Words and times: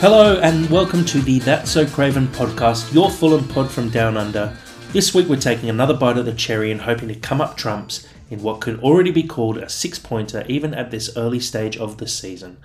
Hello 0.00 0.40
and 0.40 0.70
welcome 0.70 1.04
to 1.04 1.20
the 1.20 1.40
That's 1.40 1.70
So 1.70 1.86
Craven 1.86 2.26
podcast, 2.28 2.94
your 2.94 3.10
Fulham 3.10 3.46
pod 3.46 3.70
from 3.70 3.90
down 3.90 4.16
under. 4.16 4.56
This 4.92 5.14
week 5.14 5.28
we're 5.28 5.36
taking 5.36 5.68
another 5.68 5.92
bite 5.92 6.16
of 6.16 6.24
the 6.24 6.32
cherry 6.32 6.72
and 6.72 6.80
hoping 6.80 7.08
to 7.08 7.14
come 7.14 7.42
up 7.42 7.54
trumps 7.54 8.08
in 8.30 8.42
what 8.42 8.62
could 8.62 8.80
already 8.80 9.10
be 9.10 9.22
called 9.22 9.58
a 9.58 9.68
six 9.68 9.98
pointer 9.98 10.42
even 10.48 10.72
at 10.72 10.90
this 10.90 11.14
early 11.18 11.38
stage 11.38 11.76
of 11.76 11.98
the 11.98 12.08
season. 12.08 12.56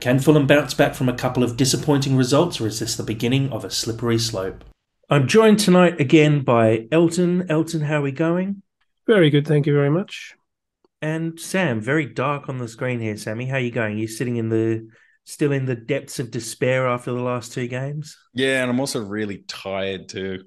Can 0.00 0.18
Fulham 0.18 0.46
bounce 0.46 0.72
back 0.72 0.94
from 0.94 1.10
a 1.10 1.14
couple 1.14 1.42
of 1.42 1.58
disappointing 1.58 2.16
results 2.16 2.58
or 2.58 2.66
is 2.66 2.78
this 2.78 2.96
the 2.96 3.02
beginning 3.02 3.52
of 3.52 3.66
a 3.66 3.70
slippery 3.70 4.18
slope? 4.18 4.64
I'm 5.10 5.28
joined 5.28 5.58
tonight 5.58 6.00
again 6.00 6.40
by 6.40 6.88
Elton. 6.90 7.50
Elton, 7.50 7.82
how 7.82 7.98
are 7.98 8.02
we 8.02 8.12
going? 8.12 8.62
Very 9.06 9.28
good, 9.28 9.46
thank 9.46 9.66
you 9.66 9.74
very 9.74 9.90
much. 9.90 10.36
And 11.02 11.38
Sam, 11.38 11.82
very 11.82 12.06
dark 12.06 12.48
on 12.48 12.56
the 12.56 12.66
screen 12.66 12.98
here. 12.98 13.18
Sammy, 13.18 13.44
how 13.44 13.56
are 13.56 13.60
you 13.60 13.70
going? 13.70 13.98
You're 13.98 14.08
sitting 14.08 14.36
in 14.36 14.48
the 14.48 14.88
still 15.28 15.52
in 15.52 15.66
the 15.66 15.76
depths 15.76 16.18
of 16.18 16.30
despair 16.30 16.88
after 16.88 17.12
the 17.12 17.20
last 17.20 17.52
two 17.52 17.68
games? 17.68 18.16
Yeah, 18.32 18.62
and 18.62 18.70
I'm 18.70 18.80
also 18.80 19.04
really 19.04 19.44
tired 19.46 20.08
too. 20.08 20.44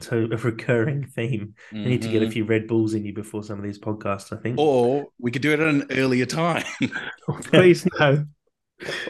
So 0.00 0.28
a 0.30 0.36
recurring 0.36 1.06
theme. 1.06 1.54
Mm-hmm. 1.72 1.76
You 1.76 1.84
need 1.88 2.02
to 2.02 2.08
get 2.08 2.22
a 2.22 2.26
mm-hmm. 2.26 2.32
few 2.32 2.44
Red 2.44 2.66
Bulls 2.66 2.92
in 2.92 3.04
you 3.04 3.14
before 3.14 3.42
some 3.42 3.58
of 3.58 3.64
these 3.64 3.78
podcasts, 3.78 4.36
I 4.36 4.40
think. 4.40 4.58
Or 4.58 5.06
we 5.18 5.30
could 5.30 5.42
do 5.42 5.52
it 5.52 5.60
at 5.60 5.68
an 5.68 5.86
earlier 5.90 6.26
time. 6.26 6.64
Please 7.44 7.86
no. 7.98 8.26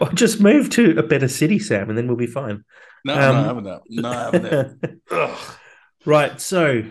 Or 0.00 0.08
just 0.12 0.40
move 0.40 0.70
to 0.70 0.98
a 0.98 1.02
better 1.02 1.28
city, 1.28 1.58
Sam, 1.58 1.88
and 1.88 1.98
then 1.98 2.06
we'll 2.06 2.16
be 2.16 2.26
fine. 2.26 2.64
No, 3.04 3.14
um, 3.14 3.20
no, 3.20 3.40
I 3.40 3.44
haven't 3.44 3.64
that. 3.64 3.80
No, 3.88 4.08
I 4.08 4.22
haven't 4.24 4.80
that. 5.10 5.38
right, 6.06 6.40
so 6.40 6.82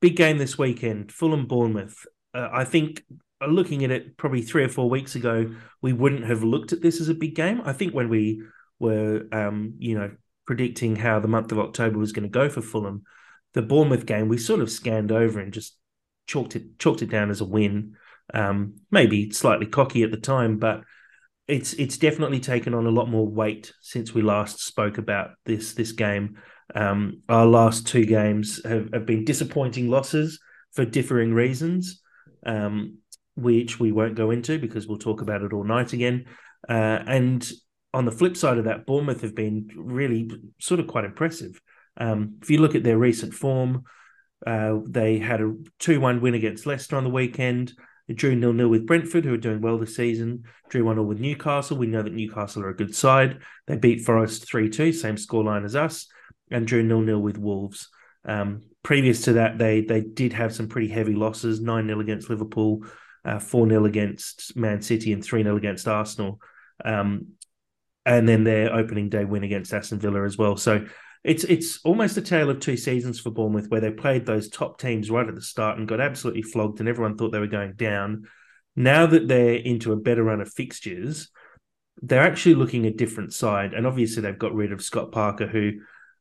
big 0.00 0.16
game 0.16 0.38
this 0.38 0.58
weekend, 0.58 1.12
Fulham 1.12 1.46
Bournemouth. 1.46 2.06
Uh, 2.34 2.48
I 2.52 2.64
think 2.64 3.02
looking 3.46 3.84
at 3.84 3.90
it 3.90 4.16
probably 4.16 4.42
three 4.42 4.64
or 4.64 4.68
four 4.68 4.88
weeks 4.88 5.14
ago, 5.14 5.54
we 5.82 5.92
wouldn't 5.92 6.24
have 6.24 6.42
looked 6.42 6.72
at 6.72 6.82
this 6.82 7.00
as 7.00 7.08
a 7.08 7.14
big 7.14 7.34
game. 7.34 7.60
I 7.64 7.72
think 7.72 7.92
when 7.92 8.08
we 8.08 8.42
were, 8.78 9.26
um, 9.32 9.74
you 9.78 9.98
know, 9.98 10.12
predicting 10.46 10.96
how 10.96 11.18
the 11.20 11.28
month 11.28 11.52
of 11.52 11.58
October 11.58 11.98
was 11.98 12.12
going 12.12 12.22
to 12.22 12.28
go 12.28 12.48
for 12.48 12.62
Fulham, 12.62 13.02
the 13.54 13.62
Bournemouth 13.62 14.06
game 14.06 14.28
we 14.28 14.38
sort 14.38 14.60
of 14.60 14.70
scanned 14.70 15.10
over 15.12 15.40
and 15.40 15.52
just 15.52 15.76
chalked 16.26 16.56
it 16.56 16.78
chalked 16.78 17.02
it 17.02 17.10
down 17.10 17.30
as 17.30 17.40
a 17.40 17.44
win. 17.44 17.96
Um, 18.34 18.76
maybe 18.90 19.30
slightly 19.30 19.66
cocky 19.66 20.02
at 20.02 20.10
the 20.10 20.16
time, 20.16 20.58
but 20.58 20.82
it's 21.48 21.74
it's 21.74 21.98
definitely 21.98 22.40
taken 22.40 22.74
on 22.74 22.86
a 22.86 22.90
lot 22.90 23.08
more 23.08 23.26
weight 23.26 23.72
since 23.80 24.12
we 24.12 24.22
last 24.22 24.60
spoke 24.60 24.98
about 24.98 25.30
this 25.44 25.74
this 25.74 25.92
game. 25.92 26.38
Um, 26.74 27.22
our 27.28 27.46
last 27.46 27.86
two 27.86 28.04
games 28.04 28.60
have, 28.64 28.92
have, 28.92 29.06
been 29.06 29.24
disappointing 29.24 29.88
losses 29.88 30.40
for 30.72 30.84
differing 30.84 31.32
reasons. 31.32 32.02
Um, 32.44 32.98
which 33.36 33.78
we 33.78 33.92
won't 33.92 34.14
go 34.14 34.30
into 34.30 34.58
because 34.58 34.86
we'll 34.86 34.98
talk 34.98 35.20
about 35.20 35.42
it 35.42 35.52
all 35.52 35.64
night 35.64 35.92
again. 35.92 36.24
Uh, 36.68 37.02
and 37.06 37.48
on 37.94 38.04
the 38.04 38.12
flip 38.12 38.36
side 38.36 38.58
of 38.58 38.64
that, 38.64 38.86
Bournemouth 38.86 39.20
have 39.22 39.34
been 39.34 39.70
really 39.76 40.30
sort 40.58 40.80
of 40.80 40.86
quite 40.86 41.04
impressive. 41.04 41.60
Um, 41.96 42.38
if 42.42 42.50
you 42.50 42.58
look 42.58 42.74
at 42.74 42.82
their 42.82 42.98
recent 42.98 43.32
form, 43.32 43.84
uh, 44.46 44.78
they 44.86 45.18
had 45.18 45.40
a 45.40 45.54
2 45.78 46.00
1 46.00 46.20
win 46.20 46.34
against 46.34 46.66
Leicester 46.66 46.96
on 46.96 47.04
the 47.04 47.10
weekend. 47.10 47.72
They 48.06 48.14
drew 48.14 48.36
nil 48.36 48.52
nil 48.52 48.68
with 48.68 48.86
Brentford, 48.86 49.24
who 49.24 49.34
are 49.34 49.38
doing 49.38 49.60
well 49.60 49.78
this 49.78 49.96
season. 49.96 50.44
Drew 50.68 50.84
1 50.84 50.96
0 50.96 51.04
with 51.04 51.20
Newcastle. 51.20 51.76
We 51.76 51.86
know 51.86 52.02
that 52.02 52.12
Newcastle 52.12 52.62
are 52.62 52.68
a 52.70 52.76
good 52.76 52.94
side. 52.94 53.40
They 53.66 53.76
beat 53.76 54.04
Forest 54.04 54.48
3 54.48 54.68
2, 54.68 54.92
same 54.92 55.16
scoreline 55.16 55.64
as 55.64 55.74
us, 55.74 56.06
and 56.50 56.66
drew 56.66 56.82
nil 56.82 57.00
nil 57.00 57.20
with 57.20 57.38
Wolves. 57.38 57.88
Um, 58.24 58.62
previous 58.82 59.22
to 59.22 59.34
that, 59.34 59.58
they 59.58 59.80
they 59.80 60.02
did 60.02 60.32
have 60.34 60.54
some 60.54 60.68
pretty 60.68 60.88
heavy 60.88 61.14
losses 61.14 61.60
9 61.60 61.86
0 61.86 62.00
against 62.00 62.30
Liverpool, 62.30 62.84
uh, 63.26 63.40
4 63.40 63.68
0 63.68 63.84
against 63.84 64.56
Man 64.56 64.80
City 64.80 65.12
and 65.12 65.22
3 65.22 65.42
0 65.42 65.56
against 65.56 65.88
Arsenal. 65.88 66.40
Um, 66.84 67.32
and 68.04 68.28
then 68.28 68.44
their 68.44 68.72
opening 68.72 69.08
day 69.08 69.24
win 69.24 69.42
against 69.42 69.74
Aston 69.74 69.98
Villa 69.98 70.24
as 70.24 70.38
well. 70.38 70.56
So 70.56 70.86
it's 71.24 71.42
it's 71.42 71.80
almost 71.84 72.16
a 72.16 72.22
tale 72.22 72.50
of 72.50 72.60
two 72.60 72.76
seasons 72.76 73.18
for 73.18 73.30
Bournemouth, 73.30 73.68
where 73.68 73.80
they 73.80 73.90
played 73.90 74.24
those 74.24 74.48
top 74.48 74.80
teams 74.80 75.10
right 75.10 75.28
at 75.28 75.34
the 75.34 75.42
start 75.42 75.76
and 75.76 75.88
got 75.88 76.00
absolutely 76.00 76.42
flogged, 76.42 76.78
and 76.78 76.88
everyone 76.88 77.16
thought 77.16 77.32
they 77.32 77.40
were 77.40 77.48
going 77.48 77.72
down. 77.74 78.26
Now 78.76 79.06
that 79.06 79.26
they're 79.26 79.56
into 79.56 79.92
a 79.92 79.96
better 79.96 80.22
run 80.22 80.40
of 80.40 80.52
fixtures, 80.52 81.28
they're 82.00 82.22
actually 82.22 82.54
looking 82.54 82.86
a 82.86 82.92
different 82.92 83.32
side. 83.32 83.74
And 83.74 83.88
obviously, 83.88 84.22
they've 84.22 84.38
got 84.38 84.54
rid 84.54 84.70
of 84.70 84.82
Scott 84.82 85.10
Parker, 85.10 85.48
who 85.48 85.72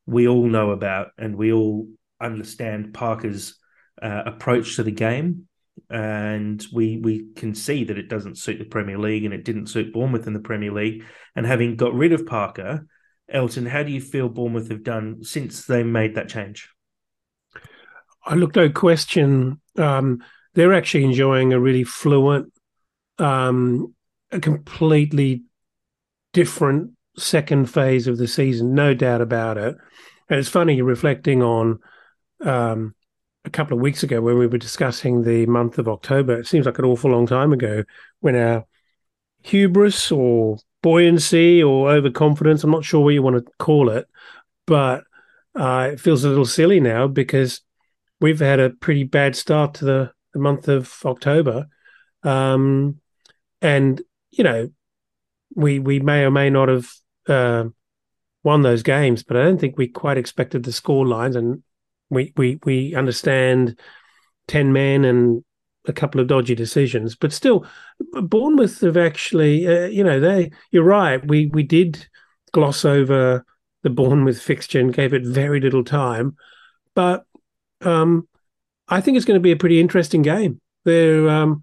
we 0.08 0.28
all 0.28 0.48
know 0.48 0.72
about, 0.72 1.10
and 1.20 1.36
we 1.36 1.54
all 1.54 1.88
understand 2.20 2.96
Parker's 2.96 3.60
uh, 4.02 4.24
approach 4.26 4.78
to 4.78 4.84
the 4.84 4.92
game 4.92 5.48
and 5.90 6.66
we 6.74 6.98
we 6.98 7.28
can 7.36 7.54
see 7.54 7.84
that 7.84 7.98
it 7.98 8.10
doesn't 8.10 8.38
suit 8.38 8.60
the 8.60 8.66
Premier 8.66 8.98
League 8.98 9.26
and 9.26 9.34
it 9.34 9.44
didn't 9.44 9.68
suit 9.68 9.94
Bournemouth 9.94 10.28
in 10.28 10.34
the 10.34 10.40
Premier 10.40 10.72
League. 10.72 11.04
And 11.36 11.46
having 11.46 11.76
got 11.76 11.94
rid 11.94 12.14
of 12.14 12.26
Parker, 12.26 12.88
Elton, 13.30 13.66
how 13.66 13.84
do 13.84 13.92
you 13.92 14.02
feel 14.02 14.30
Bournemouth 14.30 14.70
have 14.70 14.84
done 14.84 15.24
since 15.24 15.66
they 15.66 15.84
made 15.84 16.16
that 16.16 16.30
change? 16.30 16.70
I 18.26 18.36
look 18.36 18.56
no 18.56 18.70
question. 18.70 19.62
Um, 19.78 20.24
they're 20.54 20.74
actually 20.74 21.04
enjoying 21.04 21.54
a 21.54 21.60
really 21.60 21.84
fluent, 21.84 22.52
um, 23.20 23.94
a 24.32 24.40
completely 24.40 25.44
different 26.34 26.92
second 27.18 27.70
phase 27.70 28.08
of 28.08 28.18
the 28.18 28.28
season, 28.28 28.74
no 28.74 28.94
doubt 28.94 29.22
about 29.22 29.58
it. 29.58 29.76
And 30.30 30.40
it's 30.40 30.50
funny 30.50 30.82
reflecting 30.82 31.44
on 31.44 31.80
um, 32.42 32.95
a 33.46 33.50
couple 33.52 33.78
of 33.78 33.82
weeks 33.82 34.04
ago 34.04 34.22
when 34.22 34.38
we 34.38 34.48
were 34.48 34.58
discussing 34.58 35.24
the 35.24 35.46
month 35.46 35.78
of 35.78 35.88
October. 35.88 36.40
It 36.40 36.48
seems 36.48 36.66
like 36.66 36.80
an 36.80 36.86
awful 36.86 37.12
long 37.12 37.28
time 37.28 37.54
ago 37.54 37.84
when 38.20 38.36
our 38.36 38.66
hubris 39.44 40.12
or 40.12 40.58
buoyancy 40.82 41.62
or 41.62 41.92
overconfidence, 41.92 42.64
I'm 42.64 42.72
not 42.72 42.86
sure 42.86 43.04
what 43.04 43.14
you 43.14 43.24
want 43.24 43.46
to 43.46 43.52
call 43.60 43.90
it, 43.90 44.08
but 44.68 45.04
uh, 45.56 45.90
it 45.94 46.00
feels 46.00 46.24
a 46.24 46.30
little 46.30 46.46
silly 46.46 46.80
now 46.80 47.08
because 47.08 47.62
we've 48.20 48.40
had 48.40 48.60
a 48.60 48.72
pretty 48.72 49.04
bad 49.04 49.36
start 49.36 49.76
to 49.76 49.86
the, 49.86 50.12
the 50.34 50.40
month 50.40 50.68
of 50.68 50.94
October. 51.06 51.68
Um, 52.24 53.00
and, 53.62 54.02
you 54.32 54.44
know, 54.44 54.70
we 55.56 55.80
we 55.80 56.00
may 56.00 56.24
or 56.24 56.32
may 56.32 56.50
not 56.50 56.68
have 56.68 56.90
uh, 57.28 57.66
won 58.44 58.62
those 58.62 58.84
games, 58.84 59.24
but 59.24 59.38
I 59.38 59.44
don't 59.44 59.60
think 59.60 59.78
we 59.78 59.88
quite 59.88 60.18
expected 60.18 60.64
the 60.64 60.72
score 60.72 61.08
lines. 61.08 61.36
And 61.36 61.64
we 62.10 62.34
we 62.36 62.60
we 62.64 62.96
understand 62.96 63.80
ten 64.48 64.74
men 64.74 65.06
and 65.06 65.44
a 65.88 65.94
couple 65.94 66.20
of 66.20 66.28
dodgy 66.28 66.56
decisions, 66.56 67.16
but 67.16 67.32
still, 67.32 67.66
Bournemouth 68.14 68.82
have 68.82 68.98
actually, 68.98 69.68
uh, 69.68 69.86
you 69.86 70.04
know, 70.04 70.20
they. 70.20 70.52
You're 70.72 70.84
right. 70.84 71.26
We 71.26 71.48
we 71.48 71.64
did 71.64 72.08
gloss 72.52 72.86
over 72.86 73.46
the 73.84 73.90
Bournemouth 73.90 74.42
fixture 74.42 74.80
and 74.80 74.94
gave 74.94 75.14
it 75.14 75.24
very 75.24 75.60
little 75.60 75.84
time, 75.84 76.36
but 76.94 77.26
um, 77.82 78.28
I 78.88 79.02
think 79.02 79.18
it's 79.18 79.26
going 79.26 79.40
to 79.40 79.44
be 79.44 79.52
a 79.52 79.58
pretty 79.58 79.80
interesting 79.80 80.22
game. 80.22 80.60
They're 80.86 81.30
um, 81.30 81.62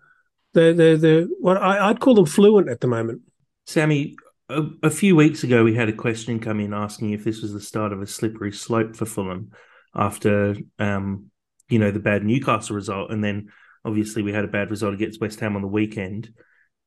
they're 0.54 0.74
they're, 0.74 0.96
they're 0.96 1.22
what 1.40 1.56
I, 1.56 1.88
would 1.88 2.00
call 2.00 2.14
them 2.14 2.26
fluent 2.26 2.68
at 2.68 2.80
the 2.80 2.86
moment. 2.86 3.22
Sammy, 3.66 4.16
a, 4.48 4.64
a, 4.82 4.90
few 4.90 5.14
weeks 5.14 5.44
ago, 5.44 5.62
we 5.62 5.74
had 5.74 5.88
a 5.88 5.92
question 5.92 6.40
come 6.40 6.60
in 6.60 6.74
asking 6.74 7.12
if 7.12 7.24
this 7.24 7.40
was 7.42 7.52
the 7.52 7.60
start 7.60 7.92
of 7.92 8.02
a 8.02 8.06
slippery 8.06 8.52
slope 8.52 8.96
for 8.96 9.06
Fulham 9.06 9.52
after 9.94 10.56
um, 10.78 11.30
you 11.68 11.78
know 11.78 11.90
the 11.90 12.00
bad 12.00 12.24
Newcastle 12.24 12.76
result, 12.76 13.10
and 13.10 13.22
then 13.22 13.50
obviously 13.84 14.22
we 14.22 14.32
had 14.32 14.44
a 14.44 14.48
bad 14.48 14.70
result 14.70 14.94
against 14.94 15.20
West 15.20 15.40
Ham 15.40 15.56
on 15.56 15.62
the 15.62 15.68
weekend. 15.68 16.32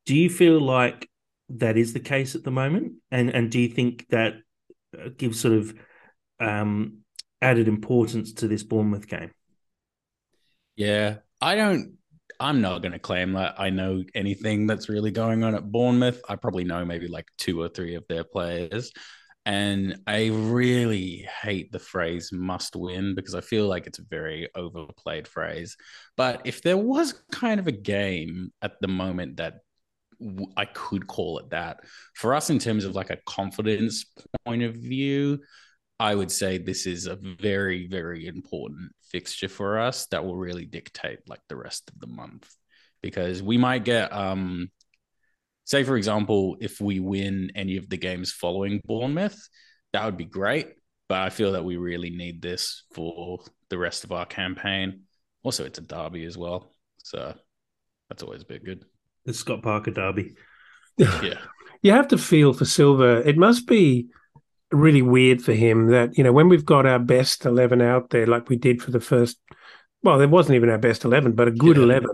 Do 0.06 0.16
you 0.16 0.30
feel 0.30 0.60
like 0.60 1.10
that 1.50 1.78
is 1.78 1.94
the 1.94 2.00
case 2.00 2.36
at 2.36 2.44
the 2.44 2.52
moment, 2.52 2.94
and 3.12 3.30
and 3.30 3.52
do 3.52 3.60
you 3.60 3.70
think 3.70 4.08
that 4.10 4.36
uh, 4.98 5.10
gives 5.18 5.40
sort 5.40 5.54
of 5.54 5.74
um, 6.40 7.00
added 7.42 7.68
importance 7.68 8.34
to 8.34 8.48
this 8.48 8.64
Bournemouth 8.64 9.08
game? 9.08 9.32
Yeah, 10.76 11.18
I 11.42 11.56
don't. 11.56 11.98
I'm 12.40 12.60
not 12.60 12.82
going 12.82 12.92
to 12.92 13.00
claim 13.00 13.34
that 13.34 13.56
I 13.60 13.70
know 13.70 14.04
anything 14.14 14.68
that's 14.68 14.90
really 14.90 15.12
going 15.12 15.44
on 15.44 15.56
at 15.56 15.72
Bournemouth. 15.72 16.22
I 16.28 16.36
probably 16.36 16.66
know 16.66 16.84
maybe 16.84 17.08
like 17.08 17.28
two 17.38 17.62
or 17.62 17.70
three 17.70 17.96
of 17.96 18.06
their 18.10 18.26
players. 18.26 18.92
And 19.46 19.98
I 20.08 20.28
really 20.28 21.28
hate 21.42 21.72
the 21.72 21.80
phrase 21.80 22.32
must 22.32 22.76
win 22.76 23.14
because 23.14 23.36
I 23.36 23.42
feel 23.42 23.68
like 23.68 23.86
it's 23.86 24.00
a 24.00 24.06
very 24.10 24.50
overplayed 24.56 25.28
phrase. 25.28 25.78
But 26.18 26.42
if 26.46 26.64
there 26.64 26.78
was 26.78 27.14
kind 27.32 27.60
of 27.60 27.68
a 27.68 27.72
game 27.72 28.52
at 28.64 28.74
the 28.82 28.88
moment 28.88 29.38
that 29.38 29.60
I 30.58 30.66
could 30.66 31.06
call 31.06 31.40
it 31.40 31.52
that, 31.52 31.82
for 32.16 32.34
us 32.34 32.50
in 32.50 32.58
terms 32.58 32.86
of 32.86 32.96
like 32.96 33.12
a 33.12 33.20
confidence 33.28 34.06
point 34.46 34.64
of 34.64 34.74
view, 34.74 35.42
I 36.00 36.16
would 36.16 36.32
say 36.32 36.58
this 36.58 36.88
is 36.88 37.06
a 37.06 37.16
very, 37.16 37.88
very 37.88 38.26
important 38.26 38.94
fixture 39.12 39.48
for 39.48 39.80
us 39.80 40.08
that 40.08 40.26
will 40.26 40.36
really 40.36 40.66
dictate 40.66 41.20
like 41.28 41.42
the 41.50 41.56
rest 41.56 41.90
of 41.90 42.00
the 42.00 42.08
month 42.08 42.52
because 43.02 43.44
we 43.44 43.58
might 43.58 43.86
get 43.86 44.12
um 44.12 44.70
say 45.66 45.84
for 45.84 45.98
example, 45.98 46.58
if 46.62 46.80
we 46.80 47.00
win 47.00 47.52
any 47.56 47.78
of 47.78 47.90
the 47.90 47.98
games 47.98 48.32
following 48.32 48.82
Bournemouth, 48.86 49.38
that 49.94 50.06
would 50.06 50.18
be 50.18 50.26
great. 50.26 50.70
But 51.10 51.20
I 51.22 51.30
feel 51.30 51.52
that 51.52 51.66
we 51.66 51.78
really 51.78 52.10
need 52.10 52.42
this 52.42 52.84
for 52.94 53.40
the 53.70 53.78
rest 53.78 54.04
of 54.06 54.12
our 54.12 54.26
campaign. 54.26 55.02
Also, 55.44 55.66
it's 55.66 55.78
a 55.78 55.82
derby 55.82 56.26
as 56.26 56.38
well, 56.38 56.72
so 57.04 57.36
that's 58.10 58.24
always 58.24 58.42
a 58.42 58.46
bit 58.46 58.64
good. 58.66 58.84
The 59.26 59.34
Scott 59.34 59.62
Parker 59.62 59.92
derby. 59.92 60.36
Yeah. 60.98 61.40
you 61.82 61.92
have 61.92 62.08
to 62.08 62.18
feel 62.18 62.54
for 62.54 62.64
Silva 62.64 63.22
It 63.28 63.38
must 63.38 63.68
be 63.68 64.08
really 64.72 65.02
weird 65.02 65.42
for 65.42 65.52
him 65.54 65.88
that 65.92 66.18
you 66.18 66.24
know 66.24 66.32
when 66.32 66.48
we've 66.50 66.64
got 66.66 66.86
our 66.86 67.00
best 67.00 67.46
eleven 67.46 67.82
out 67.82 68.10
there, 68.12 68.26
like 68.26 68.48
we 68.50 68.56
did 68.56 68.82
for 68.82 68.92
the 68.92 69.00
first. 69.02 69.38
Well, 70.04 70.22
it 70.22 70.30
wasn't 70.30 70.56
even 70.56 70.70
our 70.70 70.78
best 70.78 71.04
eleven, 71.06 71.34
but 71.34 71.48
a 71.50 71.52
good 71.52 71.78
Yeah. 71.78 71.84
eleven 71.84 72.10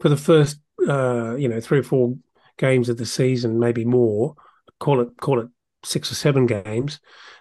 for 0.00 0.08
the 0.10 0.16
first, 0.16 0.60
uh, 0.86 1.36
you 1.36 1.48
know, 1.48 1.60
three 1.60 1.78
or 1.78 1.82
four 1.84 2.16
games 2.58 2.88
of 2.88 2.96
the 2.98 3.06
season, 3.06 3.58
maybe 3.58 3.84
more. 3.84 4.34
Call 4.78 5.00
it 5.00 5.08
call 5.20 5.40
it 5.40 5.48
six 5.84 6.10
or 6.12 6.14
seven 6.14 6.46
games. 6.46 7.00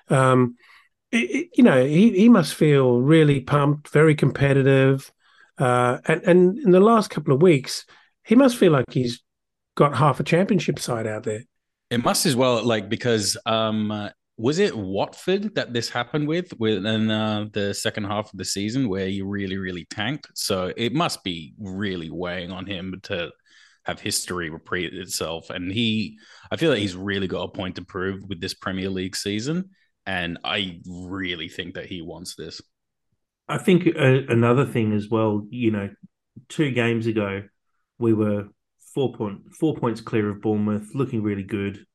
Um, 0.09 0.55
it- 1.11 1.31
it- 1.31 1.49
you 1.57 1.63
know, 1.63 1.85
he 1.85 2.11
he 2.11 2.29
must 2.29 2.53
feel 2.53 2.99
really 3.01 3.39
pumped, 3.41 3.89
very 3.89 4.15
competitive, 4.15 5.11
uh, 5.57 5.99
and 6.05 6.23
and 6.23 6.57
in 6.59 6.71
the 6.71 6.79
last 6.79 7.09
couple 7.09 7.33
of 7.33 7.41
weeks, 7.41 7.85
he 8.23 8.35
must 8.35 8.57
feel 8.57 8.71
like 8.71 8.85
he's 8.91 9.21
got 9.75 9.95
half 9.95 10.19
a 10.19 10.23
championship 10.23 10.79
side 10.79 11.07
out 11.07 11.23
there. 11.23 11.43
It 11.89 12.03
must 12.03 12.25
as 12.25 12.35
well, 12.35 12.63
like 12.63 12.89
because 12.89 13.37
um, 13.45 14.09
was 14.37 14.59
it 14.59 14.75
Watford 14.77 15.55
that 15.55 15.73
this 15.73 15.89
happened 15.89 16.27
with 16.27 16.51
within 16.59 17.09
uh, 17.09 17.45
the 17.53 17.73
second 17.73 18.05
half 18.05 18.31
of 18.33 18.37
the 18.37 18.45
season 18.45 18.89
where 18.89 19.07
he 19.07 19.21
really, 19.21 19.57
really 19.57 19.85
tanked? 19.85 20.27
So 20.35 20.73
it 20.75 20.93
must 20.93 21.23
be 21.23 21.53
really 21.57 22.09
weighing 22.09 22.51
on 22.51 22.65
him 22.65 22.99
to 23.03 23.31
have 23.87 24.01
history 24.01 24.49
repeat 24.49 24.93
itself. 24.93 25.49
And 25.49 25.71
he, 25.71 26.19
I 26.51 26.57
feel 26.57 26.69
like 26.69 26.79
he's 26.79 26.95
really 26.95 27.27
got 27.27 27.43
a 27.43 27.51
point 27.51 27.77
to 27.77 27.85
prove 27.85 28.21
with 28.27 28.41
this 28.41 28.53
Premier 28.53 28.89
League 28.89 29.15
season, 29.15 29.69
and 30.05 30.37
I 30.43 30.81
really 30.85 31.47
think 31.47 31.75
that 31.75 31.85
he 31.85 32.01
wants 32.01 32.35
this. 32.35 32.61
I 33.47 33.57
think 33.57 33.87
uh, 33.87 34.27
another 34.27 34.65
thing 34.65 34.91
as 34.91 35.07
well, 35.09 35.47
you 35.49 35.71
know, 35.71 35.89
two 36.49 36.71
games 36.71 37.07
ago, 37.07 37.43
we 37.97 38.13
were 38.13 38.49
four 38.93 39.13
point 39.13 39.53
four 39.57 39.73
points 39.75 40.01
clear 40.01 40.29
of 40.29 40.41
Bournemouth, 40.41 40.89
looking 40.93 41.23
really 41.23 41.43
good. 41.43 41.85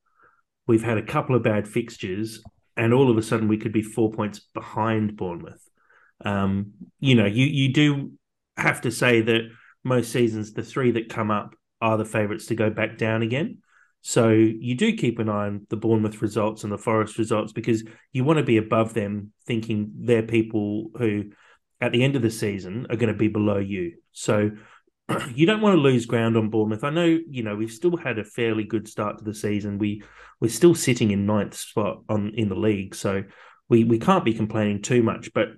We've 0.66 0.82
had 0.82 0.96
a 0.96 1.02
couple 1.02 1.36
of 1.36 1.42
bad 1.42 1.68
fixtures, 1.68 2.42
and 2.76 2.94
all 2.94 3.10
of 3.10 3.18
a 3.18 3.22
sudden 3.22 3.48
we 3.48 3.58
could 3.58 3.72
be 3.72 3.82
four 3.82 4.10
points 4.10 4.40
behind 4.54 5.16
Bournemouth. 5.16 5.62
Um, 6.24 6.72
you 7.00 7.14
know, 7.14 7.26
you 7.26 7.44
you 7.44 7.72
do 7.72 8.12
have 8.56 8.80
to 8.82 8.90
say 8.90 9.20
that 9.20 9.42
most 9.84 10.10
seasons 10.10 10.52
the 10.52 10.62
three 10.62 10.92
that 10.92 11.08
come 11.08 11.30
up 11.30 11.54
are 11.82 11.98
the 11.98 12.04
favourites 12.06 12.46
to 12.46 12.54
go 12.54 12.70
back 12.70 12.96
down 12.96 13.20
again. 13.20 13.58
So 14.00 14.30
you 14.30 14.74
do 14.74 14.96
keep 14.96 15.18
an 15.18 15.28
eye 15.28 15.46
on 15.46 15.66
the 15.68 15.76
Bournemouth 15.76 16.22
results 16.22 16.64
and 16.64 16.72
the 16.72 16.78
Forest 16.78 17.18
results 17.18 17.52
because 17.52 17.84
you 18.12 18.24
want 18.24 18.38
to 18.38 18.44
be 18.44 18.56
above 18.56 18.94
them, 18.94 19.32
thinking 19.46 19.92
they're 19.98 20.22
people 20.22 20.90
who, 20.96 21.30
at 21.80 21.92
the 21.92 22.02
end 22.02 22.16
of 22.16 22.22
the 22.22 22.30
season, 22.30 22.86
are 22.90 22.96
going 22.96 23.12
to 23.12 23.18
be 23.18 23.28
below 23.28 23.58
you. 23.58 23.94
So 24.12 24.52
you 25.34 25.46
don't 25.46 25.60
want 25.60 25.76
to 25.76 25.80
lose 25.80 26.06
ground 26.06 26.36
on 26.36 26.50
Bournemouth. 26.50 26.84
I 26.84 26.90
know, 26.90 27.18
you 27.28 27.42
know, 27.42 27.54
we've 27.54 27.70
still 27.70 27.96
had 27.96 28.18
a 28.18 28.24
fairly 28.24 28.64
good 28.64 28.88
start 28.88 29.18
to 29.18 29.24
the 29.24 29.34
season. 29.34 29.78
We 29.78 30.02
we're 30.40 30.48
still 30.48 30.74
sitting 30.74 31.12
in 31.12 31.26
ninth 31.26 31.54
spot 31.54 32.02
on 32.08 32.32
in 32.34 32.48
the 32.48 32.56
league, 32.56 32.94
so 32.94 33.22
we 33.68 33.84
we 33.84 33.98
can't 33.98 34.24
be 34.24 34.34
complaining 34.34 34.82
too 34.82 35.02
much. 35.02 35.32
But 35.32 35.48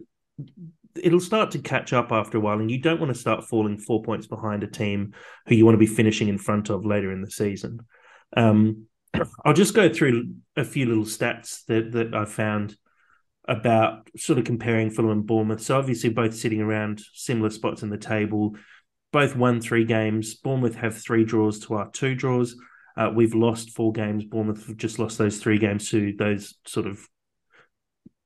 it'll 1.02 1.20
start 1.20 1.50
to 1.52 1.58
catch 1.58 1.92
up 1.92 2.12
after 2.12 2.38
a 2.38 2.40
while, 2.40 2.58
and 2.58 2.70
you 2.70 2.78
don't 2.78 3.00
want 3.00 3.12
to 3.12 3.18
start 3.18 3.44
falling 3.44 3.78
four 3.78 4.02
points 4.02 4.26
behind 4.26 4.62
a 4.62 4.68
team 4.68 5.14
who 5.46 5.54
you 5.54 5.64
want 5.64 5.74
to 5.74 5.78
be 5.78 5.86
finishing 5.86 6.28
in 6.28 6.38
front 6.38 6.70
of 6.70 6.84
later 6.84 7.12
in 7.12 7.22
the 7.22 7.30
season. 7.30 7.80
Um, 8.36 8.86
I'll 9.44 9.54
just 9.54 9.74
go 9.74 9.88
through 9.88 10.34
a 10.56 10.64
few 10.64 10.86
little 10.86 11.04
stats 11.04 11.64
that 11.66 11.92
that 11.92 12.14
I 12.14 12.24
found 12.24 12.76
about 13.46 14.08
sort 14.16 14.38
of 14.38 14.44
comparing 14.44 14.90
Fulham 14.90 15.12
and 15.12 15.26
Bournemouth. 15.26 15.60
So 15.60 15.78
obviously 15.78 16.10
both 16.10 16.34
sitting 16.34 16.60
around 16.60 17.02
similar 17.12 17.50
spots 17.50 17.82
in 17.82 17.90
the 17.90 17.98
table. 17.98 18.56
Both 19.12 19.36
won 19.36 19.60
three 19.60 19.84
games. 19.84 20.34
Bournemouth 20.34 20.76
have 20.76 20.96
three 20.96 21.24
draws 21.24 21.58
to 21.60 21.74
our 21.74 21.90
two 21.90 22.14
draws. 22.14 22.56
Uh, 22.96 23.10
we've 23.14 23.34
lost 23.34 23.70
four 23.72 23.92
games. 23.92 24.24
Bournemouth 24.24 24.66
have 24.66 24.76
just 24.76 24.98
lost 24.98 25.18
those 25.18 25.38
three 25.38 25.58
games 25.58 25.90
to 25.90 26.14
those 26.16 26.54
sort 26.66 26.86
of 26.86 27.06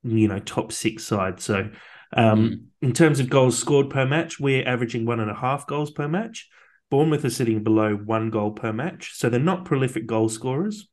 you 0.03 0.27
know 0.27 0.39
top 0.39 0.71
six 0.71 1.03
sides. 1.05 1.43
So 1.43 1.69
um, 2.13 2.67
in 2.81 2.93
terms 2.93 3.19
of 3.19 3.29
goals 3.29 3.57
scored 3.57 3.89
per 3.89 4.05
match, 4.05 4.39
we're 4.39 4.67
averaging 4.67 5.05
one 5.05 5.19
and 5.19 5.29
a 5.29 5.35
half 5.35 5.67
goals 5.67 5.91
per 5.91 6.07
match. 6.07 6.49
Bournemouth 6.89 7.25
are 7.25 7.29
sitting 7.29 7.63
below 7.63 7.95
one 7.95 8.29
goal 8.29 8.51
per 8.51 8.73
match, 8.73 9.11
so 9.13 9.29
they're 9.29 9.39
not 9.39 9.65
prolific 9.65 10.07
goal 10.07 10.29
scorers. 10.29 10.87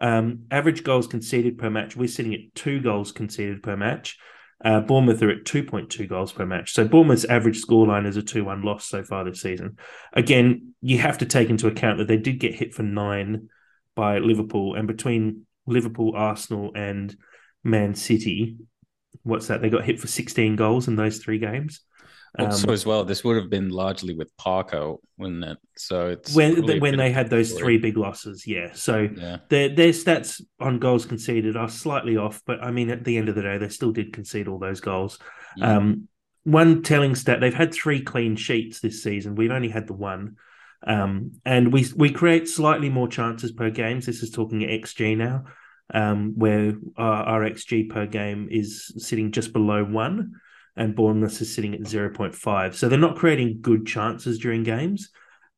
Um, 0.00 0.44
average 0.50 0.84
goals 0.84 1.06
conceded 1.06 1.58
per 1.58 1.70
match, 1.70 1.96
we're 1.96 2.08
sitting 2.08 2.34
at 2.34 2.54
two 2.54 2.80
goals 2.80 3.12
conceded 3.12 3.62
per 3.62 3.76
match. 3.76 4.18
Uh, 4.64 4.80
Bournemouth 4.80 5.20
are 5.22 5.30
at 5.30 5.44
2.2 5.44 6.08
goals 6.08 6.32
per 6.32 6.46
match. 6.46 6.72
So 6.72 6.86
Bournemouth's 6.86 7.24
average 7.24 7.60
scoreline 7.60 8.06
is 8.06 8.16
a 8.16 8.22
2 8.22 8.44
1 8.44 8.62
loss 8.62 8.86
so 8.86 9.02
far 9.02 9.24
this 9.24 9.40
season. 9.40 9.76
Again, 10.12 10.74
you 10.80 10.98
have 10.98 11.18
to 11.18 11.26
take 11.26 11.50
into 11.50 11.66
account 11.66 11.98
that 11.98 12.06
they 12.06 12.16
did 12.16 12.38
get 12.38 12.54
hit 12.54 12.72
for 12.72 12.84
nine 12.84 13.48
by 13.96 14.18
Liverpool, 14.18 14.74
and 14.76 14.86
between 14.86 15.46
Liverpool, 15.66 16.12
Arsenal, 16.14 16.70
and 16.76 17.14
Man 17.64 17.94
City, 17.94 18.56
what's 19.22 19.46
that? 19.48 19.62
They 19.62 19.70
got 19.70 19.84
hit 19.84 20.00
for 20.00 20.06
16 20.06 20.56
goals 20.56 20.88
in 20.88 20.96
those 20.96 21.18
three 21.18 21.38
games. 21.38 21.80
Also, 22.38 22.68
Um, 22.68 22.72
as 22.72 22.86
well, 22.86 23.04
this 23.04 23.22
would 23.24 23.36
have 23.36 23.50
been 23.50 23.68
largely 23.68 24.14
with 24.14 24.34
Parker, 24.38 24.94
wouldn't 25.18 25.44
it? 25.44 25.58
So 25.76 26.08
it's 26.08 26.34
when 26.34 26.68
a 26.70 26.78
when 26.78 26.96
they 26.96 27.12
had 27.12 27.28
those 27.28 27.50
story. 27.50 27.62
three 27.62 27.78
big 27.78 27.98
losses, 27.98 28.46
yeah. 28.46 28.70
So 28.72 29.08
Yeah. 29.14 29.38
their 29.50 29.68
their 29.68 29.90
stats 29.90 30.40
on 30.58 30.78
goals 30.78 31.04
conceded 31.04 31.56
are 31.58 31.68
slightly 31.68 32.16
off, 32.16 32.40
but 32.46 32.62
I 32.62 32.70
mean, 32.70 32.88
at 32.88 33.04
the 33.04 33.18
end 33.18 33.28
of 33.28 33.34
the 33.34 33.42
day, 33.42 33.58
they 33.58 33.68
still 33.68 33.92
did 33.92 34.14
concede 34.14 34.48
all 34.48 34.58
those 34.58 34.80
goals. 34.80 35.18
Mm. 35.58 35.62
Um, 35.64 36.08
one 36.44 36.82
telling 36.82 37.14
stat: 37.14 37.40
they've 37.40 37.52
had 37.52 37.74
three 37.74 38.00
clean 38.00 38.34
sheets 38.36 38.80
this 38.80 39.02
season. 39.02 39.34
We've 39.34 39.50
only 39.52 39.68
had 39.68 39.86
the 39.86 39.92
one, 39.92 40.36
um, 40.86 41.32
and 41.44 41.70
we 41.70 41.84
we 41.96 42.10
create 42.10 42.48
slightly 42.48 42.88
more 42.88 43.08
chances 43.08 43.52
per 43.52 43.68
game. 43.68 44.00
This 44.00 44.22
is 44.22 44.30
talking 44.30 44.60
xG 44.60 45.16
now, 45.18 45.44
um, 45.92 46.32
where 46.36 46.74
our, 46.96 47.22
our 47.24 47.50
xG 47.50 47.88
per 47.88 48.06
game 48.06 48.48
is 48.50 48.92
sitting 48.96 49.32
just 49.32 49.52
below 49.52 49.84
one, 49.84 50.32
and 50.74 50.96
Bournemouth 50.96 51.40
is 51.40 51.54
sitting 51.54 51.74
at 51.74 51.86
zero 51.86 52.10
point 52.10 52.34
five. 52.34 52.74
So 52.76 52.88
they're 52.88 52.98
not 52.98 53.16
creating 53.16 53.58
good 53.60 53.86
chances 53.86 54.38
during 54.38 54.62
games. 54.62 55.10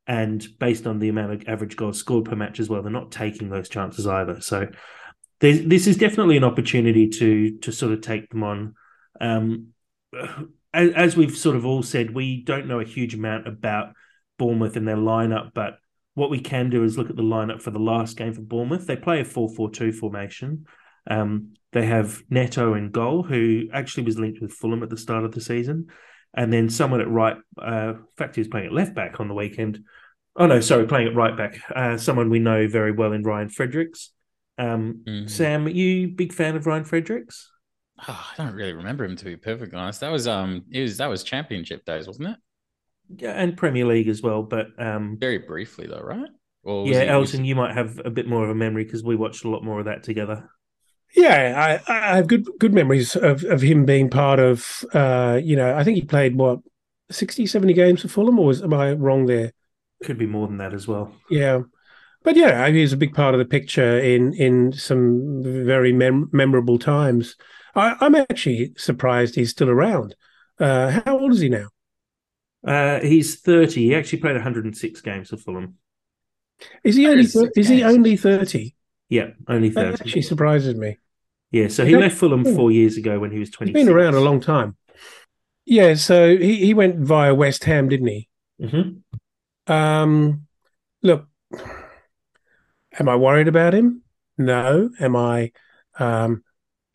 And 0.07 0.45
based 0.59 0.85
on 0.85 0.99
the 0.99 1.09
amount 1.09 1.33
of 1.33 1.47
average 1.47 1.75
goals 1.75 1.97
scored 1.97 2.25
per 2.25 2.35
match 2.35 2.59
as 2.59 2.69
well, 2.69 2.83
they're 2.83 2.91
not 2.91 3.11
taking 3.11 3.49
those 3.49 3.69
chances 3.69 4.05
either. 4.05 4.39
So 4.39 4.67
this 5.39 5.87
is 5.87 5.97
definitely 5.97 6.37
an 6.37 6.43
opportunity 6.43 7.09
to 7.09 7.57
to 7.59 7.71
sort 7.71 7.91
of 7.91 8.01
take 8.01 8.29
them 8.29 8.43
on. 8.43 8.75
Um, 9.19 9.69
as 10.73 11.17
we've 11.17 11.35
sort 11.35 11.55
of 11.55 11.65
all 11.65 11.81
said, 11.81 12.13
we 12.13 12.43
don't 12.43 12.67
know 12.67 12.79
a 12.79 12.85
huge 12.85 13.15
amount 13.15 13.47
about 13.47 13.93
Bournemouth 14.37 14.75
and 14.75 14.87
their 14.87 14.97
lineup, 14.97 15.51
but 15.53 15.77
what 16.15 16.29
we 16.29 16.39
can 16.39 16.69
do 16.69 16.83
is 16.83 16.97
look 16.97 17.09
at 17.09 17.15
the 17.15 17.23
lineup 17.23 17.61
for 17.61 17.71
the 17.71 17.79
last 17.79 18.17
game 18.17 18.33
for 18.33 18.41
Bournemouth. 18.41 18.87
They 18.87 18.95
play 18.95 19.21
a 19.21 19.25
4 19.25 19.49
4 19.55 19.69
2 19.69 19.91
formation. 19.91 20.65
Um, 21.09 21.53
they 21.71 21.85
have 21.85 22.23
Neto 22.29 22.73
in 22.73 22.89
goal, 22.89 23.21
who 23.21 23.67
actually 23.71 24.03
was 24.03 24.17
linked 24.17 24.41
with 24.41 24.53
Fulham 24.53 24.81
at 24.81 24.89
the 24.89 24.97
start 24.97 25.23
of 25.25 25.33
the 25.33 25.41
season. 25.41 25.87
And 26.33 26.51
then 26.51 26.69
someone 26.69 27.01
at 27.01 27.09
right, 27.09 27.37
uh, 27.61 27.93
in 27.95 28.05
fact, 28.17 28.35
he 28.35 28.41
was 28.41 28.47
playing 28.47 28.67
at 28.67 28.73
left 28.73 28.95
back 28.95 29.19
on 29.19 29.27
the 29.27 29.33
weekend. 29.33 29.83
Oh, 30.35 30.47
no, 30.47 30.59
sorry, 30.59 30.85
playing 30.87 31.07
at 31.07 31.15
right 31.15 31.35
back. 31.37 31.59
Uh, 31.73 31.97
someone 31.97 32.29
we 32.29 32.39
know 32.39 32.67
very 32.67 32.91
well 32.91 33.13
in 33.13 33.23
Ryan 33.23 33.49
Fredericks. 33.49 34.11
Um, 34.57 35.01
Mhm. 35.05 35.29
Sam, 35.29 35.65
are 35.65 35.69
you 35.69 36.09
big 36.09 36.33
fan 36.33 36.55
of 36.55 36.65
Ryan 36.65 36.85
Fredericks? 36.85 37.51
Oh, 38.07 38.29
I 38.33 38.41
don't 38.43 38.53
really 38.53 38.73
remember 38.73 39.05
him 39.05 39.15
to 39.15 39.25
be 39.25 39.37
perfectly 39.37 39.77
honest. 39.77 40.01
That 40.01 40.11
was 40.11 40.27
um, 40.27 40.63
it 40.69 40.81
was 40.81 40.97
that 40.97 41.07
was 41.07 41.23
championship 41.23 41.85
days, 41.85 42.07
wasn't 42.07 42.29
it? 42.29 42.37
Yeah, 43.17 43.31
and 43.31 43.57
Premier 43.57 43.85
League 43.85 44.07
as 44.07 44.21
well. 44.21 44.43
But 44.43 44.67
um, 44.77 45.17
Very 45.19 45.39
briefly 45.39 45.87
though, 45.87 46.01
right? 46.01 46.29
Or 46.63 46.87
yeah, 46.87 47.01
he- 47.01 47.07
Elton, 47.07 47.41
was- 47.41 47.47
you 47.47 47.55
might 47.55 47.73
have 47.73 48.01
a 48.03 48.09
bit 48.09 48.27
more 48.27 48.43
of 48.43 48.49
a 48.49 48.55
memory 48.55 48.83
because 48.83 49.03
we 49.03 49.15
watched 49.15 49.43
a 49.45 49.49
lot 49.49 49.63
more 49.63 49.79
of 49.79 49.85
that 49.85 50.03
together. 50.03 50.49
Yeah, 51.15 51.79
I, 51.87 51.93
I 51.93 52.15
have 52.17 52.27
good 52.27 52.45
good 52.59 52.73
memories 52.73 53.15
of, 53.15 53.43
of 53.45 53.61
him 53.61 53.85
being 53.85 54.09
part 54.09 54.39
of. 54.39 54.83
Uh, 54.93 55.39
you 55.41 55.55
know, 55.55 55.75
I 55.75 55.83
think 55.83 55.95
he 55.95 56.01
played 56.03 56.35
what 56.35 56.59
60, 57.11 57.45
70 57.45 57.73
games 57.73 58.01
for 58.01 58.07
Fulham, 58.09 58.39
or 58.39 58.47
was, 58.47 58.61
am 58.61 58.73
I 58.73 58.93
wrong 58.93 59.25
there? 59.25 59.53
Could 60.03 60.17
be 60.17 60.25
more 60.25 60.47
than 60.47 60.57
that 60.57 60.73
as 60.73 60.87
well. 60.87 61.13
Yeah, 61.29 61.61
but 62.23 62.35
yeah, 62.35 62.67
he 62.69 62.81
was 62.81 62.91
a 62.91 62.97
big 62.97 63.13
part 63.13 63.33
of 63.33 63.39
the 63.39 63.45
picture 63.45 63.97
in 63.99 64.33
in 64.33 64.73
some 64.73 65.41
very 65.43 65.93
mem- 65.93 66.29
memorable 66.33 66.77
times. 66.79 67.35
I, 67.75 67.95
I'm 68.01 68.15
actually 68.15 68.73
surprised 68.77 69.35
he's 69.35 69.51
still 69.51 69.69
around. 69.69 70.15
Uh, 70.59 70.99
how 71.05 71.17
old 71.19 71.31
is 71.31 71.39
he 71.39 71.49
now? 71.49 71.67
Uh, 72.65 72.99
he's 72.99 73.39
30. 73.39 73.85
He 73.85 73.95
actually 73.95 74.19
played 74.19 74.35
106 74.35 75.01
games 75.01 75.29
for 75.29 75.37
Fulham. 75.37 75.75
Is 76.83 76.95
he 76.95 77.05
only 77.07 77.23
106 77.23 77.57
is 77.57 77.69
he 77.69 77.83
only 77.83 78.15
thirty? 78.17 78.75
Yeah, 79.09 79.29
only 79.47 79.69
That 79.69 79.87
30. 79.87 80.01
actually 80.01 80.21
surprises 80.23 80.75
me. 80.75 80.97
Yeah, 81.51 81.67
so 81.67 81.85
he 81.85 81.93
Okay. 81.93 82.01
left 82.01 82.17
Fulham 82.17 82.43
four 82.43 82.71
years 82.71 82.97
ago 82.97 83.19
when 83.19 83.31
he 83.31 83.39
was 83.39 83.49
20. 83.49 83.71
He's 83.71 83.85
been 83.85 83.93
around 83.93 84.15
a 84.15 84.19
long 84.19 84.39
time. 84.39 84.75
Yeah, 85.65 85.95
so 85.95 86.35
he, 86.37 86.57
he 86.57 86.73
went 86.73 86.97
via 86.99 87.33
West 87.33 87.63
Ham, 87.65 87.89
didn't 87.89 88.07
he? 88.07 88.29
hmm 88.59 89.01
Um, 89.67 90.47
look, 91.01 91.27
am 92.99 93.09
I 93.09 93.15
worried 93.15 93.47
about 93.47 93.73
him? 93.73 94.03
No. 94.37 94.89
Am 94.99 95.15
I? 95.15 95.51
Um, 95.97 96.43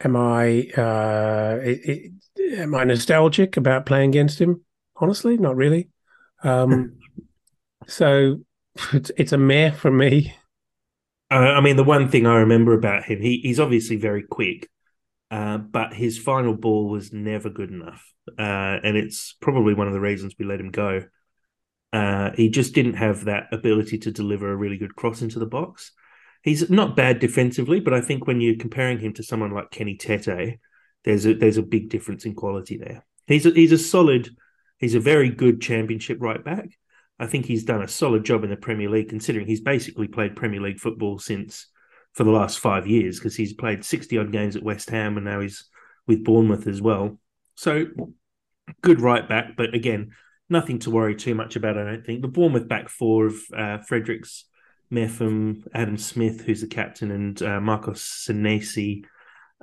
am 0.00 0.16
I? 0.16 0.68
Uh, 0.76 1.58
i 1.64 1.80
i 1.84 2.10
am 2.56 2.74
I 2.74 2.84
nostalgic 2.84 3.56
about 3.56 3.86
playing 3.86 4.10
against 4.10 4.40
him? 4.40 4.64
Honestly, 5.00 5.36
not 5.38 5.56
really. 5.56 5.88
Um, 6.42 6.98
so 7.86 8.40
it's 8.92 9.10
it's 9.16 9.32
a 9.32 9.38
meh 9.38 9.70
for 9.70 9.90
me. 9.90 10.34
Uh, 11.30 11.34
I 11.34 11.60
mean, 11.60 11.76
the 11.76 11.84
one 11.84 12.08
thing 12.08 12.26
I 12.26 12.36
remember 12.36 12.74
about 12.74 13.04
him, 13.04 13.20
he, 13.20 13.38
he's 13.38 13.60
obviously 13.60 13.96
very 13.96 14.22
quick, 14.22 14.68
uh, 15.30 15.58
but 15.58 15.94
his 15.94 16.18
final 16.18 16.54
ball 16.54 16.88
was 16.88 17.12
never 17.12 17.48
good 17.50 17.70
enough. 17.70 18.04
Uh, 18.38 18.78
and 18.82 18.96
it's 18.96 19.34
probably 19.40 19.74
one 19.74 19.86
of 19.86 19.92
the 19.92 20.00
reasons 20.00 20.34
we 20.38 20.44
let 20.44 20.60
him 20.60 20.70
go. 20.70 21.04
Uh, 21.92 22.30
he 22.34 22.48
just 22.48 22.74
didn't 22.74 22.94
have 22.94 23.24
that 23.24 23.44
ability 23.52 23.98
to 23.98 24.12
deliver 24.12 24.52
a 24.52 24.56
really 24.56 24.76
good 24.76 24.94
cross 24.94 25.22
into 25.22 25.38
the 25.38 25.46
box. 25.46 25.92
He's 26.42 26.70
not 26.70 26.96
bad 26.96 27.18
defensively, 27.18 27.80
but 27.80 27.94
I 27.94 28.00
think 28.00 28.26
when 28.26 28.40
you're 28.40 28.56
comparing 28.56 28.98
him 28.98 29.12
to 29.14 29.22
someone 29.22 29.52
like 29.52 29.70
Kenny 29.70 29.96
Tete, 29.96 30.58
there's 31.04 31.26
a 31.26 31.34
there's 31.34 31.58
a 31.58 31.62
big 31.62 31.90
difference 31.90 32.24
in 32.24 32.34
quality 32.34 32.76
there. 32.76 33.04
He's 33.26 33.46
a, 33.46 33.50
he's 33.50 33.72
a 33.72 33.78
solid, 33.78 34.30
he's 34.80 34.94
a 34.94 35.00
very 35.00 35.30
good 35.30 35.60
championship 35.60 36.18
right 36.20 36.42
back. 36.44 36.70
I 37.18 37.26
think 37.26 37.46
he's 37.46 37.64
done 37.64 37.82
a 37.82 37.88
solid 37.88 38.24
job 38.24 38.44
in 38.44 38.50
the 38.50 38.56
Premier 38.56 38.88
League, 38.88 39.10
considering 39.10 39.46
he's 39.46 39.60
basically 39.60 40.08
played 40.08 40.36
Premier 40.36 40.60
League 40.60 40.80
football 40.80 41.18
since 41.18 41.66
for 42.14 42.24
the 42.24 42.30
last 42.30 42.58
five 42.58 42.86
years 42.86 43.18
because 43.18 43.36
he's 43.36 43.52
played 43.52 43.84
60 43.84 44.18
odd 44.18 44.32
games 44.32 44.56
at 44.56 44.62
West 44.62 44.90
Ham 44.90 45.16
and 45.16 45.26
now 45.26 45.40
he's 45.40 45.68
with 46.06 46.24
Bournemouth 46.24 46.66
as 46.66 46.82
well. 46.82 47.18
So 47.54 47.86
good 48.80 49.00
right 49.00 49.28
back, 49.28 49.56
but 49.56 49.74
again, 49.74 50.12
nothing 50.48 50.78
to 50.80 50.90
worry 50.90 51.14
too 51.14 51.34
much 51.34 51.56
about, 51.56 51.78
I 51.78 51.84
don't 51.84 52.04
think. 52.04 52.22
The 52.22 52.28
Bournemouth 52.28 52.68
back 52.68 52.88
four 52.88 53.26
of 53.26 53.34
uh, 53.56 53.78
Fredericks, 53.78 54.46
Mepham, 54.90 55.64
Adam 55.72 55.96
Smith, 55.96 56.42
who's 56.42 56.62
the 56.62 56.66
captain, 56.66 57.10
and 57.10 57.40
uh, 57.42 57.60
Marcos 57.60 58.02
Senesi. 58.02 59.04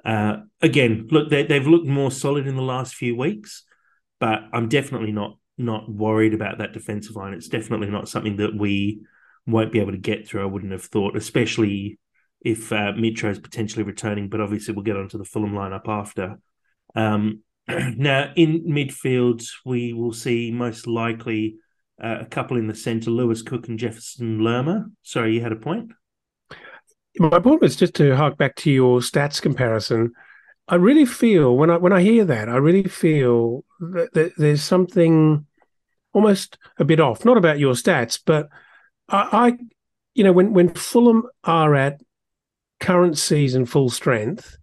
Uh, 0.05 0.37
again, 0.61 1.07
look, 1.11 1.29
they, 1.29 1.43
they've 1.43 1.67
looked 1.67 1.87
more 1.87 2.11
solid 2.11 2.47
in 2.47 2.55
the 2.55 2.61
last 2.61 2.95
few 2.95 3.15
weeks, 3.15 3.63
but 4.19 4.39
I'm 4.53 4.69
definitely 4.69 5.11
not 5.11 5.37
not 5.57 5.89
worried 5.89 6.33
about 6.33 6.59
that 6.59 6.73
defensive 6.73 7.15
line. 7.15 7.33
It's 7.33 7.47
definitely 7.47 7.89
not 7.89 8.07
something 8.07 8.37
that 8.37 8.55
we 8.55 9.01
won't 9.47 9.71
be 9.71 9.79
able 9.79 9.91
to 9.91 9.97
get 9.97 10.27
through. 10.27 10.43
I 10.43 10.45
wouldn't 10.45 10.71
have 10.71 10.83
thought, 10.83 11.17
especially 11.17 11.99
if 12.41 12.71
uh, 12.71 12.93
Mitro 12.93 13.31
is 13.31 13.39
potentially 13.39 13.83
returning. 13.83 14.29
But 14.29 14.41
obviously, 14.41 14.73
we'll 14.73 14.83
get 14.83 14.97
onto 14.97 15.17
the 15.17 15.25
Fulham 15.25 15.53
lineup 15.53 15.87
after. 15.87 16.39
Um, 16.95 17.41
now, 17.67 18.31
in 18.35 18.65
midfield, 18.65 19.43
we 19.65 19.93
will 19.93 20.13
see 20.13 20.51
most 20.51 20.85
likely 20.85 21.57
uh, 22.01 22.17
a 22.21 22.25
couple 22.25 22.57
in 22.57 22.67
the 22.67 22.75
centre, 22.75 23.09
Lewis 23.09 23.41
Cook 23.41 23.67
and 23.67 23.79
Jefferson 23.79 24.43
Lerma. 24.43 24.85
Sorry, 25.01 25.33
you 25.33 25.41
had 25.41 25.51
a 25.51 25.57
point? 25.57 25.91
My 27.19 27.39
point 27.39 27.61
was 27.61 27.75
just 27.75 27.95
to 27.95 28.15
hark 28.15 28.37
back 28.37 28.55
to 28.57 28.71
your 28.71 28.99
stats 28.99 29.41
comparison. 29.41 30.11
I 30.67 30.75
really 30.75 31.05
feel 31.05 31.55
when 31.55 31.69
I 31.69 31.77
when 31.77 31.93
I 31.93 32.01
hear 32.01 32.25
that, 32.25 32.49
I 32.49 32.57
really 32.57 32.83
feel 32.83 33.63
that, 33.79 34.13
that 34.13 34.33
there's 34.37 34.61
something 34.61 35.45
almost 36.13 36.57
a 36.77 36.85
bit 36.85 36.99
off. 36.99 37.23
Not 37.23 37.37
about 37.37 37.59
your 37.59 37.73
stats, 37.73 38.19
but 38.23 38.49
I, 39.07 39.29
I, 39.31 39.57
you 40.13 40.23
know, 40.23 40.33
when 40.33 40.53
when 40.53 40.73
Fulham 40.73 41.23
are 41.43 41.75
at 41.75 42.01
current 42.79 43.17
season 43.17 43.65
full 43.65 43.89
strength, 43.89 44.57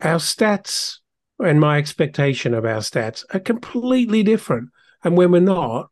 our 0.00 0.16
stats 0.18 0.98
and 1.38 1.58
my 1.60 1.78
expectation 1.78 2.52
of 2.52 2.64
our 2.64 2.80
stats 2.80 3.24
are 3.32 3.40
completely 3.40 4.22
different. 4.22 4.68
And 5.02 5.16
when 5.16 5.30
we're 5.30 5.40
not, 5.40 5.90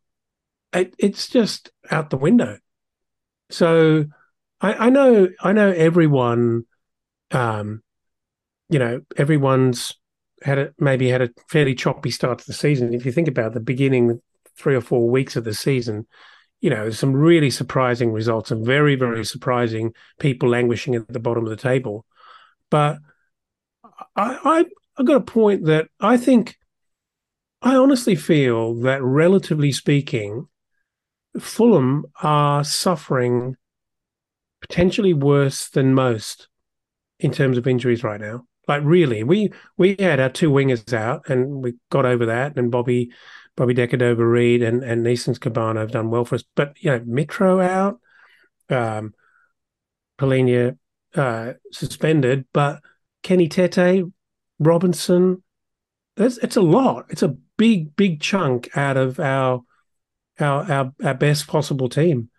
it, 0.71 0.93
it's 0.99 1.27
just 1.27 1.71
out 1.89 2.11
the 2.11 2.17
window. 2.17 2.59
So 3.49 4.05
I, 4.61 4.73
I 4.73 4.89
know 4.89 5.29
I 5.41 5.53
know 5.53 5.71
everyone 5.71 6.65
um, 7.31 7.81
you 8.69 8.79
know, 8.79 9.01
everyone's 9.17 9.93
had 10.41 10.57
a 10.57 10.73
maybe 10.79 11.09
had 11.09 11.21
a 11.21 11.29
fairly 11.49 11.75
choppy 11.75 12.11
start 12.11 12.39
to 12.39 12.45
the 12.45 12.53
season. 12.53 12.93
If 12.93 13.05
you 13.05 13.11
think 13.11 13.27
about 13.27 13.53
the 13.53 13.59
beginning 13.59 14.21
three 14.55 14.75
or 14.75 14.81
four 14.81 15.09
weeks 15.09 15.35
of 15.35 15.43
the 15.43 15.53
season, 15.53 16.07
you 16.61 16.69
know, 16.69 16.89
some 16.89 17.13
really 17.13 17.49
surprising 17.49 18.11
results 18.11 18.51
and 18.51 18.65
very, 18.65 18.95
very 18.95 19.25
surprising 19.25 19.93
people 20.19 20.49
languishing 20.49 20.95
at 20.95 21.07
the 21.07 21.19
bottom 21.19 21.43
of 21.43 21.49
the 21.49 21.55
table. 21.55 22.05
But 22.69 22.99
I, 24.15 24.39
I 24.43 24.65
I've 24.97 25.05
got 25.05 25.15
a 25.15 25.21
point 25.21 25.65
that 25.65 25.87
I 25.99 26.17
think 26.17 26.57
I 27.61 27.75
honestly 27.75 28.15
feel 28.15 28.75
that 28.81 29.01
relatively 29.01 29.71
speaking, 29.71 30.47
Fulham 31.39 32.05
are 32.21 32.63
suffering 32.63 33.55
potentially 34.61 35.13
worse 35.13 35.69
than 35.69 35.93
most 35.93 36.49
in 37.19 37.31
terms 37.31 37.57
of 37.57 37.67
injuries 37.67 38.03
right 38.03 38.19
now. 38.19 38.45
Like 38.69 38.83
really, 38.85 39.23
we 39.23 39.51
we 39.77 39.95
had 39.97 40.19
our 40.19 40.29
two 40.29 40.51
wingers 40.51 40.93
out 40.93 41.27
and 41.27 41.63
we 41.63 41.73
got 41.89 42.05
over 42.05 42.27
that, 42.27 42.55
and 42.55 42.69
Bobby 42.69 43.11
Bobby 43.55 43.73
Decordova-Reid 43.73 44.61
and 44.61 44.83
and 44.83 45.03
Neeskens 45.03 45.39
Kebano 45.39 45.79
have 45.79 45.91
done 45.91 46.11
well 46.11 46.23
for 46.23 46.35
us. 46.35 46.43
But 46.53 46.77
you 46.79 46.91
know, 46.91 46.99
Mitro 46.99 47.65
out, 47.65 47.99
um, 48.69 49.15
Palhinha 50.19 50.77
uh, 51.15 51.53
suspended, 51.71 52.45
but 52.53 52.81
Kenny 53.23 53.49
Tete, 53.49 54.05
Robinson, 54.59 55.41
it's, 56.15 56.37
it's 56.37 56.55
a 56.55 56.61
lot. 56.61 57.05
It's 57.09 57.23
a 57.23 57.35
big 57.57 57.95
big 57.95 58.21
chunk 58.21 58.77
out 58.77 58.97
of 58.97 59.19
our 59.19 59.63
our 60.39 60.71
our, 60.71 60.93
our 61.03 61.15
best 61.15 61.47
possible 61.47 61.89
team. 61.89 62.29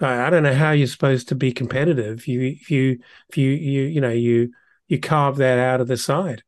I 0.00 0.30
don't 0.30 0.44
know 0.44 0.54
how 0.54 0.70
you're 0.70 0.86
supposed 0.86 1.28
to 1.28 1.34
be 1.34 1.50
competitive. 1.50 2.28
You 2.28 2.42
if 2.42 2.70
you 2.70 3.00
if 3.28 3.36
you 3.36 3.50
you 3.50 3.82
you 3.82 4.00
know 4.00 4.10
you 4.10 4.52
you 4.90 4.98
carve 4.98 5.36
that 5.36 5.58
out 5.58 5.80
of 5.80 5.86
the 5.86 5.96
side. 5.96 6.42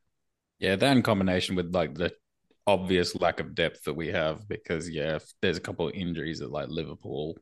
Yeah, 0.59 0.77
that 0.77 0.97
in 0.97 1.03
combination 1.03 1.55
with 1.55 1.73
like 1.75 1.95
the 1.95 2.13
obvious 2.67 3.15
lack 3.15 3.41
of 3.41 3.55
depth 3.55 3.85
that 3.85 3.95
we 3.95 4.09
have, 4.09 4.47
because 4.49 4.91
yeah, 4.91 5.17
if 5.17 5.25
there's 5.41 5.57
a 5.57 5.61
couple 5.61 5.89
of 5.89 5.95
injuries 5.95 6.43
at 6.43 6.51
like 6.51 6.69
Liverpool 6.69 7.39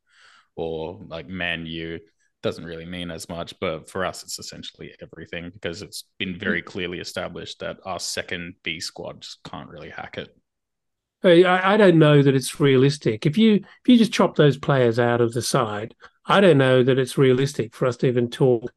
or 0.56 1.00
like 1.06 1.26
Man 1.26 1.64
U, 1.64 1.98
doesn't 2.42 2.64
really 2.64 2.84
mean 2.84 3.10
as 3.10 3.28
much. 3.28 3.54
But 3.60 3.88
for 3.88 4.04
us, 4.04 4.22
it's 4.22 4.38
essentially 4.38 4.94
everything 5.00 5.50
because 5.50 5.80
it's 5.80 6.04
been 6.18 6.30
mm-hmm. 6.30 6.38
very 6.38 6.62
clearly 6.62 7.00
established 7.00 7.60
that 7.60 7.78
our 7.84 7.98
second 7.98 8.54
B 8.62 8.78
squad 8.78 9.22
just 9.22 9.42
can't 9.42 9.70
really 9.70 9.90
hack 9.90 10.18
it. 10.18 10.28
I, 11.22 11.74
I 11.74 11.76
don't 11.76 11.98
know 11.98 12.22
that 12.22 12.34
it's 12.34 12.60
realistic. 12.60 13.24
If 13.24 13.38
you 13.38 13.54
if 13.54 13.88
you 13.88 13.96
just 13.96 14.12
chop 14.12 14.36
those 14.36 14.58
players 14.58 14.98
out 14.98 15.22
of 15.22 15.32
the 15.32 15.42
side, 15.42 15.94
I 16.26 16.42
don't 16.42 16.58
know 16.58 16.82
that 16.82 16.98
it's 16.98 17.18
realistic 17.18 17.74
for 17.74 17.86
us 17.86 17.96
to 17.98 18.06
even 18.06 18.28
talk 18.28 18.72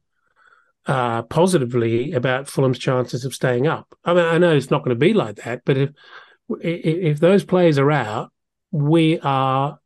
uh, 0.86 1.24
positively 1.24 2.12
about 2.14 2.48
Fulham's 2.48 2.80
chances 2.80 3.26
of 3.26 3.34
staying 3.34 3.68
up. 3.68 3.96
I 4.04 4.14
mean, 4.14 4.26
I 4.26 4.38
know 4.38 4.56
it's 4.56 4.72
not 4.72 4.80
going 4.80 4.96
to 4.96 5.00
be 5.00 5.14
like 5.14 5.38
that, 5.38 5.62
but 5.66 5.78
if 5.78 5.90
if 6.62 7.20
those 7.20 7.44
players 7.44 7.78
are 7.78 7.92
out, 7.92 8.32
we 8.72 9.20
are 9.20 9.80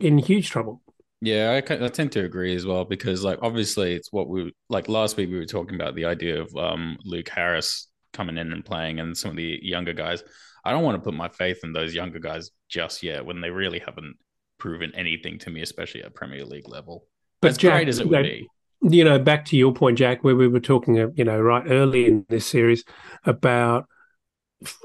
in 0.00 0.18
huge 0.18 0.50
trouble. 0.50 0.82
Yeah, 1.20 1.50
I, 1.50 1.84
I, 1.84 1.88
tend 1.88 2.12
to 2.12 2.24
agree 2.24 2.54
as 2.56 2.64
well 2.64 2.84
because, 2.84 3.22
like, 3.22 3.38
obviously, 3.42 3.94
it's 3.94 4.10
what 4.10 4.28
we 4.28 4.52
like 4.70 4.88
last 4.88 5.16
week. 5.16 5.28
We 5.28 5.36
were 5.36 5.44
talking 5.44 5.74
about 5.74 5.94
the 5.94 6.06
idea 6.06 6.40
of 6.40 6.54
um, 6.56 6.96
Luke 7.04 7.28
Harris 7.28 7.88
coming 8.12 8.38
in 8.38 8.52
and 8.52 8.64
playing, 8.64 9.00
and 9.00 9.16
some 9.16 9.30
of 9.30 9.36
the 9.36 9.58
younger 9.62 9.92
guys. 9.92 10.24
I 10.64 10.72
don't 10.72 10.82
want 10.82 10.96
to 10.96 11.02
put 11.02 11.14
my 11.14 11.28
faith 11.28 11.60
in 11.62 11.72
those 11.72 11.94
younger 11.94 12.18
guys 12.18 12.50
just 12.68 13.02
yet 13.02 13.24
when 13.24 13.40
they 13.40 13.50
really 13.50 13.78
haven't 13.78 14.16
proven 14.58 14.92
anything 14.94 15.38
to 15.40 15.50
me, 15.50 15.62
especially 15.62 16.02
at 16.02 16.14
Premier 16.14 16.44
League 16.44 16.68
level. 16.68 17.06
But 17.40 17.52
as 17.52 17.58
Jack, 17.58 17.72
great 17.72 17.88
as 17.88 17.98
it 17.98 18.08
would 18.08 18.22
be 18.22 18.48
you 18.82 19.04
know, 19.04 19.18
back 19.18 19.44
to 19.46 19.56
your 19.56 19.72
point, 19.72 19.98
Jack, 19.98 20.24
where 20.24 20.36
we 20.36 20.48
were 20.48 20.60
talking, 20.60 20.98
uh, 20.98 21.08
you 21.14 21.24
know, 21.24 21.38
right 21.40 21.64
early 21.68 22.06
in 22.06 22.24
this 22.28 22.46
series 22.46 22.84
about 23.24 23.86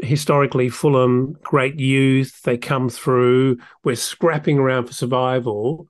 historically 0.01 0.69
Fulham, 0.69 1.35
great 1.43 1.79
youth, 1.79 2.41
they 2.43 2.57
come 2.57 2.89
through, 2.89 3.57
we're 3.83 3.95
scrapping 3.95 4.57
around 4.57 4.85
for 4.85 4.93
survival, 4.93 5.87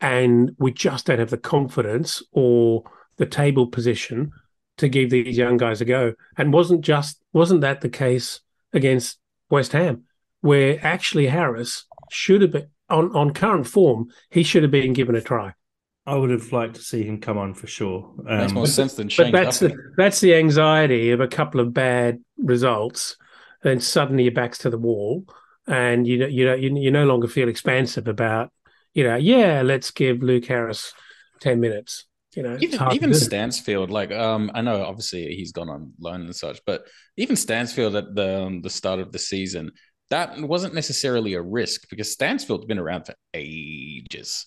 and 0.00 0.54
we 0.58 0.72
just 0.72 1.06
don't 1.06 1.18
have 1.18 1.30
the 1.30 1.38
confidence 1.38 2.22
or 2.32 2.84
the 3.16 3.26
table 3.26 3.66
position 3.66 4.32
to 4.76 4.88
give 4.88 5.10
these 5.10 5.36
young 5.36 5.56
guys 5.56 5.80
a 5.80 5.84
go. 5.84 6.14
And 6.36 6.52
wasn't 6.52 6.82
just 6.82 7.20
wasn't 7.32 7.62
that 7.62 7.80
the 7.80 7.88
case 7.88 8.40
against 8.72 9.18
West 9.50 9.72
Ham, 9.72 10.04
where 10.40 10.78
actually 10.84 11.26
Harris 11.26 11.84
should 12.10 12.42
have 12.42 12.52
been 12.52 12.68
on, 12.88 13.14
on 13.14 13.34
current 13.34 13.66
form, 13.66 14.08
he 14.30 14.42
should 14.42 14.62
have 14.62 14.72
been 14.72 14.92
given 14.92 15.14
a 15.14 15.20
try. 15.20 15.52
I 16.08 16.14
would 16.14 16.30
have 16.30 16.50
liked 16.52 16.76
to 16.76 16.80
see 16.80 17.02
him 17.02 17.20
come 17.20 17.36
on 17.36 17.52
for 17.52 17.66
sure. 17.66 18.14
Um, 18.26 18.38
Makes 18.38 18.52
more 18.52 18.66
sense 18.66 18.94
than 18.94 19.10
Shane. 19.10 19.30
But 19.30 19.44
that's 19.44 19.58
the 19.58 19.76
that's 19.98 20.20
the 20.20 20.34
anxiety 20.34 21.10
of 21.10 21.20
a 21.20 21.28
couple 21.28 21.60
of 21.60 21.74
bad 21.74 22.20
results, 22.38 23.16
and 23.62 23.82
suddenly 23.82 24.22
your 24.22 24.32
back's 24.32 24.56
to 24.58 24.70
the 24.70 24.78
wall, 24.78 25.26
and 25.66 26.06
you 26.06 26.26
you 26.26 26.46
know 26.46 26.54
you 26.54 26.74
you 26.76 26.90
no 26.90 27.04
longer 27.04 27.28
feel 27.28 27.48
expansive 27.48 28.08
about 28.08 28.50
you 28.94 29.04
know 29.04 29.16
yeah 29.16 29.60
let's 29.62 29.90
give 29.90 30.22
Luke 30.22 30.46
Harris 30.46 30.94
ten 31.40 31.60
minutes. 31.60 32.06
You 32.34 32.42
know, 32.42 32.56
even 32.60 32.92
even 32.92 33.14
Stansfield, 33.14 33.90
like 33.90 34.10
um, 34.10 34.50
I 34.54 34.62
know 34.62 34.84
obviously 34.84 35.34
he's 35.34 35.52
gone 35.52 35.68
on 35.68 35.92
loan 36.00 36.22
and 36.22 36.34
such, 36.34 36.60
but 36.64 36.86
even 37.18 37.36
Stansfield 37.36 37.96
at 37.96 38.14
the 38.14 38.44
um, 38.44 38.62
the 38.62 38.70
start 38.70 39.00
of 39.00 39.12
the 39.12 39.18
season, 39.18 39.72
that 40.08 40.40
wasn't 40.40 40.72
necessarily 40.72 41.34
a 41.34 41.42
risk 41.42 41.88
because 41.90 42.12
Stansfield's 42.12 42.64
been 42.64 42.78
around 42.78 43.04
for 43.04 43.14
ages 43.34 44.46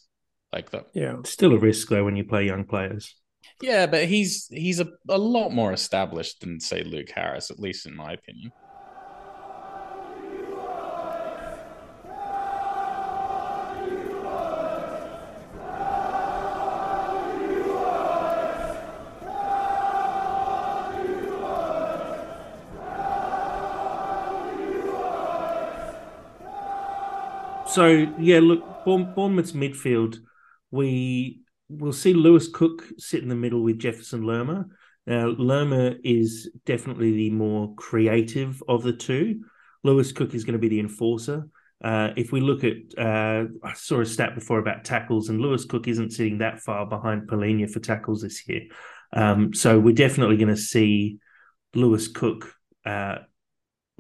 like 0.54 0.72
that. 0.72 0.88
Yeah, 0.94 1.20
it's 1.20 1.30
still 1.30 1.54
a 1.54 1.60
risk 1.60 1.90
though 1.90 2.06
when 2.06 2.16
you 2.16 2.24
play 2.24 2.46
young 2.46 2.66
players. 2.66 3.16
Yeah, 3.62 3.86
but 3.86 4.06
he's 4.06 4.48
he's 4.48 4.80
a, 4.80 4.88
a 5.08 5.18
lot 5.18 5.50
more 5.50 5.72
established 5.72 6.42
than 6.42 6.60
say 6.60 6.84
Luke 6.84 7.10
Harris, 7.14 7.52
at 7.52 7.60
least 7.60 7.86
in 7.86 7.96
my 7.96 8.14
opinion. 8.14 8.52
So 27.68 28.08
yeah, 28.20 28.40
look, 28.42 28.84
Bournemouth's 28.84 29.54
midfield 29.54 30.18
we 30.72 31.42
will 31.70 31.94
see 31.94 32.14
Lewis 32.14 32.48
Cook 32.48 32.84
sit 32.98 33.24
in 33.24 33.30
the 33.30 33.36
middle 33.36 33.62
with 33.62 33.80
Jefferson 33.80 34.24
Lerma. 34.24 34.66
Now, 35.06 35.28
Lerma 35.28 35.96
is 36.04 36.50
definitely 36.66 37.12
the 37.12 37.30
more 37.32 37.74
creative 37.76 38.62
of 38.68 38.84
the 38.84 38.94
two. 38.94 39.44
Lewis 39.84 40.12
Cook 40.12 40.34
is 40.34 40.44
going 40.44 40.54
to 40.54 40.60
be 40.60 40.70
the 40.70 40.80
enforcer. 40.80 41.48
Uh, 41.84 42.10
if 42.16 42.32
we 42.32 42.42
look 42.42 42.64
at, 42.64 42.76
uh, 42.98 43.46
I 43.64 43.74
saw 43.74 44.02
a 44.02 44.06
stat 44.06 44.36
before 44.36 44.60
about 44.60 44.84
tackles, 44.84 45.30
and 45.30 45.42
Lewis 45.42 45.66
Cook 45.66 45.88
isn't 45.88 46.12
sitting 46.12 46.38
that 46.38 46.60
far 46.60 46.86
behind 46.86 47.28
Palhinha 47.28 47.70
for 47.72 47.80
tackles 47.80 48.22
this 48.22 48.48
year. 48.48 48.62
Um, 49.14 49.54
so 49.54 49.80
we're 49.80 49.96
definitely 49.96 50.38
going 50.38 50.50
to 50.50 50.58
see 50.58 51.18
Lewis 51.74 52.08
Cook 52.08 52.54
uh, 52.86 53.20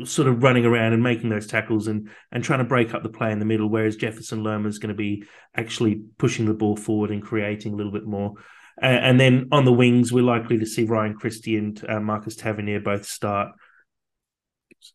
sort 0.05 0.27
of 0.27 0.41
running 0.41 0.65
around 0.65 0.93
and 0.93 1.03
making 1.03 1.29
those 1.29 1.47
tackles 1.47 1.87
and 1.87 2.09
and 2.31 2.43
trying 2.43 2.59
to 2.59 2.65
break 2.65 2.93
up 2.93 3.03
the 3.03 3.09
play 3.09 3.31
in 3.31 3.39
the 3.39 3.45
middle, 3.45 3.69
whereas 3.69 3.95
Jefferson 3.95 4.43
Lerma 4.43 4.67
is 4.67 4.79
going 4.79 4.89
to 4.89 4.95
be 4.95 5.23
actually 5.55 6.01
pushing 6.17 6.45
the 6.45 6.53
ball 6.53 6.75
forward 6.75 7.11
and 7.11 7.21
creating 7.21 7.73
a 7.73 7.75
little 7.75 7.91
bit 7.91 8.05
more. 8.05 8.33
Uh, 8.81 8.85
and 8.85 9.19
then 9.19 9.47
on 9.51 9.65
the 9.65 9.73
wings, 9.73 10.11
we're 10.11 10.23
likely 10.23 10.57
to 10.59 10.65
see 10.65 10.85
Ryan 10.85 11.15
Christie 11.15 11.57
and 11.57 11.83
uh, 11.87 11.99
Marcus 11.99 12.35
Tavernier 12.35 12.79
both 12.79 13.05
start. 13.05 13.49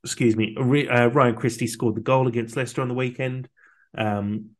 Excuse 0.03 0.35
me, 0.37 0.57
uh, 0.59 1.07
Ryan 1.09 1.37
Christie 1.37 1.69
scored 1.69 1.95
the 1.95 2.01
goal 2.01 2.27
against 2.27 2.57
Leicester 2.57 2.83
on 2.83 2.89
the 2.89 2.95
weekend. 2.95 3.49
Um, 3.97 4.51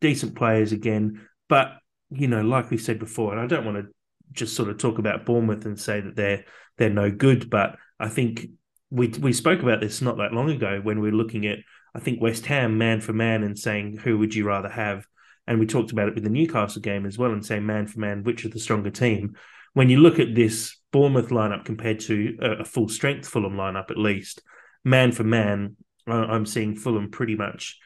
decent 0.00 0.34
players 0.34 0.72
again, 0.72 1.26
but 1.48 1.72
you 2.10 2.28
know, 2.28 2.42
like 2.42 2.70
we 2.70 2.78
said 2.78 2.98
before, 2.98 3.32
and 3.32 3.40
I 3.40 3.46
don't 3.46 3.64
want 3.64 3.78
to 3.78 3.92
just 4.32 4.54
sort 4.54 4.68
of 4.68 4.78
talk 4.78 4.98
about 4.98 5.24
Bournemouth 5.24 5.64
and 5.64 5.78
say 5.78 6.00
that 6.00 6.16
they're 6.16 6.44
they're 6.76 6.90
no 6.90 7.10
good, 7.10 7.50
but 7.50 7.76
I 7.98 8.08
think 8.08 8.46
we 8.90 9.08
we 9.08 9.32
spoke 9.32 9.62
about 9.62 9.80
this 9.80 10.00
not 10.00 10.16
that 10.16 10.32
long 10.32 10.50
ago 10.50 10.80
when 10.82 11.00
we 11.00 11.10
were 11.10 11.16
looking 11.16 11.46
at 11.46 11.58
I 11.94 12.00
think 12.00 12.20
West 12.20 12.46
Ham 12.46 12.78
man 12.78 13.00
for 13.00 13.12
man 13.12 13.42
and 13.42 13.58
saying 13.58 13.98
who 13.98 14.18
would 14.18 14.34
you 14.34 14.46
rather 14.46 14.68
have, 14.68 15.06
and 15.46 15.58
we 15.58 15.66
talked 15.66 15.92
about 15.92 16.08
it 16.08 16.14
with 16.14 16.24
the 16.24 16.30
Newcastle 16.30 16.82
game 16.82 17.06
as 17.06 17.18
well 17.18 17.32
and 17.32 17.44
saying 17.44 17.66
man 17.66 17.86
for 17.86 18.00
man 18.00 18.22
which 18.24 18.44
is 18.44 18.52
the 18.52 18.60
stronger 18.60 18.90
team. 18.90 19.36
When 19.74 19.90
you 19.90 19.98
look 19.98 20.18
at 20.18 20.34
this 20.34 20.76
Bournemouth 20.92 21.28
lineup 21.28 21.64
compared 21.64 22.00
to 22.00 22.36
a, 22.40 22.50
a 22.60 22.64
full 22.64 22.88
strength 22.88 23.28
Fulham 23.28 23.54
lineup, 23.54 23.90
at 23.90 23.98
least 23.98 24.42
man 24.84 25.12
for 25.12 25.24
man, 25.24 25.76
I'm 26.06 26.46
seeing 26.46 26.74
Fulham 26.74 27.10
pretty 27.10 27.36
much 27.36 27.78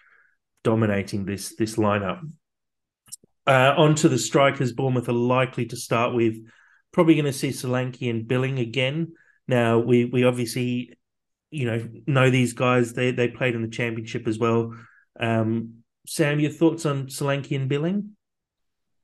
dominating 0.62 1.24
this 1.24 1.56
this 1.56 1.76
lineup. 1.76 2.20
Uh, 3.46 3.74
on 3.76 3.96
to 3.96 4.08
the 4.08 4.18
strikers, 4.18 4.72
Bournemouth 4.72 5.08
are 5.08 5.12
likely 5.12 5.66
to 5.66 5.76
start 5.76 6.14
with. 6.14 6.36
Probably 6.92 7.14
going 7.14 7.24
to 7.24 7.32
see 7.32 7.48
Solanke 7.48 8.08
and 8.10 8.28
Billing 8.28 8.58
again. 8.58 9.14
Now 9.52 9.78
we 9.78 10.06
we 10.06 10.24
obviously 10.24 10.96
you 11.50 11.66
know 11.66 11.86
know 12.06 12.30
these 12.30 12.54
guys. 12.54 12.94
They 12.94 13.10
they 13.10 13.28
played 13.28 13.54
in 13.54 13.60
the 13.60 13.68
championship 13.68 14.26
as 14.26 14.38
well. 14.38 14.74
Um, 15.20 15.82
Sam, 16.06 16.40
your 16.40 16.50
thoughts 16.50 16.86
on 16.86 17.08
Solanke 17.08 17.54
and 17.54 17.68
Billing? 17.68 18.16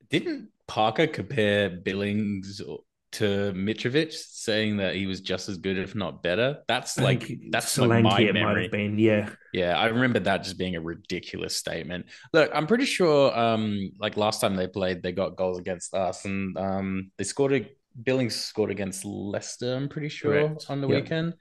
Didn't 0.08 0.48
Parker 0.66 1.06
compare 1.06 1.68
Billings 1.68 2.62
to 3.10 3.52
Mitrovic, 3.54 4.14
saying 4.14 4.78
that 4.78 4.94
he 4.94 5.06
was 5.06 5.20
just 5.20 5.50
as 5.50 5.58
good, 5.58 5.76
if 5.76 5.94
not 5.94 6.22
better? 6.22 6.60
That's 6.66 6.98
like 6.98 7.30
that's 7.50 7.76
Solanke 7.76 8.04
like 8.04 8.26
my 8.26 8.32
memory. 8.32 8.68
Been, 8.68 8.98
yeah, 8.98 9.28
yeah. 9.52 9.78
I 9.78 9.88
remember 9.88 10.20
that 10.20 10.44
just 10.44 10.56
being 10.56 10.76
a 10.76 10.80
ridiculous 10.80 11.54
statement. 11.56 12.06
Look, 12.32 12.50
I'm 12.54 12.66
pretty 12.66 12.86
sure. 12.86 13.38
Um, 13.38 13.92
like 14.00 14.16
last 14.16 14.40
time 14.40 14.56
they 14.56 14.66
played, 14.66 15.02
they 15.02 15.12
got 15.12 15.36
goals 15.36 15.58
against 15.58 15.92
us, 15.92 16.24
and 16.24 16.56
um, 16.56 17.10
they 17.18 17.24
scored 17.24 17.52
a 17.52 17.68
Billings 18.02 18.36
scored 18.36 18.70
against 18.70 19.04
Leicester, 19.04 19.74
I'm 19.74 19.88
pretty 19.88 20.08
sure, 20.08 20.48
Correct. 20.48 20.66
on 20.68 20.80
the 20.80 20.88
yep. 20.88 21.02
weekend. 21.02 21.34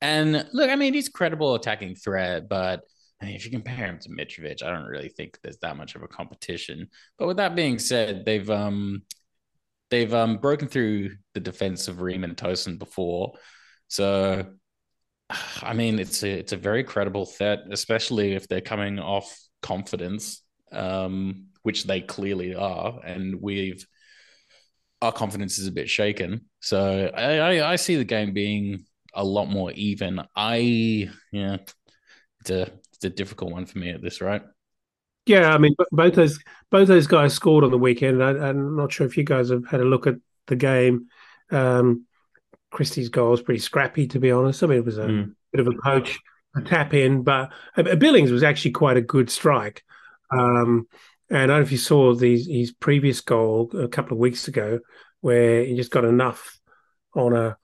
And 0.00 0.46
look, 0.52 0.70
I 0.70 0.76
mean, 0.76 0.94
he's 0.94 1.08
credible 1.08 1.54
attacking 1.54 1.96
threat, 1.96 2.48
but 2.48 2.82
I 3.20 3.26
mean, 3.26 3.34
if 3.34 3.44
you 3.44 3.50
compare 3.50 3.86
him 3.86 3.98
to 4.00 4.10
Mitrovic, 4.10 4.62
I 4.62 4.70
don't 4.70 4.84
really 4.84 5.08
think 5.08 5.38
there's 5.42 5.58
that 5.58 5.76
much 5.76 5.94
of 5.94 6.02
a 6.02 6.08
competition. 6.08 6.88
But 7.18 7.28
with 7.28 7.38
that 7.38 7.56
being 7.56 7.78
said, 7.78 8.24
they've 8.26 8.48
um 8.50 9.02
they've 9.90 10.12
um 10.12 10.36
broken 10.38 10.68
through 10.68 11.12
the 11.34 11.40
defense 11.40 11.88
of 11.88 12.02
Ream 12.02 12.24
and 12.24 12.36
Tosin 12.36 12.78
before. 12.78 13.32
So 13.88 14.46
I 15.62 15.72
mean, 15.72 15.98
it's 15.98 16.22
a 16.22 16.30
it's 16.30 16.52
a 16.52 16.56
very 16.56 16.84
credible 16.84 17.26
threat, 17.26 17.60
especially 17.70 18.34
if 18.34 18.48
they're 18.48 18.60
coming 18.60 18.98
off 18.98 19.34
confidence, 19.62 20.42
um, 20.72 21.46
which 21.62 21.84
they 21.84 22.00
clearly 22.00 22.54
are, 22.54 23.00
and 23.04 23.40
we've 23.40 23.84
our 25.02 25.12
confidence 25.12 25.58
is 25.58 25.66
a 25.66 25.72
bit 25.72 25.88
shaken. 25.88 26.42
So 26.60 27.10
I, 27.14 27.38
I, 27.38 27.72
I 27.72 27.76
see 27.76 27.96
the 27.96 28.04
game 28.04 28.32
being 28.32 28.84
a 29.14 29.24
lot 29.24 29.46
more 29.46 29.72
even. 29.72 30.22
I 30.34 31.10
yeah, 31.32 31.58
it's 32.40 32.50
a 32.50 32.62
it's 32.94 33.04
a 33.04 33.10
difficult 33.10 33.52
one 33.52 33.66
for 33.66 33.78
me 33.78 33.90
at 33.90 34.02
this 34.02 34.20
right. 34.20 34.42
Yeah, 35.26 35.52
I 35.52 35.58
mean, 35.58 35.74
both 35.90 36.14
those 36.14 36.38
both 36.70 36.88
those 36.88 37.06
guys 37.06 37.34
scored 37.34 37.64
on 37.64 37.70
the 37.70 37.78
weekend. 37.78 38.22
I, 38.22 38.48
am 38.48 38.76
not 38.76 38.92
sure 38.92 39.06
if 39.06 39.16
you 39.16 39.24
guys 39.24 39.50
have 39.50 39.66
had 39.66 39.80
a 39.80 39.84
look 39.84 40.06
at 40.06 40.16
the 40.46 40.56
game. 40.56 41.08
Um, 41.50 42.06
Christie's 42.70 43.08
goal 43.08 43.30
was 43.30 43.42
pretty 43.42 43.60
scrappy, 43.60 44.06
to 44.08 44.20
be 44.20 44.30
honest. 44.30 44.62
I 44.62 44.66
mean, 44.66 44.78
it 44.78 44.84
was 44.84 44.98
a 44.98 45.06
mm. 45.06 45.34
bit 45.52 45.66
of 45.66 45.66
a 45.66 45.78
poach, 45.82 46.18
a 46.54 46.60
tap 46.60 46.94
in, 46.94 47.22
but 47.22 47.50
uh, 47.76 47.94
Billings 47.96 48.30
was 48.30 48.44
actually 48.44 48.72
quite 48.72 48.96
a 48.96 49.02
good 49.02 49.30
strike. 49.30 49.82
Um, 50.30 50.86
and 51.28 51.38
I 51.38 51.46
don't 51.46 51.56
know 51.56 51.62
if 51.62 51.72
you 51.72 51.78
saw 51.78 52.14
his 52.14 52.72
previous 52.78 53.20
goal 53.20 53.70
a 53.76 53.88
couple 53.88 54.12
of 54.12 54.18
weeks 54.18 54.48
ago, 54.48 54.80
where 55.20 55.64
he 55.64 55.74
just 55.74 55.90
got 55.90 56.04
enough 56.04 56.58
on 57.14 57.34
a 57.34 57.56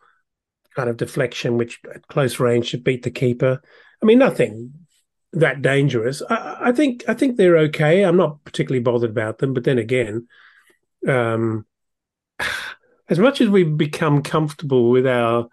kind 0.75 0.89
of 0.89 0.97
deflection, 0.97 1.57
which 1.57 1.81
at 1.95 2.07
close 2.09 2.41
range 2.41 2.67
should 2.67 2.85
beat 2.85 3.03
the 3.03 3.11
keeper. 3.11 3.61
I 4.03 4.07
mean, 4.07 4.19
nothing 4.19 4.73
that 5.33 5.63
dangerous. 5.63 6.23
I, 6.29 6.59
I 6.61 6.73
think 6.73 7.05
I 7.09 7.15
think 7.15 7.37
they're 7.37 7.59
okay. 7.59 8.03
I'm 8.03 8.17
not 8.17 8.43
particularly 8.45 8.83
bothered 8.83 9.11
about 9.11 9.39
them, 9.39 9.55
but 9.55 9.65
then 9.65 9.79
again, 9.79 10.27
um, 11.07 11.67
as 13.09 13.19
much 13.19 13.41
as 13.41 13.49
we've 13.49 13.77
become 13.77 14.23
comfortable 14.23 14.91
with 14.91 15.07
our 15.07 15.49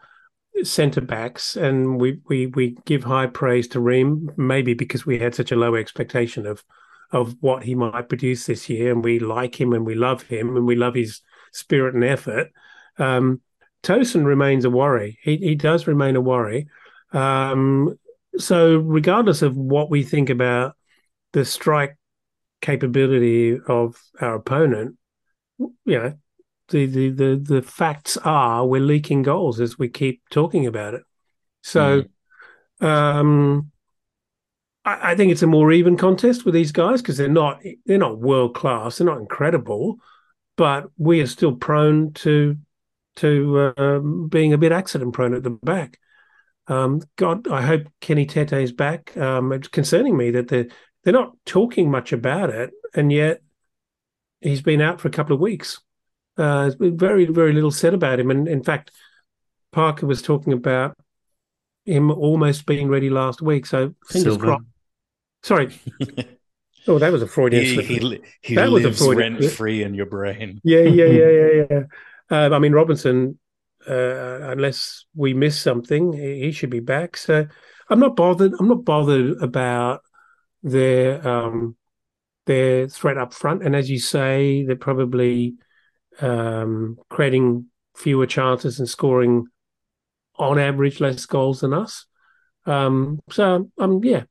centre 0.63 1.01
backs 1.01 1.55
and 1.55 1.99
we, 1.99 2.19
we 2.27 2.47
we 2.47 2.77
give 2.85 3.03
high 3.03 3.27
praise 3.27 3.67
to 3.69 3.79
Ream, 3.79 4.31
maybe 4.35 4.73
because 4.73 5.05
we 5.05 5.19
had 5.19 5.35
such 5.35 5.51
a 5.51 5.55
low 5.55 5.75
expectation 5.75 6.45
of 6.45 6.63
of 7.11 7.35
what 7.39 7.63
he 7.63 7.75
might 7.75 8.09
produce 8.09 8.45
this 8.45 8.69
year, 8.69 8.91
and 8.91 9.03
we 9.03 9.19
like 9.19 9.59
him 9.59 9.73
and 9.73 9.85
we 9.85 9.95
love 9.95 10.23
him 10.23 10.55
and 10.55 10.65
we 10.65 10.75
love 10.75 10.95
his 10.95 11.21
spirit 11.51 11.95
and 11.95 12.03
effort. 12.03 12.51
Um, 12.97 13.41
Tosin 13.81 14.25
remains 14.25 14.65
a 14.65 14.69
worry. 14.69 15.17
He 15.23 15.37
he 15.37 15.55
does 15.55 15.87
remain 15.87 16.15
a 16.15 16.21
worry. 16.21 16.67
Um, 17.11 17.97
so 18.37 18.77
regardless 18.77 19.41
of 19.41 19.57
what 19.57 19.89
we 19.89 20.03
think 20.03 20.29
about 20.29 20.75
the 21.33 21.45
strike 21.45 21.97
capability 22.61 23.57
of 23.67 24.01
our 24.21 24.35
opponent, 24.35 24.97
you 25.57 25.69
know, 25.85 26.13
the 26.67 26.85
the 26.85 27.09
the, 27.09 27.35
the 27.41 27.61
facts 27.61 28.17
are 28.17 28.65
we're 28.65 28.81
leaking 28.81 29.23
goals 29.23 29.59
as 29.59 29.79
we 29.79 29.89
keep 29.89 30.21
talking 30.29 30.67
about 30.67 30.93
it. 30.93 31.03
So. 31.61 32.01
Mm. 32.01 32.09
Um, 32.81 33.71
I, 34.85 35.15
think 35.15 35.31
it's 35.31 35.43
a 35.43 35.47
more 35.47 35.71
even 35.71 35.97
contest 35.97 36.45
with 36.45 36.53
these 36.53 36.71
guys 36.71 37.01
because 37.01 37.17
they're 37.17 37.27
not 37.27 37.61
they're 37.85 37.97
not 37.97 38.19
world 38.19 38.55
class, 38.55 38.97
they're 38.97 39.07
not 39.07 39.19
incredible, 39.19 39.99
but 40.55 40.89
we 40.97 41.21
are 41.21 41.27
still 41.27 41.55
prone 41.55 42.13
to 42.13 42.57
to 43.17 43.73
uh, 43.77 43.99
being 43.99 44.53
a 44.53 44.57
bit 44.57 44.71
accident 44.71 45.13
prone 45.13 45.33
at 45.33 45.43
the 45.43 45.49
back. 45.49 45.99
Um, 46.67 47.01
God, 47.17 47.47
I 47.47 47.61
hope 47.61 47.87
Kenny 47.99 48.25
Tete 48.25 48.53
is 48.53 48.71
back. 48.71 49.15
Um, 49.17 49.51
it's 49.51 49.67
concerning 49.67 50.15
me 50.15 50.31
that 50.31 50.47
they're 50.47 50.67
they're 51.03 51.13
not 51.13 51.35
talking 51.45 51.91
much 51.91 52.13
about 52.13 52.49
it, 52.49 52.71
and 52.93 53.11
yet 53.11 53.41
he's 54.41 54.61
been 54.61 54.81
out 54.81 55.01
for 55.01 55.07
a 55.07 55.11
couple 55.11 55.33
of 55.35 55.41
weeks. 55.41 55.79
Uh, 56.37 56.71
very 56.79 57.25
very 57.25 57.53
little 57.53 57.71
said 57.71 57.93
about 57.93 58.19
him, 58.19 58.31
and 58.31 58.47
in 58.47 58.63
fact, 58.63 58.91
Parker 59.71 60.05
was 60.05 60.21
talking 60.21 60.53
about 60.53 60.95
him 61.85 62.11
almost 62.11 62.65
being 62.65 62.87
ready 62.87 63.09
last 63.09 63.41
week. 63.41 63.65
So 63.65 63.95
fingers 64.07 64.33
Silva. 64.33 64.45
crossed. 64.45 64.65
Sorry. 65.43 65.79
oh, 66.87 66.99
that 66.99 67.11
was 67.11 67.21
a 67.21 67.27
Freudian 67.27 67.63
he, 67.63 67.99
slip. 67.99 68.23
He, 68.41 68.49
he 68.49 68.55
that 68.55 68.69
was 68.69 68.85
a 68.85 68.93
Freudian 68.93 69.37
rent 69.37 69.51
free 69.51 69.83
in 69.83 69.93
your 69.93 70.05
brain. 70.05 70.59
Yeah, 70.63 70.79
yeah, 70.79 71.05
yeah, 71.05 71.29
yeah, 71.29 71.63
yeah. 71.71 71.83
Uh, 72.31 72.55
I 72.55 72.59
mean, 72.59 72.73
Robinson, 72.73 73.39
uh, 73.87 74.51
unless 74.51 75.05
we 75.15 75.33
miss 75.33 75.59
something, 75.59 76.13
he 76.13 76.51
should 76.51 76.69
be 76.69 76.79
back. 76.79 77.17
So 77.17 77.47
I'm 77.89 77.99
not 77.99 78.15
bothered. 78.15 78.53
I'm 78.59 78.67
not 78.67 78.85
bothered 78.85 79.41
about 79.41 80.01
their 80.61 81.25
um, 81.27 81.75
their 82.45 82.87
threat 82.87 83.17
up 83.17 83.33
front. 83.33 83.63
And 83.63 83.75
as 83.75 83.89
you 83.89 83.99
say, 83.99 84.65
they're 84.65 84.75
probably 84.75 85.55
um, 86.21 86.97
creating 87.09 87.67
fewer 87.95 88.25
chances 88.25 88.79
and 88.79 88.87
scoring 88.87 89.45
on 90.39 90.57
average 90.57 90.99
less 90.99 91.25
goals 91.25 91.61
than 91.61 91.73
us. 91.73 92.05
Um, 92.65 93.19
so 93.29 93.69
um, 93.77 94.03
yeah. 94.03 94.23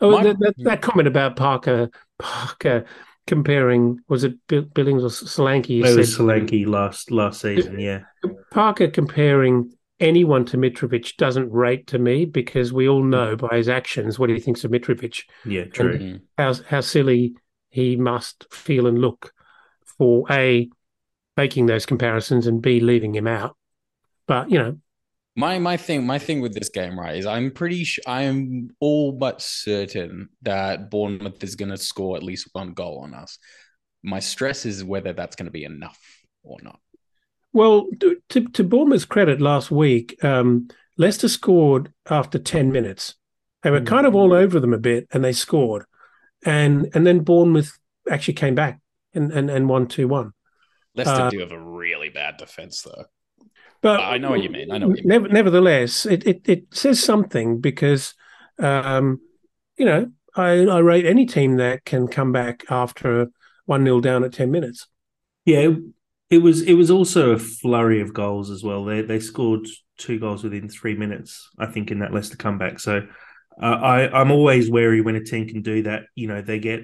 Oh, 0.00 0.12
My, 0.12 0.22
that, 0.22 0.38
that, 0.38 0.54
that, 0.58 0.82
comment 0.82 1.08
about 1.08 1.36
Parker 1.36 1.90
Parker 2.18 2.84
comparing 3.26 3.98
was 4.08 4.24
it 4.24 4.34
Billings 4.46 5.02
or 5.02 5.08
Solanke? 5.08 5.84
It 5.84 5.96
was 5.96 6.16
Solanke 6.16 6.66
last 6.66 7.10
last 7.10 7.40
season. 7.40 7.78
Yeah, 7.80 8.02
Parker 8.52 8.88
comparing 8.88 9.72
anyone 10.00 10.44
to 10.46 10.56
Mitrovic 10.56 11.16
doesn't 11.16 11.50
rate 11.50 11.88
to 11.88 11.98
me 11.98 12.24
because 12.24 12.72
we 12.72 12.88
all 12.88 13.02
know 13.02 13.34
by 13.34 13.56
his 13.56 13.68
actions 13.68 14.18
what 14.18 14.30
he 14.30 14.38
thinks 14.38 14.62
of 14.62 14.70
Mitrovic. 14.70 15.22
Yeah, 15.44 15.64
true. 15.64 16.20
How 16.36 16.54
how 16.68 16.80
silly 16.80 17.34
he 17.70 17.96
must 17.96 18.46
feel 18.52 18.86
and 18.86 18.98
look 18.98 19.32
for 19.98 20.24
a 20.30 20.68
making 21.36 21.66
those 21.66 21.86
comparisons 21.86 22.46
and 22.46 22.62
b 22.62 22.80
leaving 22.80 23.14
him 23.14 23.26
out. 23.26 23.56
But 24.26 24.50
you 24.50 24.58
know, 24.58 24.78
My 25.38 25.58
my 25.60 25.76
thing 25.76 26.04
my 26.04 26.18
thing 26.18 26.40
with 26.40 26.52
this 26.52 26.68
game, 26.68 26.98
right, 26.98 27.16
is 27.16 27.24
I'm 27.24 27.52
pretty 27.52 27.84
sure 27.84 28.02
I'm 28.08 28.70
all 28.80 29.12
but 29.12 29.40
certain 29.40 30.30
that 30.42 30.90
Bournemouth 30.90 31.44
is 31.44 31.54
going 31.54 31.70
to 31.70 31.76
score 31.76 32.16
at 32.16 32.24
least 32.24 32.48
one 32.52 32.72
goal 32.72 32.98
on 33.04 33.14
us. 33.14 33.38
My 34.02 34.18
stress 34.18 34.66
is 34.66 34.82
whether 34.82 35.12
that's 35.12 35.36
going 35.36 35.46
to 35.46 35.52
be 35.52 35.62
enough 35.64 36.00
or 36.42 36.58
not. 36.62 36.80
well, 37.52 37.86
to 38.00 38.40
to, 38.48 38.64
Bournemouth's 38.64 39.04
credit, 39.04 39.40
last 39.40 39.70
week 39.70 40.22
um, 40.24 40.68
Leicester 40.96 41.28
scored 41.28 41.92
after 42.10 42.38
ten 42.40 42.72
minutes. 42.72 43.14
They 43.62 43.70
were 43.70 43.80
Mm. 43.80 43.86
kind 43.86 44.06
of 44.06 44.14
all 44.16 44.32
over 44.32 44.58
them 44.60 44.74
a 44.74 44.78
bit, 44.78 45.06
and 45.12 45.24
they 45.24 45.32
scored, 45.32 45.84
and 46.44 46.90
and 46.94 47.06
then 47.06 47.20
Bournemouth 47.20 47.78
actually 48.10 48.34
came 48.34 48.56
back 48.56 48.80
and 49.14 49.30
and, 49.32 49.50
and 49.50 49.68
won 49.68 49.86
two 49.86 50.08
one. 50.08 50.32
Leicester 50.96 51.22
Uh, 51.22 51.30
do 51.30 51.38
have 51.38 51.52
a 51.52 51.60
really 51.60 52.08
bad 52.08 52.38
defense, 52.38 52.82
though. 52.82 53.04
But 53.82 54.00
I 54.00 54.18
know 54.18 54.30
what 54.30 54.42
you 54.42 54.50
mean. 54.50 54.70
I 54.70 54.78
know 54.78 54.88
what 54.88 54.98
you 54.98 55.04
mean. 55.08 55.22
nev- 55.22 55.32
Nevertheless, 55.32 56.06
it, 56.06 56.26
it 56.26 56.48
it 56.48 56.64
says 56.72 57.02
something 57.02 57.60
because, 57.60 58.14
um, 58.58 59.20
you 59.76 59.84
know, 59.84 60.10
I, 60.34 60.66
I 60.66 60.78
rate 60.78 61.06
any 61.06 61.26
team 61.26 61.56
that 61.56 61.84
can 61.84 62.08
come 62.08 62.32
back 62.32 62.64
after 62.70 63.28
one 63.66 63.84
0 63.84 64.00
down 64.00 64.24
at 64.24 64.32
ten 64.32 64.50
minutes. 64.50 64.86
Yeah, 65.44 65.58
it, 65.60 65.78
it 66.30 66.38
was 66.38 66.62
it 66.62 66.74
was 66.74 66.90
also 66.90 67.30
a 67.30 67.38
flurry 67.38 68.00
of 68.00 68.12
goals 68.12 68.50
as 68.50 68.62
well. 68.62 68.84
They 68.84 69.02
they 69.02 69.20
scored 69.20 69.66
two 69.96 70.18
goals 70.18 70.44
within 70.44 70.68
three 70.68 70.94
minutes, 70.94 71.48
I 71.58 71.66
think, 71.66 71.90
in 71.90 72.00
that 72.00 72.12
Leicester 72.12 72.36
comeback. 72.36 72.80
So 72.80 73.06
uh, 73.62 73.64
I 73.64 74.20
I'm 74.20 74.30
always 74.30 74.70
wary 74.70 75.00
when 75.00 75.16
a 75.16 75.24
team 75.24 75.48
can 75.48 75.62
do 75.62 75.84
that. 75.84 76.02
You 76.14 76.28
know, 76.28 76.42
they 76.42 76.58
get 76.58 76.82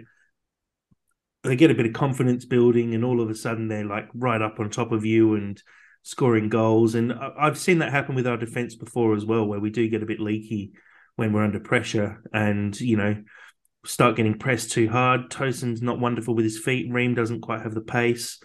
they 1.43 1.57
get 1.57 1.71
a 1.71 1.75
bit 1.75 1.87
of 1.87 1.93
confidence 1.93 2.45
building, 2.45 2.95
and 2.95 3.05
all 3.05 3.21
of 3.21 3.29
a 3.31 3.35
sudden 3.35 3.69
they're 3.69 3.85
like 3.85 4.09
right 4.15 4.41
up 4.41 4.61
on 4.61 4.71
top 4.71 4.93
of 4.93 5.05
you 5.05 5.35
and 5.35 5.63
scoring 6.05 6.49
goals. 6.49 6.95
And 6.95 7.13
I've 7.13 7.59
seen 7.59 7.79
that 7.79 7.91
happen 7.91 8.15
with 8.15 8.27
our 8.27 8.37
defense 8.37 8.77
before 8.77 9.17
as 9.17 9.25
well, 9.25 9.47
where 9.47 9.59
we 9.59 9.71
do 9.71 9.89
get 9.89 10.03
a 10.03 10.07
bit 10.07 10.21
leaky 10.21 10.73
when 11.17 11.33
we're 11.33 11.45
under 11.45 11.61
pressure, 11.61 12.23
and 12.33 12.79
you 12.81 12.97
know 12.97 13.17
start 13.85 14.17
getting 14.17 14.39
pressed 14.39 14.71
too 14.71 14.89
hard. 14.89 15.31
Tosin's 15.31 15.83
not 15.83 15.99
wonderful 15.99 16.35
with 16.35 16.45
his 16.45 16.59
feet. 16.59 16.93
Ream 16.93 17.15
doesn't 17.15 17.41
quite 17.41 17.63
have 17.63 17.75
the 17.75 17.81
pace. 17.81 18.39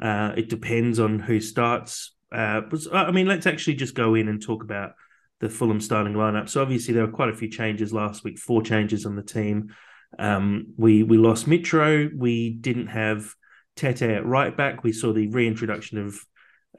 Uh, 0.00 0.32
it 0.36 0.48
depends 0.48 1.00
on 1.00 1.18
who 1.18 1.40
starts. 1.40 2.14
Uh, 2.32 2.60
but 2.60 2.80
I 2.92 3.10
mean, 3.10 3.26
let's 3.26 3.46
actually 3.46 3.74
just 3.74 3.94
go 3.94 4.14
in 4.14 4.28
and 4.28 4.42
talk 4.42 4.62
about 4.62 4.92
the 5.40 5.48
Fulham 5.48 5.80
starting 5.80 6.14
lineup. 6.14 6.48
So 6.48 6.62
obviously 6.62 6.94
there 6.94 7.06
were 7.06 7.12
quite 7.12 7.28
a 7.28 7.36
few 7.36 7.50
changes 7.50 7.92
last 7.92 8.24
week. 8.24 8.38
Four 8.38 8.62
changes 8.62 9.06
on 9.06 9.16
the 9.16 9.22
team. 9.22 9.74
Um, 10.18 10.74
we 10.76 11.02
we 11.02 11.18
lost 11.18 11.46
Mitro. 11.46 12.10
We 12.14 12.50
didn't 12.50 12.88
have 12.88 13.34
Tete 13.74 14.02
at 14.02 14.26
right 14.26 14.56
back. 14.56 14.82
We 14.82 14.92
saw 14.92 15.12
the 15.12 15.28
reintroduction 15.28 15.98
of 15.98 16.18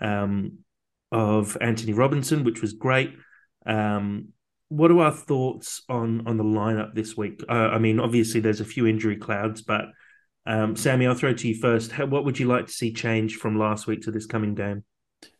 um, 0.02 0.60
of 1.12 1.58
Anthony 1.62 1.94
Robinson, 1.94 2.44
which 2.44 2.62
was 2.62 2.74
great. 2.74 3.14
Um, 3.66 4.30
what 4.70 4.92
are 4.92 5.00
our 5.00 5.12
thoughts 5.12 5.82
on 5.88 6.28
on 6.28 6.38
the 6.38 6.44
lineup 6.44 6.94
this 6.94 7.16
week? 7.16 7.42
Uh, 7.48 7.70
I 7.72 7.80
mean, 7.80 8.00
obviously 8.00 8.42
there's 8.42 8.62
a 8.62 8.66
few 8.66 8.86
injury 8.86 9.16
clouds, 9.16 9.62
but 9.62 9.86
um, 10.46 10.76
Sammy, 10.76 11.08
I'll 11.08 11.14
throw 11.14 11.34
to 11.34 11.48
you 11.48 11.56
first. 11.56 11.92
How, 11.92 12.06
what 12.06 12.26
would 12.26 12.40
you 12.40 12.48
like 12.48 12.68
to 12.68 12.72
see 12.72 12.94
change 12.94 13.36
from 13.36 13.60
last 13.60 13.88
week 13.88 14.02
to 14.04 14.12
this 14.12 14.26
coming 14.26 14.56
game? 14.56 14.84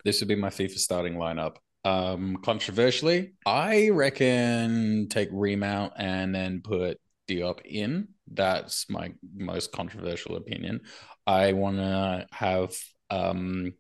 This 0.04 0.20
would 0.22 0.28
be 0.28 0.36
my 0.36 0.50
FIFA 0.50 0.78
starting 0.78 1.16
lineup. 1.16 1.56
Um, 1.86 2.38
controversially, 2.44 3.34
I 3.46 3.90
reckon 3.90 5.08
take 5.10 5.30
Ream 5.32 5.64
out 5.64 5.94
and 5.98 6.36
then 6.36 6.62
put 6.62 7.00
Diop 7.30 7.62
in. 7.64 8.10
That's 8.30 8.90
my 8.90 9.14
most 9.34 9.72
controversial 9.72 10.36
opinion. 10.36 10.82
I 11.26 11.54
want 11.54 11.78
to 11.78 12.28
have 12.32 12.76
um, 13.10 13.74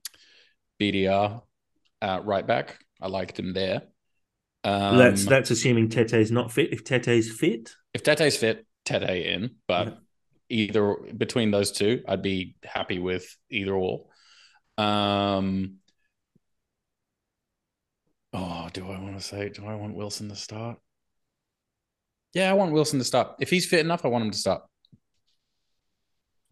BDR 0.80 1.42
at 2.02 2.26
right 2.26 2.46
back. 2.46 2.80
I 3.02 3.08
liked 3.08 3.40
him 3.40 3.54
there. 3.54 3.84
Um, 4.64 4.98
that's 4.98 5.26
that's 5.26 5.52
assuming 5.52 5.90
Tete's 5.90 6.32
not 6.32 6.52
fit. 6.52 6.74
If 6.74 6.84
Tete's 6.84 7.32
fit, 7.32 7.72
if 7.94 8.04
Tete's 8.04 8.36
fit, 8.38 8.66
Tete 8.86 9.10
in, 9.10 9.52
but 9.68 9.88
Yeah. 9.88 9.94
either 10.50 10.96
between 11.16 11.52
those 11.52 11.72
two, 11.72 12.04
I'd 12.08 12.22
be 12.22 12.56
happy 12.64 13.00
with 13.00 13.26
either 13.50 13.74
or. 13.74 14.08
Um, 14.78 15.76
oh, 18.34 18.70
do 18.74 18.86
I 18.86 19.00
want 19.00 19.16
to 19.18 19.24
say? 19.24 19.50
Do 19.50 19.66
I 19.66 19.76
want 19.76 19.96
Wilson 19.96 20.30
to 20.30 20.36
start? 20.36 20.80
Yeah, 22.34 22.50
I 22.52 22.54
want 22.54 22.74
Wilson 22.74 23.00
to 23.00 23.06
start. 23.06 23.36
If 23.40 23.50
he's 23.50 23.66
fit 23.66 23.80
enough, 23.80 24.06
I 24.06 24.10
want 24.10 24.26
him 24.26 24.32
to 24.32 24.38
start. 24.38 24.64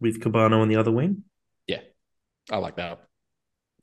with 0.00 0.20
Kebano 0.20 0.60
on 0.60 0.68
the 0.68 0.76
other 0.76 0.90
wing, 0.90 1.24
Yeah, 1.66 1.80
I 2.50 2.58
like 2.58 2.76
that. 2.76 3.05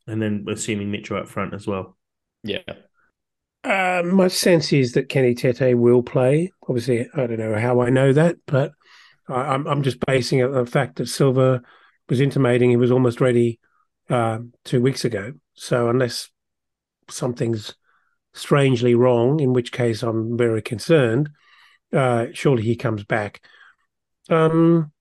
And 0.07 0.21
then 0.21 0.45
assuming 0.49 0.91
Mitchell 0.91 1.17
up 1.17 1.27
front 1.29 1.53
as 1.53 1.65
well. 1.65 1.97
Yeah, 2.43 2.59
Uh, 3.63 4.03
my 4.05 4.27
sense 4.27 4.73
is 4.73 4.91
that 4.93 5.07
Kenny 5.07 5.33
Tete 5.33 5.77
will 5.77 6.03
play. 6.03 6.51
Obviously, 6.67 7.07
I 7.13 7.27
don't 7.27 7.39
know 7.39 7.57
how 7.57 7.81
I 7.81 7.89
know 7.89 8.11
that, 8.11 8.35
but 8.45 8.73
I, 9.29 9.35
I'm 9.35 9.65
I'm 9.67 9.83
just 9.83 9.99
basing 10.05 10.39
it 10.39 10.43
on 10.45 10.51
the 10.65 10.65
fact 10.65 10.97
that 10.97 11.07
Silva 11.07 11.61
was 12.09 12.19
intimating 12.19 12.69
he 12.69 12.75
was 12.77 12.91
almost 12.91 13.21
ready 13.21 13.59
uh, 14.09 14.39
two 14.65 14.81
weeks 14.81 15.05
ago. 15.05 15.33
So 15.53 15.89
unless 15.89 16.29
something's 17.09 17.75
strangely 18.33 18.95
wrong, 18.95 19.39
in 19.39 19.53
which 19.53 19.71
case 19.71 20.03
I'm 20.03 20.37
very 20.37 20.61
concerned, 20.61 21.29
uh, 21.93 22.27
surely 22.33 22.63
he 22.63 22.75
comes 22.75 23.03
back. 23.05 23.41
Um, 24.29 24.91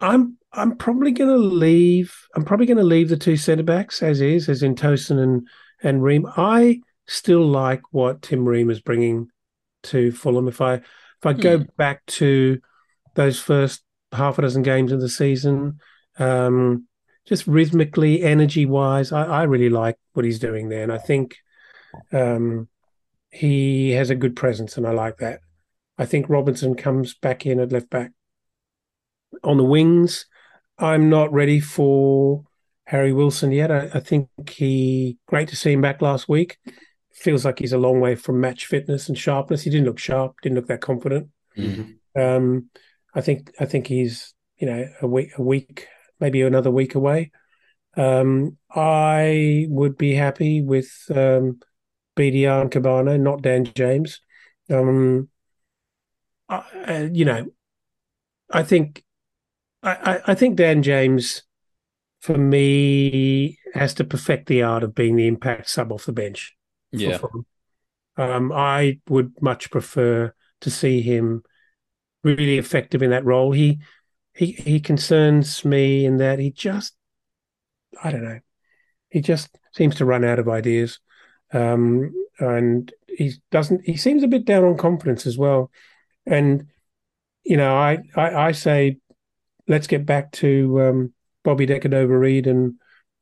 I'm 0.00 0.38
I'm 0.54 0.76
probably 0.76 1.10
going 1.10 1.30
to 1.30 1.36
leave. 1.36 2.14
I'm 2.34 2.44
probably 2.44 2.66
going 2.66 2.78
to 2.78 2.84
leave 2.84 3.08
the 3.08 3.16
two 3.16 3.36
centre 3.36 3.62
backs 3.62 4.02
as 4.02 4.20
is, 4.20 4.48
as 4.48 4.62
in 4.62 4.74
Tosin 4.74 5.18
and 5.22 5.48
and 5.82 6.02
Ream. 6.02 6.26
I 6.36 6.80
still 7.06 7.46
like 7.46 7.82
what 7.92 8.22
Tim 8.22 8.48
Ream 8.48 8.70
is 8.70 8.80
bringing 8.80 9.28
to 9.84 10.12
Fulham. 10.12 10.48
If 10.48 10.60
I 10.60 10.74
if 10.74 11.26
I 11.26 11.32
go 11.32 11.58
Hmm. 11.58 11.64
back 11.76 12.04
to 12.06 12.60
those 13.14 13.38
first 13.38 13.82
half 14.12 14.38
a 14.38 14.42
dozen 14.42 14.62
games 14.62 14.92
of 14.92 15.00
the 15.00 15.08
season, 15.08 15.80
um, 16.18 16.86
just 17.26 17.46
rhythmically, 17.46 18.22
energy 18.22 18.66
wise, 18.66 19.12
I, 19.12 19.24
I 19.24 19.42
really 19.44 19.70
like 19.70 19.96
what 20.12 20.24
he's 20.24 20.38
doing 20.38 20.68
there, 20.68 20.82
and 20.82 20.92
I 20.92 20.98
think 20.98 21.36
um, 22.12 22.68
he 23.30 23.90
has 23.92 24.10
a 24.10 24.14
good 24.14 24.36
presence, 24.36 24.76
and 24.76 24.86
I 24.86 24.92
like 24.92 25.18
that. 25.18 25.40
I 25.98 26.06
think 26.06 26.28
Robinson 26.28 26.74
comes 26.74 27.14
back 27.14 27.46
in 27.46 27.60
at 27.60 27.72
left 27.72 27.90
back 27.90 28.12
on 29.42 29.56
the 29.56 29.64
wings. 29.64 30.26
I'm 30.78 31.08
not 31.08 31.32
ready 31.32 31.60
for 31.60 32.44
Harry 32.86 33.12
Wilson 33.12 33.52
yet. 33.52 33.70
I, 33.70 33.90
I 33.94 34.00
think 34.00 34.28
he 34.48 35.18
great 35.26 35.48
to 35.48 35.56
see 35.56 35.72
him 35.72 35.80
back 35.80 36.02
last 36.02 36.28
week. 36.28 36.58
Feels 37.12 37.44
like 37.44 37.58
he's 37.60 37.72
a 37.72 37.78
long 37.78 38.00
way 38.00 38.16
from 38.16 38.40
match 38.40 38.66
fitness 38.66 39.08
and 39.08 39.16
sharpness. 39.16 39.62
He 39.62 39.70
didn't 39.70 39.86
look 39.86 39.98
sharp, 39.98 40.34
didn't 40.42 40.56
look 40.56 40.66
that 40.66 40.80
confident. 40.80 41.28
Mhm. 41.56 41.96
Um, 42.16 42.70
I 43.14 43.20
think 43.20 43.52
I 43.60 43.66
think 43.66 43.86
he's 43.86 44.34
you 44.58 44.66
know 44.66 44.88
a 45.00 45.06
week 45.06 45.38
a 45.38 45.42
week 45.42 45.86
maybe 46.20 46.42
another 46.42 46.70
week 46.70 46.94
away. 46.94 47.30
Um, 47.96 48.58
I 48.74 49.66
would 49.68 49.96
be 49.96 50.14
happy 50.14 50.62
with 50.62 50.90
um, 51.10 51.60
BDR 52.16 52.62
and 52.62 52.70
Kebano, 52.70 53.18
not 53.20 53.42
Dan 53.42 53.64
James. 53.64 54.20
Um, 54.70 55.28
I, 56.48 56.56
uh, 56.86 57.08
you 57.12 57.24
know, 57.24 57.46
I 58.50 58.62
think 58.64 59.04
I, 59.84 60.20
I, 60.28 60.34
think 60.34 60.56
Dan 60.56 60.82
James 60.82 61.42
for 62.20 62.38
me 62.38 63.58
has 63.74 63.92
to 63.94 64.04
perfect 64.04 64.46
the 64.46 64.62
art 64.62 64.82
of 64.82 64.94
being 64.94 65.16
the 65.16 65.26
impact 65.26 65.68
sub 65.68 65.92
off 65.92 66.06
the 66.06 66.12
bench. 66.12 66.56
yeah. 66.90 67.18
Um, 68.16 68.52
I 68.52 69.00
would 69.08 69.32
much 69.42 69.70
prefer 69.70 70.32
to 70.60 70.70
see 70.70 71.02
him 71.02 71.42
really 72.22 72.58
effective 72.58 73.02
in 73.02 73.10
that 73.10 73.24
role. 73.24 73.52
He 73.52 73.80
he 74.32 74.52
he 74.52 74.80
concerns 74.80 75.64
me 75.64 76.06
in 76.06 76.18
that 76.18 76.38
he 76.38 76.50
just 76.50 76.94
I 78.02 78.10
don't 78.10 78.24
know. 78.24 78.40
He 79.10 79.20
just 79.20 79.58
seems 79.72 79.96
to 79.96 80.04
run 80.04 80.24
out 80.24 80.38
of 80.38 80.48
ideas. 80.48 80.98
Um, 81.52 82.12
and 82.38 82.92
he 83.06 83.32
doesn't 83.50 83.82
he 83.84 83.96
seems 83.96 84.22
a 84.22 84.28
bit 84.28 84.44
down 84.44 84.64
on 84.64 84.76
confidence 84.76 85.26
as 85.26 85.36
well. 85.36 85.70
And 86.26 86.68
you 87.44 87.56
know, 87.56 87.76
I 87.76 87.98
I, 88.16 88.46
I 88.46 88.52
say 88.52 88.98
let's 89.68 89.86
get 89.86 90.06
back 90.06 90.32
to 90.32 90.82
um, 90.82 91.12
Bobby 91.42 91.66
Decordova-Reid 91.66 92.46
and 92.46 92.74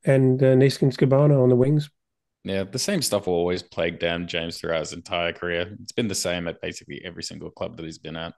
and 0.05 0.43
uh, 0.43 0.55
Neeskens 0.55 0.97
Kebano 0.97 1.43
on 1.43 1.49
the 1.49 1.57
wings. 1.57 1.89
Yeah, 2.45 2.65
the 2.65 2.79
same 2.79 3.03
stuff 3.03 3.27
will 3.27 3.35
always 3.35 3.63
plague 3.63 4.01
Dan 4.01 4.27
James 4.27 4.59
throughout 4.59 4.81
his 4.81 4.93
entire 4.93 5.33
career. 5.33 5.77
It's 5.81 5.93
been 5.93 6.09
the 6.09 6.15
same 6.15 6.49
at 6.49 6.61
basically 6.61 7.01
every 7.05 7.23
single 7.23 7.51
club 7.51 7.77
that 7.77 7.85
he's 7.87 7.99
been 7.99 8.17
at. 8.17 8.35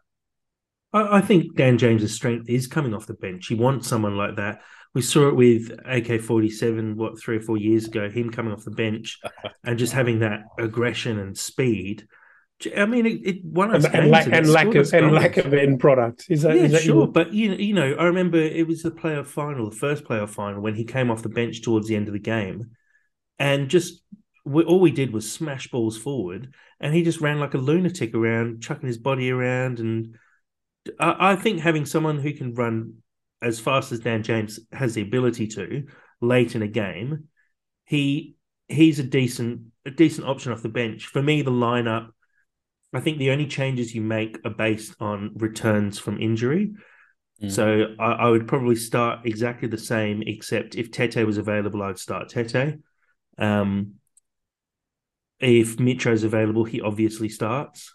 I, 0.93 1.19
I 1.19 1.21
think 1.23 1.57
Dan 1.57 1.79
James's 1.79 2.15
strength 2.15 2.51
is 2.51 2.67
coming 2.67 2.93
off 2.93 3.07
the 3.07 3.15
bench. 3.15 3.47
He 3.47 3.55
wants 3.55 3.89
someone 3.89 4.17
like 4.17 4.37
that. 4.37 4.61
We 4.95 5.01
saw 5.03 5.29
it 5.29 5.37
with 5.37 5.73
AK 5.87 6.21
forty 6.21 6.51
seven, 6.51 6.97
what 6.97 7.19
three 7.19 7.39
or 7.39 7.41
four 7.41 7.57
years 7.57 7.87
ago. 7.87 8.11
Him 8.11 8.31
coming 8.31 8.53
off 8.53 8.65
the 8.65 8.71
bench 8.71 9.19
and 9.65 9.79
just 9.79 9.93
having 9.93 10.19
that 10.21 10.43
aggression 10.59 11.19
and 11.19 11.37
speed. 11.37 12.07
I 12.77 12.87
mean, 12.87 13.05
it, 13.05 13.27
it 13.27 13.45
won 13.45 13.75
us 13.75 13.85
and, 13.85 13.95
and 13.95 14.11
lack, 14.11 14.27
and 14.27 14.49
lack 14.49 14.75
of 14.75 14.93
and 14.93 15.13
lack 15.13 15.37
of 15.37 15.53
end 15.53 15.81
product. 15.81 16.27
Is 16.29 16.43
that 16.43 16.57
yeah, 16.57 16.63
is 16.63 16.73
that 16.73 16.83
sure? 16.83 17.07
But 17.07 17.33
you 17.33 17.53
you 17.53 17.75
know, 17.75 17.95
I 17.95 18.05
remember 18.05 18.39
it 18.39 18.67
was 18.67 18.83
the 18.83 18.91
playoff 18.91 19.27
final, 19.27 19.69
the 19.71 19.77
first 19.77 20.05
playoff 20.05 20.31
final, 20.31 20.61
when 20.61 20.75
he 20.75 20.85
came 20.85 21.11
off 21.11 21.23
the 21.23 21.29
bench 21.29 21.63
towards 21.63 21.89
the 21.89 21.97
end 21.97 22.07
of 22.07 22.15
the 22.15 22.21
game, 22.21 22.71
and 23.39 23.69
just 23.69 24.03
we, 24.45 24.63
all 24.65 24.81
we 24.81 24.93
did 24.93 25.13
was 25.13 25.31
smash 25.31 25.71
balls 25.71 25.99
forward, 25.99 26.55
and 26.81 26.95
he 26.95 27.03
just 27.03 27.21
ran 27.21 27.41
like 27.41 27.55
a 27.55 27.59
lunatic 27.59 28.15
around, 28.15 28.63
chucking 28.63 28.87
his 28.87 28.99
body 28.99 29.31
around, 29.31 29.81
and 29.81 30.17
I, 30.99 31.33
I 31.33 31.37
think 31.37 31.61
having 31.61 31.87
someone 31.87 32.19
who 32.19 32.33
can 32.33 32.55
run 32.55 32.95
as 33.43 33.61
fast 33.61 33.93
as 33.93 34.01
Dan 34.01 34.23
James 34.23 34.61
has 34.73 34.95
the 34.95 35.03
ability 35.03 35.49
to 35.49 35.85
late 36.21 36.55
in 36.55 36.63
a 36.63 36.69
game, 36.69 37.25
he 37.85 38.37
he's 38.69 39.01
a 39.01 39.05
decent 39.05 39.61
a 39.85 39.91
decent 39.91 40.27
option 40.27 40.53
off 40.53 40.63
the 40.63 40.69
bench. 40.69 41.07
For 41.07 41.23
me, 41.23 41.43
the 41.43 41.51
lineup 41.51 42.09
I 42.95 43.01
think 43.01 43.19
the 43.19 43.31
only 43.31 43.47
changes 43.47 43.93
you 43.93 44.01
make 44.01 44.39
are 44.45 44.53
based 44.53 44.95
on 45.01 45.33
returns 45.35 45.99
from 45.99 46.21
injury. 46.21 46.75
Mm. 47.43 47.51
So 47.51 47.95
I, 47.99 48.13
I, 48.13 48.29
would 48.29 48.47
probably 48.47 48.77
start 48.77 49.27
exactly 49.27 49.67
the 49.67 49.77
same, 49.77 50.23
except 50.25 50.77
if 50.77 50.93
Tete 50.93 51.27
was 51.27 51.37
available, 51.37 51.83
I'd 51.83 51.99
start 51.99 52.29
Tete. 52.29 52.79
Um, 53.37 53.95
if 55.41 55.81
Mitro's 55.81 56.23
available, 56.23 56.63
he 56.63 56.81
obviously 56.81 57.29
starts. 57.29 57.93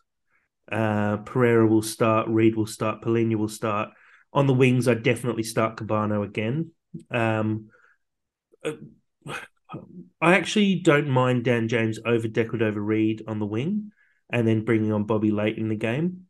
Uh, 0.69 1.17
Pereira 1.17 1.65
will 1.65 1.81
start. 1.81 2.27
Reed 2.27 2.57
will 2.57 2.67
start. 2.67 3.01
Palhinha 3.01 3.35
will 3.35 3.47
start. 3.47 3.91
On 4.33 4.47
the 4.47 4.53
wings, 4.53 4.89
I'd 4.89 5.01
definitely 5.01 5.43
start 5.43 5.77
Kebano 5.77 6.25
again. 6.25 6.71
Um, 7.09 7.69
uh, 8.65 8.73
I 10.19 10.35
actually 10.35 10.75
don't 10.75 11.07
mind 11.07 11.45
Dan 11.45 11.69
James 11.69 11.99
over 12.05 12.27
Decordova-Reid 12.27 13.23
on 13.27 13.39
the 13.39 13.45
wing 13.45 13.93
and 14.30 14.48
then 14.48 14.65
bringing 14.65 14.92
on 14.92 15.06
Bobby 15.06 15.32
late 15.32 15.58
in 15.58 15.70
the 15.70 15.76
game. 15.76 16.26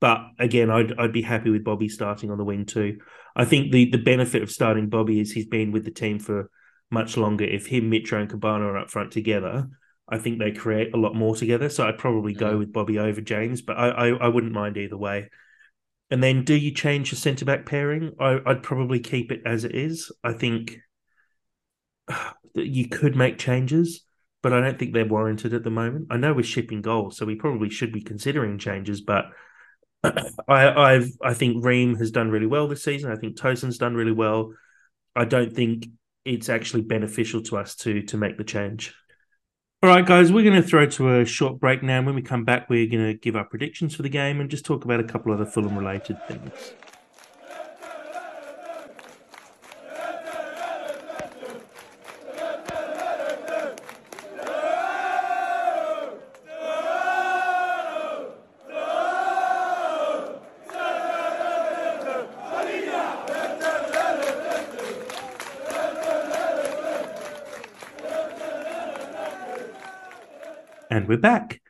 But 0.00 0.20
again, 0.38 0.70
I'd 0.70 0.98
I'd 0.98 1.12
be 1.12 1.22
happy 1.22 1.50
with 1.50 1.64
Bobby 1.64 1.88
starting 1.88 2.30
on 2.30 2.38
the 2.38 2.44
wing 2.44 2.66
too. 2.66 2.98
I 3.36 3.44
think 3.44 3.72
the 3.72 3.90
the 3.90 3.98
benefit 3.98 4.42
of 4.42 4.50
starting 4.50 4.88
Bobby 4.88 5.20
is 5.20 5.32
he's 5.32 5.46
been 5.46 5.72
with 5.72 5.84
the 5.84 5.90
team 5.90 6.18
for 6.18 6.50
much 6.90 7.16
longer. 7.16 7.44
If 7.44 7.66
him, 7.66 7.90
Mitro, 7.90 8.20
and 8.20 8.30
Kebano 8.30 8.62
are 8.62 8.78
up 8.78 8.90
front 8.90 9.12
together, 9.12 9.68
I 10.08 10.18
think 10.18 10.38
they 10.38 10.52
create 10.52 10.94
a 10.94 10.98
lot 10.98 11.14
more 11.14 11.34
together. 11.34 11.68
So 11.68 11.86
I'd 11.86 11.98
probably 11.98 12.34
go 12.34 12.54
mm. 12.54 12.58
with 12.58 12.72
Bobby 12.72 12.98
over 12.98 13.20
James, 13.20 13.62
but 13.62 13.78
I, 13.78 13.88
I, 13.88 14.08
I 14.08 14.28
wouldn't 14.28 14.52
mind 14.52 14.76
either 14.76 14.96
way. 14.96 15.30
And 16.10 16.22
then, 16.22 16.44
do 16.44 16.54
you 16.54 16.74
change 16.74 17.08
the 17.08 17.16
centre 17.16 17.46
back 17.46 17.64
pairing? 17.64 18.12
I, 18.20 18.38
would 18.44 18.62
probably 18.62 19.00
keep 19.00 19.32
it 19.32 19.40
as 19.46 19.64
it 19.64 19.74
is. 19.74 20.12
I 20.22 20.34
think 20.34 20.76
that 22.08 22.36
you 22.54 22.88
could 22.88 23.16
make 23.16 23.38
changes 23.38 24.02
but 24.42 24.52
I 24.52 24.60
don't 24.60 24.78
think 24.78 24.92
they're 24.92 25.06
warranted 25.06 25.54
at 25.54 25.64
the 25.64 25.70
moment. 25.70 26.08
I 26.10 26.16
know 26.16 26.32
we're 26.32 26.42
shipping 26.42 26.82
goals, 26.82 27.16
so 27.16 27.24
we 27.24 27.36
probably 27.36 27.70
should 27.70 27.92
be 27.92 28.02
considering 28.02 28.58
changes. 28.58 29.00
But 29.00 29.26
I, 30.04 30.14
I've 30.48 31.10
I 31.22 31.34
think 31.34 31.64
Ream 31.64 31.94
has 31.96 32.10
done 32.10 32.30
really 32.30 32.46
well 32.46 32.68
this 32.68 32.84
season. 32.84 33.10
I 33.10 33.16
think 33.16 33.36
Tosin's 33.36 33.78
done 33.78 33.94
really 33.94 34.12
well. 34.12 34.52
I 35.14 35.24
don't 35.24 35.52
think 35.52 35.88
it's 36.24 36.48
actually 36.48 36.82
beneficial 36.82 37.42
to 37.42 37.58
us 37.58 37.76
to 37.76 38.02
to 38.02 38.16
make 38.16 38.36
the 38.36 38.44
change. 38.44 38.94
All 39.84 39.90
right, 39.90 40.06
guys, 40.06 40.30
we're 40.30 40.48
going 40.48 40.62
to 40.62 40.66
throw 40.66 40.86
to 40.86 41.20
a 41.20 41.24
short 41.24 41.58
break 41.58 41.82
now. 41.82 42.00
When 42.02 42.14
we 42.14 42.22
come 42.22 42.44
back, 42.44 42.70
we're 42.70 42.86
going 42.86 43.04
to 43.04 43.14
give 43.14 43.34
our 43.34 43.44
predictions 43.44 43.96
for 43.96 44.02
the 44.02 44.08
game 44.08 44.40
and 44.40 44.48
just 44.48 44.64
talk 44.64 44.84
about 44.84 45.00
a 45.00 45.04
couple 45.04 45.32
other 45.32 45.44
Fulham 45.44 45.76
related 45.76 46.18
things. 46.28 46.52
And 70.92 71.08
we're 71.08 71.16
back. 71.16 71.62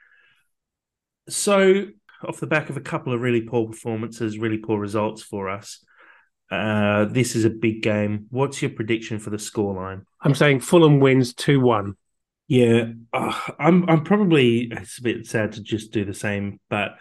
So, 1.28 1.86
off 2.24 2.40
the 2.40 2.48
back 2.48 2.70
of 2.70 2.76
a 2.76 2.80
couple 2.80 3.12
of 3.12 3.20
really 3.20 3.42
poor 3.42 3.68
performances, 3.68 4.36
really 4.36 4.58
poor 4.58 4.80
results 4.80 5.22
for 5.22 5.48
us, 5.48 5.78
uh, 6.50 7.04
this 7.04 7.36
is 7.36 7.44
a 7.44 7.50
big 7.50 7.82
game. 7.82 8.26
What's 8.30 8.60
your 8.60 8.72
prediction 8.72 9.20
for 9.20 9.30
the 9.30 9.36
scoreline? 9.36 10.06
I'm 10.20 10.34
saying 10.34 10.58
Fulham 10.58 10.98
wins 10.98 11.34
2 11.34 11.60
1. 11.60 11.94
Yeah, 12.48 12.86
uh, 13.12 13.40
I'm. 13.60 13.88
I'm 13.88 14.02
probably. 14.02 14.62
It's 14.72 14.98
a 14.98 15.02
bit 15.02 15.24
sad 15.28 15.52
to 15.52 15.62
just 15.62 15.92
do 15.92 16.04
the 16.04 16.14
same, 16.14 16.58
but 16.68 16.96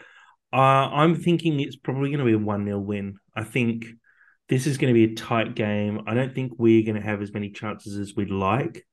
uh, 0.54 0.58
I'm 0.58 1.16
thinking 1.16 1.60
it's 1.60 1.76
probably 1.76 2.10
going 2.10 2.20
to 2.20 2.26
be 2.26 2.34
a 2.34 2.38
one 2.38 2.66
0 2.66 2.78
win. 2.78 3.18
I 3.36 3.44
think 3.44 3.88
this 4.48 4.68
is 4.68 4.78
going 4.78 4.94
to 4.94 5.08
be 5.08 5.12
a 5.12 5.16
tight 5.16 5.56
game. 5.56 6.02
I 6.06 6.14
don't 6.14 6.36
think 6.36 6.52
we're 6.60 6.86
going 6.86 7.02
to 7.02 7.02
have 7.02 7.24
as 7.24 7.34
many 7.34 7.50
chances 7.50 7.98
as 7.98 8.16
we'd 8.16 8.30
like. 8.30 8.86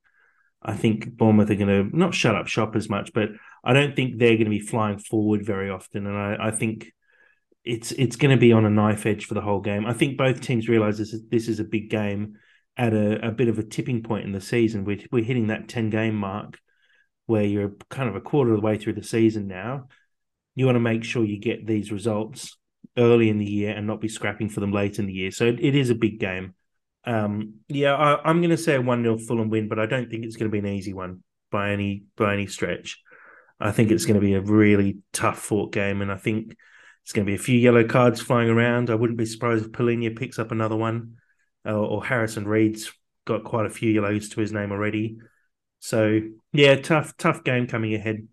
I 0.62 0.76
think 0.76 1.16
Bournemouth 1.16 1.50
are 1.50 1.54
going 1.54 1.90
to 1.90 1.96
not 1.96 2.14
shut 2.14 2.34
up 2.34 2.48
shop 2.48 2.74
as 2.74 2.88
much, 2.88 3.12
but 3.12 3.30
I 3.64 3.72
don't 3.72 3.94
think 3.94 4.18
they're 4.18 4.36
going 4.36 4.44
to 4.44 4.50
be 4.50 4.60
flying 4.60 4.98
forward 4.98 5.44
very 5.44 5.70
often. 5.70 6.06
And 6.06 6.16
I, 6.16 6.48
I 6.48 6.50
think 6.50 6.92
it's 7.64 7.92
it's 7.92 8.16
going 8.16 8.34
to 8.34 8.40
be 8.40 8.52
on 8.52 8.64
a 8.64 8.70
knife 8.70 9.06
edge 9.06 9.26
for 9.26 9.34
the 9.34 9.40
whole 9.40 9.60
game. 9.60 9.86
I 9.86 9.92
think 9.92 10.16
both 10.16 10.40
teams 10.40 10.68
realize 10.68 10.98
this 10.98 11.12
is, 11.12 11.22
this 11.28 11.48
is 11.48 11.60
a 11.60 11.64
big 11.64 11.90
game 11.90 12.36
at 12.76 12.92
a, 12.92 13.28
a 13.28 13.30
bit 13.30 13.48
of 13.48 13.58
a 13.58 13.62
tipping 13.62 14.02
point 14.02 14.24
in 14.24 14.32
the 14.32 14.40
season. 14.40 14.84
We're, 14.84 15.00
we're 15.12 15.24
hitting 15.24 15.48
that 15.48 15.68
10 15.68 15.90
game 15.90 16.14
mark 16.14 16.58
where 17.26 17.44
you're 17.44 17.72
kind 17.90 18.08
of 18.08 18.16
a 18.16 18.20
quarter 18.20 18.52
of 18.52 18.60
the 18.60 18.66
way 18.66 18.78
through 18.78 18.94
the 18.94 19.02
season 19.02 19.48
now. 19.48 19.88
You 20.54 20.66
want 20.66 20.76
to 20.76 20.80
make 20.80 21.04
sure 21.04 21.24
you 21.24 21.38
get 21.38 21.66
these 21.66 21.92
results 21.92 22.56
early 22.96 23.28
in 23.28 23.38
the 23.38 23.44
year 23.44 23.76
and 23.76 23.86
not 23.86 24.00
be 24.00 24.08
scrapping 24.08 24.48
for 24.48 24.60
them 24.60 24.72
late 24.72 24.98
in 24.98 25.06
the 25.06 25.12
year. 25.12 25.30
So 25.30 25.44
it, 25.44 25.60
it 25.60 25.74
is 25.74 25.90
a 25.90 25.94
big 25.94 26.18
game. 26.18 26.54
Um, 27.08 27.54
yeah, 27.68 27.94
I, 27.94 28.28
am 28.28 28.42
going 28.42 28.50
to 28.50 28.58
say 28.58 28.74
a 28.74 28.82
one 28.82 29.02
0 29.02 29.16
Fulham 29.16 29.48
win, 29.48 29.66
but 29.66 29.78
I 29.78 29.86
don't 29.86 30.10
think 30.10 30.26
it's 30.26 30.36
going 30.36 30.50
to 30.50 30.52
be 30.52 30.58
an 30.58 30.74
easy 30.74 30.92
one 30.92 31.22
by 31.50 31.70
any 31.70 32.04
by 32.18 32.34
any 32.34 32.46
stretch. 32.46 33.00
I 33.58 33.72
think 33.72 33.90
it's 33.90 34.04
going 34.04 34.20
to 34.20 34.26
be 34.26 34.34
a 34.34 34.42
really 34.42 34.98
tough 35.14 35.38
fought 35.38 35.72
game, 35.72 36.02
and 36.02 36.12
I 36.12 36.16
think 36.18 36.54
it's 37.02 37.14
going 37.14 37.24
to 37.24 37.30
be 37.30 37.34
a 37.34 37.42
few 37.42 37.58
yellow 37.58 37.82
cards 37.84 38.20
flying 38.20 38.50
around. 38.50 38.90
I 38.90 38.94
wouldn't 38.94 39.18
be 39.18 39.24
surprised 39.24 39.64
if 39.64 39.72
Palhinha 39.72 40.18
picks 40.18 40.38
up 40.38 40.52
another 40.52 40.76
one, 40.76 41.14
or, 41.64 41.76
or 41.76 42.04
Harrison 42.04 42.46
Reed's 42.46 42.92
got 43.24 43.42
quite 43.42 43.64
a 43.64 43.70
few 43.70 43.90
yellows 43.90 44.28
to 44.30 44.40
his 44.40 44.52
name 44.52 44.70
already. 44.70 45.16
So 45.80 46.20
yeah, 46.52 46.76
tough 46.76 47.16
tough 47.16 47.42
game 47.42 47.66
coming 47.66 47.94
ahead. 47.94 48.28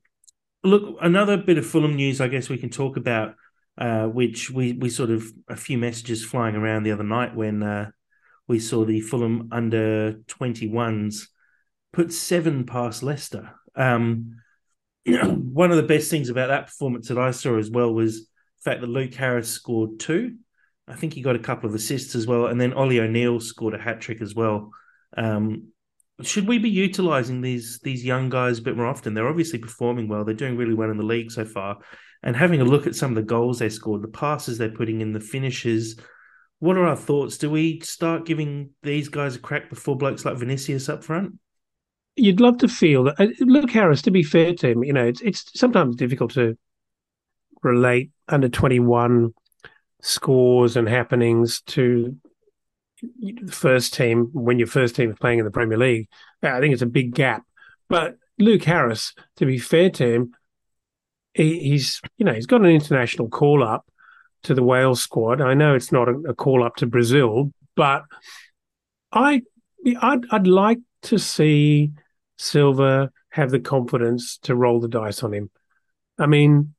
Look, 0.66 0.98
another 1.00 1.38
bit 1.38 1.58
of 1.58 1.66
Fulham 1.66 1.96
news, 1.96 2.20
I 2.20 2.28
guess 2.28 2.50
we 2.50 2.58
can 2.58 2.72
talk 2.72 2.98
about, 2.98 3.36
uh, 3.78 4.08
which 4.08 4.52
we 4.52 4.74
we 4.74 4.90
sort 4.90 5.12
of 5.12 5.32
a 5.48 5.56
few 5.56 5.78
messages 5.78 6.26
flying 6.26 6.56
around 6.56 6.84
the 6.84 6.92
other 6.92 7.04
night 7.04 7.34
when. 7.34 7.64
Uh, 7.64 7.92
we 8.48 8.60
saw 8.60 8.86
the 8.86 9.02
Fulham 9.02 9.50
under 9.52 10.14
21s 10.28 11.28
put 11.94 12.12
seven 12.12 12.66
past 12.66 13.04
Leicester. 13.04 13.52
Um, 13.76 14.38
one 15.06 15.72
of 15.72 15.78
the 15.78 15.84
best 15.84 16.10
things 16.10 16.30
about 16.30 16.48
that 16.48 16.68
performance 16.68 17.08
that 17.08 17.18
I 17.18 17.32
saw 17.32 17.58
as 17.58 17.72
well 17.72 17.94
was 17.94 18.22
the 18.22 18.72
fact 18.72 18.82
that 18.82 18.88
Luke 18.88 19.14
Harris 19.14 19.50
scored 19.50 20.00
two. 20.00 20.36
I 20.88 20.96
think 20.96 21.14
he 21.14 21.22
got 21.22 21.36
a 21.36 21.40
couple 21.40 21.68
of 21.68 21.76
assists 21.76 22.14
as 22.14 22.28
well, 22.28 22.48
and 22.48 22.62
then 22.62 22.74
Ollie 22.74 23.00
O'Neill 23.00 23.40
scored 23.40 23.74
a 23.74 23.82
hat 23.82 24.02
trick 24.02 24.22
as 24.22 24.36
well. 24.36 24.72
Um, 25.18 25.70
should 26.22 26.48
we 26.48 26.60
be 26.60 26.70
utilising 26.70 27.42
these 27.42 27.80
these 27.84 28.06
young 28.06 28.30
guys 28.30 28.60
a 28.60 28.62
bit 28.62 28.78
more 28.78 28.86
often? 28.86 29.14
They're 29.14 29.28
obviously 29.28 29.60
performing 29.60 30.08
well. 30.08 30.24
They're 30.24 30.36
doing 30.36 30.58
really 30.58 30.76
well 30.76 30.92
in 30.92 30.98
the 30.98 31.04
league 31.04 31.32
so 31.32 31.44
far, 31.44 31.80
and 32.22 32.36
having 32.36 32.62
a 32.62 32.66
look 32.66 32.86
at 32.88 32.96
some 32.96 33.12
of 33.12 33.16
the 33.16 33.24
goals 33.24 33.60
they 33.60 33.70
scored, 33.70 34.02
the 34.02 34.08
passes 34.08 34.58
they're 34.58 34.70
putting 34.70 35.02
in, 35.02 35.12
the 35.12 35.20
finishes, 35.20 36.00
what 36.60 36.78
are 36.78 36.86
our 36.86 36.96
thoughts? 36.96 37.38
Do 37.38 37.50
we 37.50 37.80
start 37.82 38.26
giving 38.26 38.72
these 38.84 39.10
guys 39.10 39.36
a 39.36 39.40
crack 39.40 39.70
before 39.70 39.98
blokes 39.98 40.26
like 40.26 40.38
Vinicius 40.38 40.90
up 40.90 41.04
front? 41.04 41.38
You'd 42.16 42.40
love 42.40 42.58
to 42.60 42.68
feel 42.68 43.04
that. 43.04 43.20
Uh, 43.20 43.28
Luke 43.42 43.72
Harris, 43.72 44.02
to 44.04 44.12
be 44.12 44.24
fair 44.24 44.54
to 44.54 44.70
him, 44.70 44.84
you 44.84 44.94
know, 44.94 45.06
it's 45.06 45.22
it's 45.22 45.52
sometimes 45.60 45.96
difficult 45.96 46.32
to 46.34 46.58
relate 47.62 48.12
under 48.30 48.48
twenty 48.48 48.80
one 48.80 49.34
scores 50.02 50.78
and 50.78 50.88
happenings 50.88 51.62
to 51.62 52.16
the 53.02 53.52
first 53.52 53.94
team 53.94 54.30
when 54.34 54.60
your 54.60 54.68
first 54.68 54.96
team 54.96 55.12
is 55.12 55.18
playing 55.20 55.40
in 55.40 55.46
the 55.46 55.52
Premier 55.52 55.78
League. 55.78 56.08
I 56.42 56.60
think 56.60 56.74
it's 56.74 56.82
a 56.82 56.88
big 56.88 57.14
gap. 57.14 57.44
But 57.90 58.16
Luke 58.40 58.64
Harris, 58.64 59.14
to 59.38 59.46
be 59.46 59.58
fair 59.58 59.90
to 59.92 60.14
him, 60.14 60.32
he, 61.34 61.60
he's 61.60 62.02
you 62.18 62.26
know 62.26 62.34
he's 62.34 62.46
got 62.46 62.62
an 62.62 62.68
international 62.68 63.28
call 63.28 63.62
up 63.62 63.86
to 64.46 64.54
the 64.54 64.64
Wales 64.64 65.02
squad. 65.02 65.42
I 65.42 65.54
know 65.54 65.76
it's 65.76 65.92
not 65.92 66.10
a, 66.10 66.14
a 66.30 66.34
call 66.34 66.64
up 66.64 66.78
to 66.78 66.88
Brazil, 66.88 67.52
but 67.76 68.04
I 69.12 69.42
I'd, 70.02 70.26
I'd 70.32 70.48
like 70.48 70.80
to 71.04 71.20
see 71.20 71.92
Silva 72.38 73.12
have 73.30 73.52
the 73.52 73.60
confidence 73.60 74.38
to 74.40 74.56
roll 74.56 74.80
the 74.80 74.88
dice 74.88 75.24
on 75.24 75.34
him. 75.34 75.52
I 76.18 76.26
mean, 76.26 76.74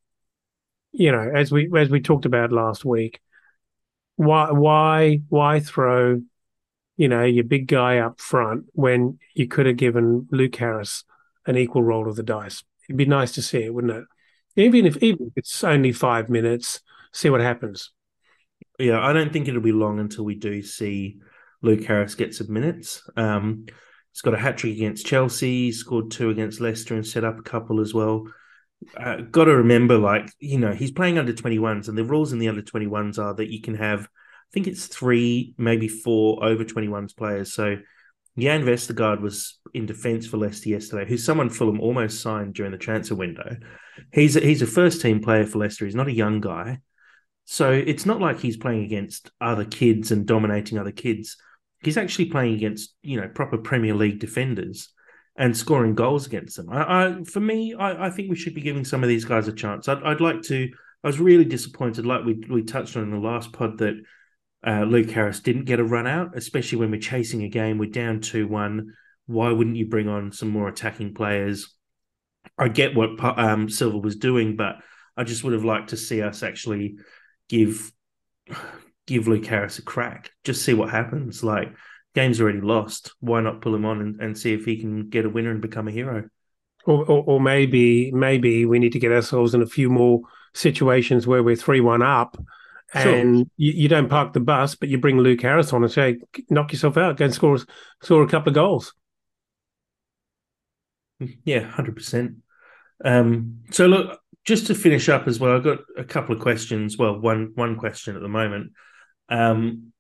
you 0.93 1.13
know, 1.13 1.31
as 1.35 1.53
we 1.53 1.71
as 1.77 1.91
we 1.91 2.01
talked 2.01 2.25
about 2.25 2.53
last 2.53 2.85
week, 2.85 3.21
why 4.17 4.51
why 4.51 5.21
why 5.29 5.61
throw 5.61 6.21
you 6.97 7.09
know, 7.09 7.25
your 7.25 7.45
big 7.45 7.67
guy 7.67 7.99
up 7.99 8.21
front 8.21 8.65
when 8.73 9.19
you 9.35 9.47
could 9.47 9.67
have 9.67 9.77
given 9.77 10.27
Luke 10.31 10.57
Harris 10.57 11.05
an 11.47 11.57
equal 11.57 11.83
roll 11.83 12.09
of 12.09 12.17
the 12.17 12.23
dice. 12.23 12.65
It'd 12.89 12.97
be 12.97 13.05
nice 13.05 13.33
to 13.33 13.43
see 13.43 13.65
it, 13.65 13.75
wouldn't 13.75 13.93
it? 13.93 14.05
Even 14.57 14.87
if 14.87 14.97
even 15.03 15.27
if 15.27 15.33
it's 15.37 15.63
only 15.63 15.93
five 15.93 16.31
minutes, 16.31 16.81
see 17.13 17.31
what 17.31 17.41
happens. 17.41 17.91
Yeah, 18.79 19.01
I 19.01 19.13
don't 19.13 19.33
think 19.33 19.49
it'll 19.49 19.61
be 19.61 19.73
long 19.73 19.99
until 19.99 20.25
we 20.25 20.35
do 20.35 20.63
see 20.63 21.19
Luke 21.63 21.85
Harris 21.85 22.15
get 22.15 22.35
some 22.35 22.53
minutes. 22.53 23.09
Um, 23.17 23.67
he's 24.13 24.21
got 24.23 24.35
a 24.35 24.39
hat 24.39 24.59
trick 24.59 24.75
against 24.75 25.07
Chelsea, 25.07 25.73
scored 25.73 26.11
two 26.11 26.31
against 26.31 26.61
Leicester, 26.61 26.95
and 26.95 27.07
set 27.07 27.25
up 27.25 27.39
a 27.39 27.43
couple 27.43 27.81
as 27.81 27.95
well. 27.95 28.27
Uh, 28.97 29.17
got 29.17 29.47
to 29.47 29.57
remember, 29.57 29.97
like 29.97 30.31
you 30.39 30.59
know, 30.59 30.73
he's 30.73 30.91
playing 30.91 31.19
under 31.19 31.33
twenty 31.33 31.59
ones, 31.59 31.89
and 31.89 31.97
the 31.97 32.05
rules 32.05 32.33
in 32.33 32.39
the 32.39 32.49
under 32.49 32.63
twenty 32.63 32.87
ones 32.87 33.19
are 33.19 33.35
that 33.35 33.51
you 33.51 33.63
can 33.63 33.75
have, 33.75 34.03
I 34.03 34.51
think 34.53 34.67
it's 34.67 34.87
three, 34.87 35.55
maybe 35.57 35.89
four 35.89 36.45
over 36.45 36.63
twenty 36.63 36.89
ones 36.89 37.15
players. 37.15 37.55
So 37.55 37.79
Jan 38.39 38.65
Vestergaard 38.65 39.23
was 39.23 39.59
in 39.73 39.87
defence 39.87 40.27
for 40.27 40.37
Leicester 40.37 40.69
yesterday, 40.69 41.09
who's 41.09 41.25
someone 41.25 41.49
Fulham 41.49 41.81
almost 41.81 42.21
signed 42.21 42.53
during 42.53 42.73
the 42.73 42.79
transfer 42.79 43.15
window. 43.15 43.57
He's 44.13 44.37
a, 44.37 44.41
he's 44.41 44.61
a 44.61 44.67
first 44.67 45.01
team 45.01 45.21
player 45.21 45.47
for 45.47 45.59
Leicester. 45.59 45.87
He's 45.87 45.95
not 45.95 46.09
a 46.09 46.13
young 46.13 46.43
guy, 46.43 46.81
so 47.47 47.71
it's 47.71 48.05
not 48.05 48.21
like 48.21 48.41
he's 48.41 48.57
playing 48.57 48.85
against 48.85 49.31
other 49.41 49.65
kids 49.65 50.11
and 50.11 50.27
dominating 50.27 50.79
other 50.79 50.93
kids. 50.93 51.37
He's 51.81 51.97
actually 51.97 52.27
playing 52.27 52.55
against 52.55 52.95
you 53.03 53.21
know 53.21 53.29
proper 53.29 53.57
Premier 53.57 53.95
League 53.95 54.19
defenders 54.19 54.93
and 55.39 55.57
scoring 55.57 55.95
goals 55.95 56.27
against 56.27 56.57
them. 56.57 56.69
I, 56.71 56.83
I 56.83 57.25
for 57.25 57.41
me, 57.41 57.75
I, 57.75 58.07
I, 58.07 58.11
think 58.11 58.31
we 58.31 58.37
should 58.37 58.55
be 58.55 58.63
giving 58.63 58.85
some 58.85 59.03
of 59.03 59.09
these 59.09 59.25
guys 59.25 59.47
a 59.47 59.53
chance. 59.53 59.89
I'd, 59.89 60.03
I'd 60.03 60.21
like 60.21 60.43
to. 60.43 60.69
I 61.05 61.07
was 61.07 61.21
really 61.21 61.45
disappointed, 61.45 62.05
like 62.05 62.25
we 62.25 62.35
we 62.51 62.63
touched 62.63 62.97
on 62.97 63.05
in 63.05 63.13
the 63.13 63.19
last 63.19 63.53
pod, 63.53 63.79
that 63.79 63.95
uh, 64.67 64.83
Luke 64.83 65.11
Harris 65.11 65.39
didn't 65.39 65.67
get 65.67 65.79
a 65.79 65.85
run 65.85 66.09
out, 66.09 66.37
especially 66.37 66.79
when 66.79 66.91
we're 66.91 67.01
chasing 67.01 67.45
a 67.45 67.49
game. 67.49 67.79
We're 67.79 67.91
down 67.91 68.21
2 68.21 68.49
1. 68.49 68.93
Why 69.27 69.53
wouldn't 69.53 69.77
you 69.77 69.87
bring 69.87 70.09
on 70.09 70.33
some 70.33 70.49
more 70.49 70.69
attacking 70.69 71.15
players? 71.15 71.73
I 72.59 72.69
get 72.69 72.97
what 72.97 73.21
um, 73.39 73.69
Silva 73.69 73.99
was 73.99 74.17
doing, 74.17 74.57
but 74.57 74.77
I 75.17 75.23
just 75.23 75.45
would 75.45 75.53
have 75.53 75.65
liked 75.65 75.91
to 75.91 75.97
see 75.97 76.23
us 76.23 76.43
actually 76.43 76.97
give 77.49 77.93
give 79.07 79.29
Luke 79.29 79.47
Harris 79.47 79.79
a 79.79 79.83
crack. 79.83 80.31
Just 80.45 80.65
see 80.65 80.75
what 80.75 80.91
happens. 80.91 81.45
Like, 81.45 81.73
game's 82.15 82.41
already 82.41 82.61
lost. 82.61 83.13
Why 83.21 83.41
not 83.41 83.61
pull 83.61 83.75
him 83.75 83.85
on 83.85 84.01
and, 84.01 84.21
and 84.21 84.39
see 84.39 84.53
if 84.53 84.65
he 84.65 84.81
can 84.81 85.09
get 85.09 85.25
a 85.25 85.31
winner 85.31 85.51
and 85.51 85.61
become 85.61 85.89
a 85.89 85.93
hero? 85.93 86.29
Or, 86.85 87.05
or, 87.05 87.25
or, 87.25 87.41
maybe 87.41 88.13
maybe 88.13 88.65
we 88.65 88.79
need 88.79 88.93
to 88.93 89.01
get 89.01 89.11
ourselves 89.11 89.55
in 89.55 89.63
a 89.63 89.67
few 89.67 89.91
more 89.91 90.21
situations 90.55 91.27
where 91.27 91.43
we're 91.43 91.57
three 91.57 91.81
one 91.81 92.03
up 92.03 92.37
and 92.95 93.39
sure. 93.39 93.47
you, 93.57 93.73
you, 93.73 93.89
don't 93.89 94.09
park 94.09 94.33
the 94.33 94.41
bus, 94.41 94.77
but 94.77 94.89
you 94.89 94.99
bring 94.99 95.19
Luke 95.19 95.43
Harris 95.43 95.73
on 95.73 95.83
and 95.83 95.93
say, 95.93 96.19
knock 96.49 96.73
yourself 96.73 96.97
out, 96.97 97.17
go 97.17 97.25
and 97.25 97.35
score 97.35 97.59
score 98.01 98.23
a 98.23 98.29
couple 98.29 98.51
of 98.51 98.55
goals. 98.55 98.95
Yeah, 101.45 101.61
hundred 101.61 101.97
percent. 101.97 102.37
Um, 103.03 103.61
so 103.71 103.87
look, 103.87 104.21
just 104.47 104.69
to 104.69 104.75
finish 104.75 105.09
up 105.09 105.27
as 105.27 105.41
well, 105.41 105.57
I've 105.57 105.65
got 105.65 105.81
a 105.99 106.05
couple 106.05 106.35
of 106.35 106.41
questions. 106.41 106.97
Well, 106.97 107.19
one 107.21 107.53
one 107.57 107.77
question 107.77 108.15
at 108.17 108.23
the 108.23 108.29
moment. 108.29 108.73
Um, 109.29 109.93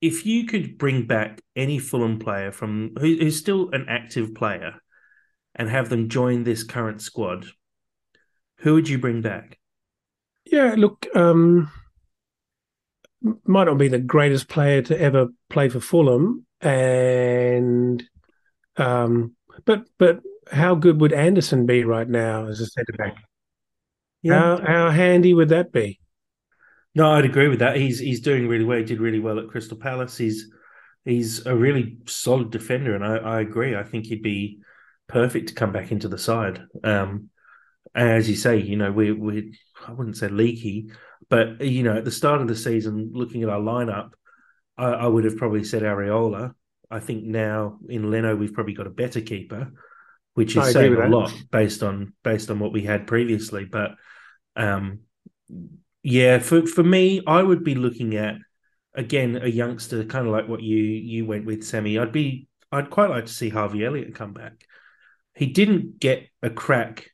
if 0.00 0.26
you 0.26 0.46
could 0.46 0.78
bring 0.78 1.06
back 1.06 1.40
any 1.54 1.78
Fulham 1.78 2.18
player 2.18 2.50
from 2.50 2.92
who, 2.98 3.16
who's 3.16 3.38
still 3.38 3.70
an 3.72 3.86
active 3.88 4.34
player 4.34 4.74
and 5.54 5.68
have 5.68 5.90
them 5.90 6.08
join 6.08 6.44
this 6.44 6.64
current 6.64 7.02
squad, 7.02 7.46
who 8.58 8.74
would 8.74 8.88
you 8.88 8.98
bring 8.98 9.20
back? 9.20 9.58
Yeah, 10.46 10.74
look, 10.76 11.06
um, 11.14 11.70
might 13.44 13.64
not 13.64 13.78
be 13.78 13.88
the 13.88 13.98
greatest 13.98 14.48
player 14.48 14.82
to 14.82 14.98
ever 14.98 15.28
play 15.50 15.68
for 15.68 15.80
Fulham, 15.80 16.46
and 16.62 18.02
um, 18.78 19.36
but 19.66 19.84
but 19.98 20.20
how 20.50 20.74
good 20.74 21.00
would 21.00 21.12
Andersen 21.12 21.66
be 21.66 21.84
right 21.84 22.08
now 22.08 22.46
as 22.46 22.60
a 22.60 22.66
centre 22.66 22.92
back? 22.92 23.16
Yeah. 24.24 24.38
How 24.38 24.66
how 24.66 24.90
handy 24.90 25.34
would 25.34 25.50
that 25.50 25.70
be? 25.70 26.00
No, 26.94 27.10
I'd 27.12 27.24
agree 27.24 27.48
with 27.48 27.58
that. 27.58 27.76
He's 27.76 27.98
he's 27.98 28.20
doing 28.20 28.48
really 28.48 28.64
well. 28.64 28.78
He 28.78 28.84
did 28.84 29.00
really 29.00 29.20
well 29.20 29.38
at 29.38 29.48
Crystal 29.48 29.76
Palace. 29.76 30.16
He's 30.16 30.50
he's 31.04 31.44
a 31.46 31.54
really 31.54 31.98
solid 32.06 32.50
defender, 32.50 32.94
and 32.94 33.04
I, 33.04 33.16
I 33.16 33.40
agree. 33.40 33.76
I 33.76 33.82
think 33.82 34.06
he'd 34.06 34.22
be 34.22 34.60
perfect 35.08 35.48
to 35.48 35.54
come 35.54 35.72
back 35.72 35.92
into 35.92 36.08
the 36.08 36.18
side. 36.18 36.62
Um, 36.82 37.30
as 37.94 38.28
you 38.28 38.36
say, 38.36 38.58
you 38.58 38.76
know, 38.76 38.90
we 38.90 39.12
we 39.12 39.58
I 39.86 39.92
wouldn't 39.92 40.16
say 40.16 40.28
leaky, 40.28 40.90
but 41.28 41.60
you 41.60 41.82
know, 41.82 41.96
at 41.96 42.04
the 42.04 42.10
start 42.10 42.40
of 42.40 42.48
the 42.48 42.56
season, 42.56 43.10
looking 43.12 43.42
at 43.42 43.48
our 43.48 43.60
lineup, 43.60 44.10
I, 44.78 44.86
I 44.86 45.06
would 45.06 45.24
have 45.24 45.36
probably 45.36 45.64
said 45.64 45.82
Areola. 45.82 46.54
I 46.90 47.00
think 47.00 47.24
now 47.24 47.78
in 47.88 48.10
Leno, 48.10 48.36
we've 48.36 48.54
probably 48.54 48.74
got 48.74 48.86
a 48.86 48.90
better 48.90 49.20
keeper, 49.20 49.72
which 50.34 50.56
is 50.56 50.72
saying 50.72 50.94
a 50.94 51.08
lot 51.08 51.32
based 51.50 51.82
on 51.82 52.14
based 52.22 52.50
on 52.50 52.60
what 52.60 52.72
we 52.72 52.82
had 52.82 53.06
previously. 53.06 53.64
But 53.64 53.92
um, 54.56 55.00
yeah, 56.02 56.38
for 56.38 56.66
for 56.66 56.82
me, 56.82 57.22
I 57.26 57.42
would 57.42 57.64
be 57.64 57.74
looking 57.74 58.16
at 58.16 58.36
again 58.94 59.40
a 59.42 59.48
youngster, 59.48 60.04
kind 60.04 60.26
of 60.26 60.32
like 60.32 60.48
what 60.48 60.62
you 60.62 60.76
you 60.76 61.26
went 61.26 61.46
with, 61.46 61.64
Sammy. 61.64 61.98
I'd 61.98 62.12
be 62.12 62.48
I'd 62.70 62.90
quite 62.90 63.10
like 63.10 63.26
to 63.26 63.32
see 63.32 63.48
Harvey 63.48 63.84
Elliott 63.84 64.14
come 64.14 64.32
back. 64.32 64.64
He 65.34 65.46
didn't 65.46 65.98
get 65.98 66.28
a 66.42 66.50
crack 66.50 67.10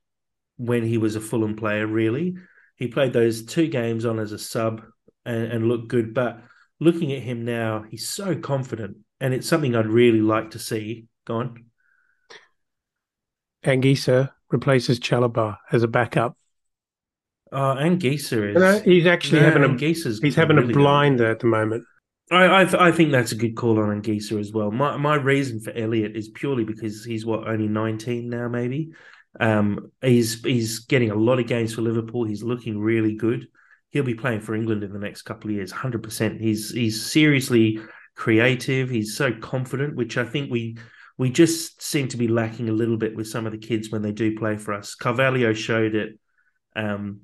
when 0.56 0.84
he 0.84 0.98
was 0.98 1.16
a 1.16 1.20
Fulham 1.20 1.56
player, 1.56 1.86
really. 1.86 2.34
He 2.76 2.88
played 2.88 3.12
those 3.12 3.44
two 3.44 3.68
games 3.68 4.04
on 4.04 4.18
as 4.18 4.32
a 4.32 4.38
sub 4.38 4.82
and, 5.24 5.52
and 5.52 5.68
looked 5.68 5.88
good. 5.88 6.12
But 6.12 6.42
looking 6.80 7.12
at 7.12 7.22
him 7.22 7.44
now, 7.44 7.84
he's 7.88 8.08
so 8.08 8.36
confident, 8.36 8.98
and 9.20 9.32
it's 9.32 9.48
something 9.48 9.74
I'd 9.74 9.86
really 9.86 10.20
like 10.20 10.50
to 10.50 10.58
see. 10.58 11.06
Go 11.26 11.36
on. 11.36 11.64
Anguissa 13.64 14.30
replaces 14.50 14.98
Chalobah 14.98 15.58
as 15.70 15.82
a 15.82 15.88
backup. 15.88 16.36
Oh, 17.52 17.74
Anguissa 17.76 18.50
is. 18.50 18.56
No, 18.56 18.78
he's 18.80 19.06
actually 19.06 19.40
having 19.40 19.64
a 19.64 19.76
he's 19.76 20.34
having 20.36 20.56
really 20.56 20.72
a 20.72 20.76
blinder 20.76 21.24
good. 21.24 21.30
at 21.30 21.38
the 21.40 21.46
moment. 21.46 21.84
I 22.30 22.60
I, 22.60 22.64
th- 22.64 22.80
I, 22.80 22.92
think 22.92 23.10
that's 23.10 23.32
a 23.32 23.36
good 23.36 23.56
call 23.56 23.80
on 23.80 24.00
Anguissa 24.00 24.38
as 24.38 24.52
well. 24.52 24.70
My 24.70 24.96
my 24.96 25.16
reason 25.16 25.60
for 25.60 25.72
Elliott 25.72 26.16
is 26.16 26.28
purely 26.28 26.64
because 26.64 27.04
he's 27.04 27.26
what 27.26 27.48
only 27.48 27.66
nineteen 27.66 28.28
now, 28.28 28.48
maybe, 28.48 28.92
um, 29.40 29.90
he's 30.00 30.42
he's 30.42 30.80
getting 30.80 31.10
a 31.10 31.16
lot 31.16 31.40
of 31.40 31.46
games 31.46 31.74
for 31.74 31.82
Liverpool. 31.82 32.24
He's 32.24 32.42
looking 32.42 32.78
really 32.78 33.14
good. 33.16 33.48
He'll 33.90 34.04
be 34.04 34.14
playing 34.14 34.40
for 34.40 34.54
England 34.54 34.84
in 34.84 34.92
the 34.92 34.98
next 35.00 35.22
couple 35.22 35.50
of 35.50 35.56
years, 35.56 35.72
hundred 35.72 36.04
percent. 36.04 36.40
He's 36.40 36.70
he's 36.70 37.04
seriously 37.04 37.80
creative. 38.14 38.90
He's 38.90 39.16
so 39.16 39.32
confident, 39.32 39.96
which 39.96 40.16
I 40.16 40.24
think 40.24 40.50
we 40.52 40.78
we 41.18 41.30
just 41.30 41.82
seem 41.82 42.08
to 42.08 42.16
be 42.16 42.28
lacking 42.28 42.68
a 42.68 42.72
little 42.72 42.96
bit 42.96 43.16
with 43.16 43.28
some 43.28 43.44
of 43.44 43.52
the 43.52 43.58
kids 43.58 43.90
when 43.90 44.02
they 44.02 44.12
do 44.12 44.38
play 44.38 44.56
for 44.56 44.72
us. 44.72 44.94
Carvalho 44.94 45.52
showed 45.52 45.94
it 45.94 46.18
um, 46.74 47.20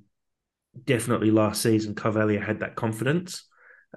definitely 0.85 1.31
last 1.31 1.63
season. 1.63 1.95
Carvalho 1.95 2.41
had 2.41 2.61
that 2.61 2.77
confidence. 2.77 3.45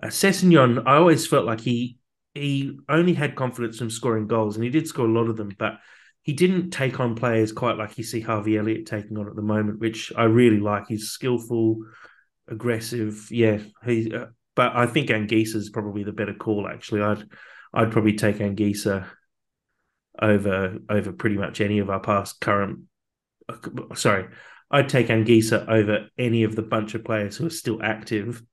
Uh, 0.01 0.07
Sessegnon, 0.07 0.83
I 0.85 0.95
always 0.95 1.27
felt 1.27 1.45
like 1.45 1.61
he 1.61 1.97
he 2.35 2.77
only 2.87 3.13
had 3.13 3.35
confidence 3.35 3.77
from 3.77 3.89
scoring 3.89 4.27
goals, 4.27 4.55
and 4.55 4.63
he 4.63 4.69
did 4.69 4.87
score 4.87 5.05
a 5.05 5.11
lot 5.11 5.29
of 5.29 5.37
them, 5.37 5.51
but 5.57 5.79
he 6.21 6.33
didn't 6.33 6.71
take 6.71 6.99
on 6.99 7.15
players 7.15 7.51
quite 7.51 7.77
like 7.77 7.97
you 7.97 8.03
see 8.03 8.21
Harvey 8.21 8.57
Elliott 8.57 8.85
taking 8.85 9.17
on 9.17 9.27
at 9.27 9.35
the 9.35 9.41
moment, 9.41 9.79
which 9.79 10.13
I 10.15 10.23
really 10.23 10.59
like. 10.59 10.87
He's 10.87 11.09
skillful, 11.09 11.83
aggressive. 12.47 13.27
Yeah, 13.31 13.59
he. 13.85 14.13
Uh, 14.13 14.27
but 14.55 14.75
I 14.75 14.85
think 14.85 15.09
Anguissa 15.09 15.55
is 15.55 15.69
probably 15.69 16.03
the 16.03 16.11
better 16.11 16.33
call. 16.33 16.67
Actually, 16.67 17.01
I'd 17.01 17.23
I'd 17.73 17.91
probably 17.91 18.13
take 18.13 18.37
Anguissa 18.37 19.07
over 20.21 20.77
over 20.89 21.11
pretty 21.13 21.37
much 21.37 21.61
any 21.61 21.79
of 21.79 21.89
our 21.89 21.99
past 21.99 22.39
current. 22.41 22.81
Uh, 23.47 23.95
sorry, 23.95 24.27
I'd 24.71 24.89
take 24.89 25.07
Anguissa 25.07 25.67
over 25.67 26.07
any 26.17 26.43
of 26.43 26.55
the 26.55 26.61
bunch 26.61 26.93
of 26.95 27.03
players 27.03 27.37
who 27.37 27.47
are 27.47 27.51
still 27.51 27.81
active 27.81 28.43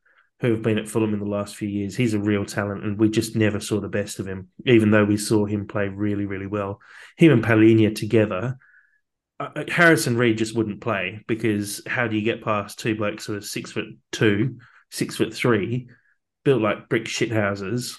who 0.40 0.50
have 0.50 0.62
been 0.62 0.78
at 0.78 0.88
Fulham 0.88 1.14
in 1.14 1.20
the 1.20 1.26
last 1.26 1.56
few 1.56 1.68
years. 1.68 1.96
He's 1.96 2.14
a 2.14 2.18
real 2.18 2.44
talent, 2.44 2.84
and 2.84 2.98
we 2.98 3.08
just 3.08 3.36
never 3.36 3.58
saw 3.58 3.80
the 3.80 3.88
best 3.88 4.18
of 4.18 4.26
him, 4.26 4.48
even 4.66 4.90
though 4.90 5.04
we 5.04 5.16
saw 5.16 5.46
him 5.46 5.66
play 5.66 5.88
really, 5.88 6.26
really 6.26 6.46
well. 6.46 6.80
Him 7.16 7.32
and 7.32 7.44
Palhinha 7.44 7.94
together, 7.94 8.58
uh, 9.40 9.48
uh, 9.56 9.64
Harrison 9.68 10.16
Reed 10.16 10.38
just 10.38 10.54
wouldn't 10.54 10.82
play 10.82 11.20
because 11.26 11.80
how 11.86 12.06
do 12.06 12.16
you 12.16 12.22
get 12.22 12.44
past 12.44 12.78
two 12.78 12.94
blokes 12.94 13.24
who 13.24 13.36
are 13.36 13.40
six 13.40 13.72
foot 13.72 13.86
two, 14.12 14.58
six 14.90 15.16
foot 15.16 15.32
three, 15.32 15.88
built 16.44 16.60
like 16.60 16.88
brick 16.88 17.04
shithouses? 17.04 17.96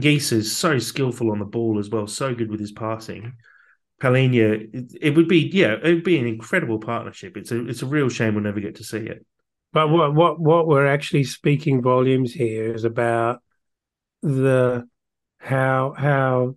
Geese 0.00 0.32
is 0.32 0.56
so 0.56 0.78
skillful 0.78 1.30
on 1.30 1.38
the 1.38 1.44
ball 1.44 1.78
as 1.78 1.90
well, 1.90 2.06
so 2.06 2.34
good 2.34 2.50
with 2.50 2.58
his 2.58 2.72
passing. 2.72 3.34
Palhinha, 4.02 4.68
it, 4.74 4.98
it 5.00 5.14
would 5.14 5.28
be 5.28 5.48
yeah, 5.52 5.76
it 5.80 5.94
would 5.94 6.02
be 6.02 6.18
an 6.18 6.26
incredible 6.26 6.80
partnership. 6.80 7.36
It's 7.36 7.52
a 7.52 7.68
it's 7.68 7.82
a 7.82 7.86
real 7.86 8.08
shame 8.08 8.34
we'll 8.34 8.42
never 8.42 8.58
get 8.58 8.74
to 8.76 8.84
see 8.84 8.98
it. 8.98 9.24
But 9.72 9.90
what 9.90 10.12
what 10.12 10.40
what 10.40 10.66
we're 10.66 10.88
actually 10.88 11.24
speaking 11.24 11.80
volumes 11.80 12.32
here 12.32 12.74
is 12.74 12.82
about 12.84 13.42
the 14.20 14.88
how 15.38 15.94
how 15.96 16.56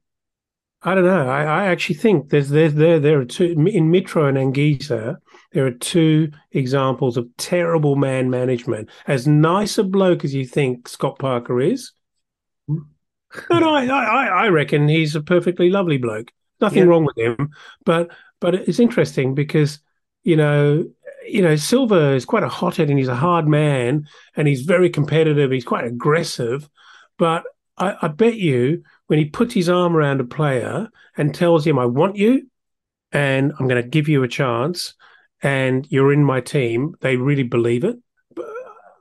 I 0.81 0.95
don't 0.95 1.05
know. 1.05 1.29
I, 1.29 1.43
I 1.43 1.65
actually 1.67 1.95
think 1.95 2.29
there's 2.29 2.49
there's 2.49 2.73
there 2.73 2.99
there 2.99 3.19
are 3.19 3.25
two 3.25 3.45
in 3.45 3.91
Mitro 3.91 4.27
and 4.27 4.37
Anguissa. 4.37 5.17
There 5.51 5.67
are 5.67 5.71
two 5.71 6.31
examples 6.51 7.15
of 7.15 7.27
terrible 7.37 7.95
man 7.95 8.31
management. 8.31 8.89
As 9.05 9.27
nice 9.27 9.77
a 9.77 9.83
bloke 9.83 10.25
as 10.25 10.33
you 10.33 10.45
think 10.45 10.87
Scott 10.87 11.19
Parker 11.19 11.61
is, 11.61 11.91
hmm. 12.67 12.79
No, 13.51 13.59
no, 13.59 13.75
I, 13.75 13.85
I, 13.85 14.25
I 14.25 14.47
reckon 14.47 14.87
he's 14.87 15.15
a 15.15 15.21
perfectly 15.21 15.69
lovely 15.69 15.97
bloke. 15.97 16.31
Nothing 16.61 16.83
Yeah. 16.83 16.89
wrong 16.89 17.05
with 17.05 17.17
him, 17.17 17.49
but 17.85 18.11
but 18.39 18.55
it's 18.55 18.79
interesting 18.79 19.33
because 19.35 19.79
you 20.23 20.35
know 20.35 20.85
you 21.27 21.41
know 21.41 21.55
Silva 21.55 22.13
is 22.13 22.25
quite 22.25 22.43
a 22.43 22.49
hothead 22.49 22.89
and 22.89 22.97
he's 22.99 23.07
a 23.07 23.15
hard 23.15 23.47
man 23.47 24.07
and 24.35 24.47
he's 24.47 24.61
very 24.61 24.89
competitive. 24.89 25.51
He's 25.51 25.65
quite 25.65 25.85
aggressive, 25.85 26.69
but 27.17 27.43
I, 27.77 27.95
I 28.03 28.07
bet 28.07 28.35
you 28.35 28.83
when 29.07 29.19
he 29.19 29.25
puts 29.25 29.53
his 29.53 29.69
arm 29.69 29.95
around 29.95 30.21
a 30.21 30.25
player 30.25 30.87
and 31.17 31.33
tells 31.35 31.65
him, 31.67 31.77
"I 31.77 31.85
want 31.85 32.15
you, 32.15 32.47
and 33.11 33.51
I'm 33.59 33.67
going 33.67 33.81
to 33.81 33.87
give 33.89 34.07
you 34.07 34.23
a 34.23 34.27
chance, 34.27 34.93
and 35.41 35.85
you're 35.89 36.13
in 36.13 36.23
my 36.23 36.41
team," 36.41 36.95
they 37.01 37.17
really 37.17 37.43
believe 37.43 37.83
it. 37.83 37.97
But 38.35 38.47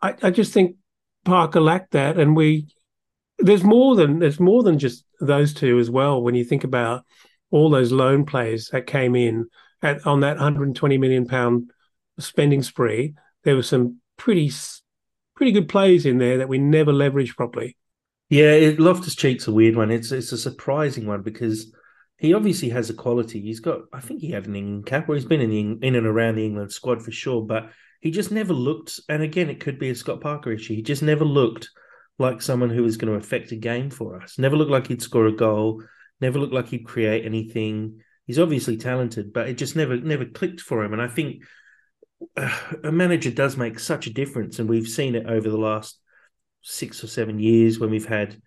I, 0.03 0.15
I 0.25 0.31
just 0.31 0.53
think 0.53 0.77
Parker 1.25 1.61
lacked 1.61 1.93
that, 1.93 2.19
and 2.19 2.35
we 2.37 2.67
there's 3.39 3.65
more 3.65 3.95
than 3.97 4.19
there's 4.19 4.41
more 4.41 4.63
than 4.63 4.79
just 4.79 5.05
those 5.21 5.55
two 5.55 5.79
as 5.79 5.91
well. 5.91 6.23
When 6.23 6.35
you 6.35 6.45
think 6.45 6.65
about 6.65 7.05
all 7.55 7.71
those 7.71 7.93
loan 7.93 8.27
players 8.27 8.69
that 8.71 8.85
came 8.85 9.15
in 9.15 9.47
at, 9.81 10.05
on 10.05 10.21
that 10.21 10.37
120 10.37 10.99
million 10.99 11.25
pound 11.25 11.71
spending 12.19 12.63
spree, 12.63 13.15
there 13.45 13.55
were 13.55 13.63
some 13.63 14.01
pretty 14.17 14.51
pretty 15.37 15.53
good 15.53 15.69
plays 15.69 16.05
in 16.05 16.19
there 16.19 16.39
that 16.39 16.49
we 16.49 16.59
never 16.59 16.93
leveraged 16.93 17.37
properly. 17.37 17.77
Yeah, 18.29 18.51
it, 18.51 18.81
Loftus 18.81 19.15
Cheek's 19.15 19.47
a 19.47 19.53
weird 19.53 19.77
one. 19.77 19.93
It's 19.93 20.11
it's 20.11 20.33
a 20.33 20.39
surprising 20.39 21.07
one 21.07 21.23
because 21.23 21.73
he 22.19 22.35
obviously 22.35 22.71
has 22.71 22.91
a 22.91 22.95
quality. 22.95 23.41
He's 23.41 23.61
got, 23.61 23.83
I 23.93 24.01
think 24.01 24.21
he 24.21 24.33
had 24.33 24.47
an 24.47 24.57
England 24.57 24.87
cap, 24.87 25.09
or 25.09 25.15
he's 25.15 25.25
been 25.25 25.41
in 25.41 25.51
the, 25.51 25.87
in 25.87 25.95
and 25.95 26.07
around 26.07 26.37
the 26.37 26.47
England 26.47 26.73
squad 26.73 27.05
for 27.05 27.13
sure. 27.13 27.43
But 27.43 27.71
he 28.01 28.11
just 28.11 28.33
never 28.33 28.53
looked. 28.53 28.99
And 29.09 29.23
again, 29.23 29.49
it 29.49 29.61
could 29.61 29.79
be 29.79 29.91
a 29.91 29.95
Scott 29.95 30.21
Parker 30.21 30.51
issue. 30.51 30.75
He 30.75 30.83
just 30.83 31.03
never 31.03 31.25
looked 31.25 31.71
like 32.19 32.43
someone 32.43 32.71
who 32.71 32.83
was 32.83 32.97
going 32.97 33.13
to 33.13 33.19
affect 33.19 33.53
a 33.53 33.57
game 33.57 33.91
for 33.91 34.21
us. 34.21 34.39
Never 34.39 34.57
looked 34.57 34.73
like 34.73 34.89
he'd 34.89 35.03
score 35.03 35.27
a 35.27 35.33
goal. 35.33 35.83
Never 36.25 36.39
looked 36.39 36.55
like 36.55 36.69
he'd 36.69 36.87
create 36.87 37.27
anything. 37.27 38.01
He's 38.27 38.39
obviously 38.39 38.79
talented, 38.79 39.35
but 39.35 39.47
it 39.47 39.59
just 39.59 39.77
never 39.77 39.99
never 39.99 40.25
clicked 40.25 40.63
for 40.63 40.83
him. 40.83 40.95
And 40.95 41.03
I 41.03 41.07
think 41.07 41.45
uh, 42.35 42.59
a 42.83 42.91
manager 42.91 43.31
does 43.31 43.59
make 43.59 43.79
such 43.79 44.07
a 44.07 44.13
difference, 44.13 44.59
and 44.59 44.67
we've 44.67 44.89
seen 44.89 45.17
it 45.17 45.27
over 45.27 45.51
the 45.51 45.59
last 45.59 46.01
six 46.63 47.05
or 47.05 47.09
seven 47.09 47.39
years 47.39 47.79
when 47.79 47.91
we've 47.91 48.09
had 48.09 48.41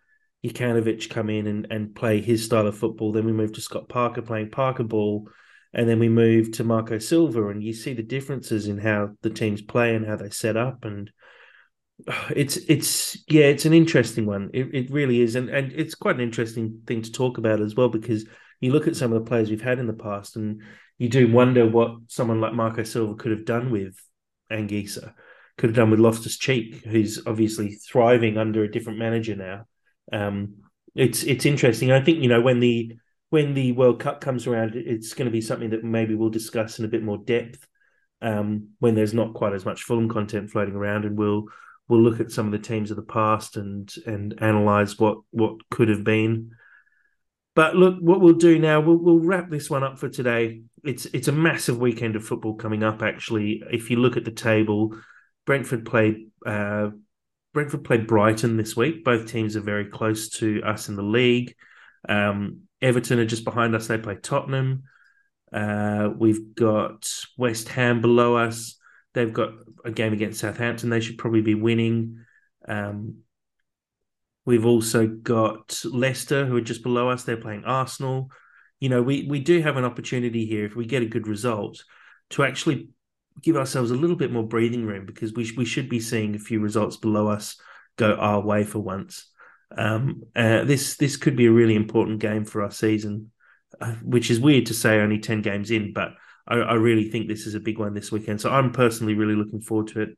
Jokanovic 0.44 1.08
come 1.12 1.30
in 1.30 1.46
and, 1.46 1.68
and 1.70 1.94
play 1.94 2.20
his 2.20 2.44
style 2.44 2.66
of 2.66 2.76
football. 2.76 3.12
Then 3.12 3.28
we 3.28 3.32
moved 3.32 3.54
to 3.56 3.62
Scott 3.62 3.88
Parker 3.88 4.24
playing 4.24 4.50
Parker 4.50 4.84
ball, 4.84 5.30
and 5.72 5.88
then 5.88 6.00
we 6.00 6.10
moved 6.10 6.56
to 6.56 6.64
Marco 6.64 6.98
Silva, 6.98 7.50
and 7.50 7.64
you 7.64 7.74
see 7.74 7.94
the 7.94 8.02
differences 8.02 8.68
in 8.68 8.80
how 8.80 9.12
the 9.22 9.30
teams 9.30 9.62
play 9.62 9.96
and 9.96 10.04
how 10.04 10.16
they 10.16 10.32
set 10.32 10.58
up, 10.58 10.84
and 10.84 11.12
it's 12.30 12.58
it's 12.58 13.18
yeah, 13.28 13.46
it's 13.46 13.66
an 13.66 13.74
interesting 13.74 14.26
one. 14.26 14.50
It, 14.54 14.74
it 14.74 14.92
really 14.92 15.22
is, 15.22 15.36
and 15.36 15.50
and 15.50 15.72
it's 15.74 15.96
quite 15.96 16.16
an 16.16 16.22
interesting 16.22 16.82
thing 16.86 17.02
to 17.02 17.12
talk 17.12 17.38
about 17.38 17.62
as 17.62 17.76
well 17.76 17.90
because 17.90 18.26
you 18.62 18.72
look 18.72 18.88
at 18.88 18.96
some 18.96 19.12
of 19.12 19.24
the 19.24 19.28
players 19.28 19.50
we've 19.50 19.62
had 19.62 19.80
in 19.80 19.88
the 19.88 19.94
past, 19.94 20.36
and 20.36 20.62
you 20.98 21.10
do 21.10 21.32
wonder 21.32 21.68
what 21.68 21.98
someone 22.08 22.42
like 22.42 22.54
Marco 22.54 22.84
Silva 22.84 23.16
could 23.16 23.32
have 23.32 23.46
done 23.46 23.72
with 23.72 23.96
Anguissa, 24.52 25.14
could 25.58 25.70
have 25.70 25.76
done 25.76 25.90
with 25.90 26.00
Loftus 26.00 26.38
Cheek, 26.38 26.84
who's 26.86 27.26
obviously 27.26 27.74
thriving 27.74 28.38
under 28.38 28.64
a 28.64 28.72
different 28.72 29.00
manager 29.00 29.36
now. 29.36 29.66
Um, 30.14 30.56
it's 30.96 31.24
it's 31.24 31.46
interesting. 31.46 31.92
I 31.92 32.02
think 32.02 32.22
you 32.22 32.30
know 32.30 32.42
when 32.42 32.60
the 32.60 32.96
when 33.30 33.54
the 33.56 33.72
World 33.74 34.00
Cup 34.00 34.22
comes 34.22 34.48
around, 34.48 34.76
it's 34.76 35.14
going 35.14 35.26
to 35.26 35.32
be 35.32 35.42
something 35.42 35.72
that 35.72 35.84
maybe 35.84 36.16
we'll 36.16 36.30
discuss 36.30 36.80
in 36.80 36.86
a 36.86 36.90
bit 36.90 37.04
more 37.04 37.18
depth 37.18 37.68
um, 38.22 38.70
when 38.80 38.96
there's 38.96 39.14
not 39.14 39.34
quite 39.34 39.54
as 39.54 39.66
much 39.66 39.84
Fulham 39.84 40.10
content 40.10 40.52
floating 40.52 40.76
around, 40.76 41.06
and 41.06 41.18
we'll 41.18 41.46
we'll 41.88 42.02
look 42.02 42.20
at 42.20 42.32
some 42.32 42.46
of 42.46 42.52
the 42.52 42.60
teams 42.60 42.92
of 42.92 42.98
the 42.98 43.04
past 43.04 43.58
and 43.58 43.94
and 44.06 44.36
analyze 44.42 45.00
what 45.00 45.20
what 45.32 45.56
could 45.70 45.90
have 45.90 46.04
been. 46.04 46.52
But 47.56 47.76
look, 47.76 47.98
what 48.00 48.22
we'll 48.22 48.34
do 48.34 48.60
now, 48.60 48.82
we'll 48.82 48.98
we'll 48.98 49.20
wrap 49.20 49.50
this 49.50 49.70
one 49.70 49.84
up 49.84 49.98
for 49.98 50.10
today. 50.10 50.62
It's 50.84 51.06
it's 51.08 51.28
a 51.28 51.32
massive 51.32 51.80
weekend 51.80 52.16
of 52.16 52.24
football 52.24 52.56
coming 52.56 52.84
up. 52.84 53.02
Actually, 53.02 53.64
if 53.72 53.90
you 53.90 53.98
look 53.98 54.18
at 54.18 54.26
the 54.26 54.32
table, 54.32 54.96
Brentford 55.46 55.86
played 55.86 56.30
uh, 56.46 56.90
Brentford 57.54 57.84
played 57.84 58.06
Brighton 58.06 58.58
this 58.58 58.76
week. 58.76 59.04
Both 59.04 59.32
teams 59.32 59.56
are 59.56 59.62
very 59.62 59.86
close 59.86 60.30
to 60.38 60.62
us 60.64 60.90
in 60.90 60.96
the 60.96 61.02
league. 61.02 61.56
Um, 62.08 62.62
Everton 62.82 63.20
are 63.20 63.26
just 63.26 63.44
behind 63.44 63.74
us. 63.74 63.88
They 63.88 63.98
play 63.98 64.18
Tottenham. 64.22 64.84
Uh, 65.52 66.10
we've 66.16 66.54
got 66.54 67.12
West 67.38 67.70
Ham 67.70 68.02
below 68.02 68.36
us. 68.36 68.77
They've 69.18 69.34
got 69.34 69.54
a 69.84 69.90
game 69.90 70.14
against 70.14 70.40
Southampton. 70.40 70.92
They 70.92 71.00
should 71.00 71.18
probably 71.18 71.42
be 71.42 71.56
winning. 71.56 72.24
Um, 72.68 73.22
we've 74.46 74.66
also 74.66 75.08
got 75.08 75.82
Leicester, 75.84 76.46
who 76.46 76.56
are 76.56 76.62
just 76.62 76.84
below 76.84 77.10
us. 77.10 77.24
They're 77.24 77.36
playing 77.36 77.66
Arsenal. 77.66 78.30
You 78.80 78.90
know, 78.90 79.02
we 79.02 79.26
we 79.28 79.40
do 79.40 79.60
have 79.62 79.76
an 79.76 79.86
opportunity 79.86 80.46
here 80.46 80.66
if 80.66 80.76
we 80.76 80.86
get 80.86 81.02
a 81.02 81.08
good 81.08 81.28
result 81.28 81.84
to 82.30 82.44
actually 82.44 82.90
give 83.42 83.58
ourselves 83.58 83.90
a 83.90 83.96
little 83.96 84.16
bit 84.16 84.32
more 84.32 84.48
breathing 84.48 84.86
room 84.86 85.08
because 85.08 85.34
we 85.34 85.52
we 85.58 85.66
should 85.66 85.90
be 85.90 86.00
seeing 86.00 86.36
a 86.36 86.40
few 86.40 86.60
results 86.60 86.98
below 86.98 87.28
us 87.28 87.60
go 87.96 88.14
our 88.14 88.40
way 88.40 88.64
for 88.64 88.80
once. 88.80 89.32
Um, 89.76 90.22
uh, 90.36 90.64
this 90.64 90.96
this 90.98 91.18
could 91.18 91.36
be 91.36 91.48
a 91.48 91.52
really 91.52 91.76
important 91.76 92.20
game 92.20 92.46
for 92.46 92.62
our 92.62 92.70
season, 92.70 93.32
uh, 93.82 93.94
which 94.04 94.30
is 94.30 94.40
weird 94.40 94.68
to 94.68 94.76
say 94.76 95.00
only 95.00 95.18
ten 95.18 95.42
games 95.42 95.72
in, 95.72 95.92
but 95.92 96.10
I, 96.48 96.56
I, 96.56 96.74
really 96.74 97.10
think 97.10 97.28
this 97.28 97.46
is 97.46 97.56
a 97.56 97.60
big 97.60 97.78
one 97.78 97.94
this 97.94 98.12
weekend. 98.12 98.42
So 98.42 98.50
I'm 98.52 98.72
personally 98.72 99.14
really 99.14 99.36
looking 99.36 99.62
forward 99.62 99.88
to 99.90 100.02
it. 100.02 100.10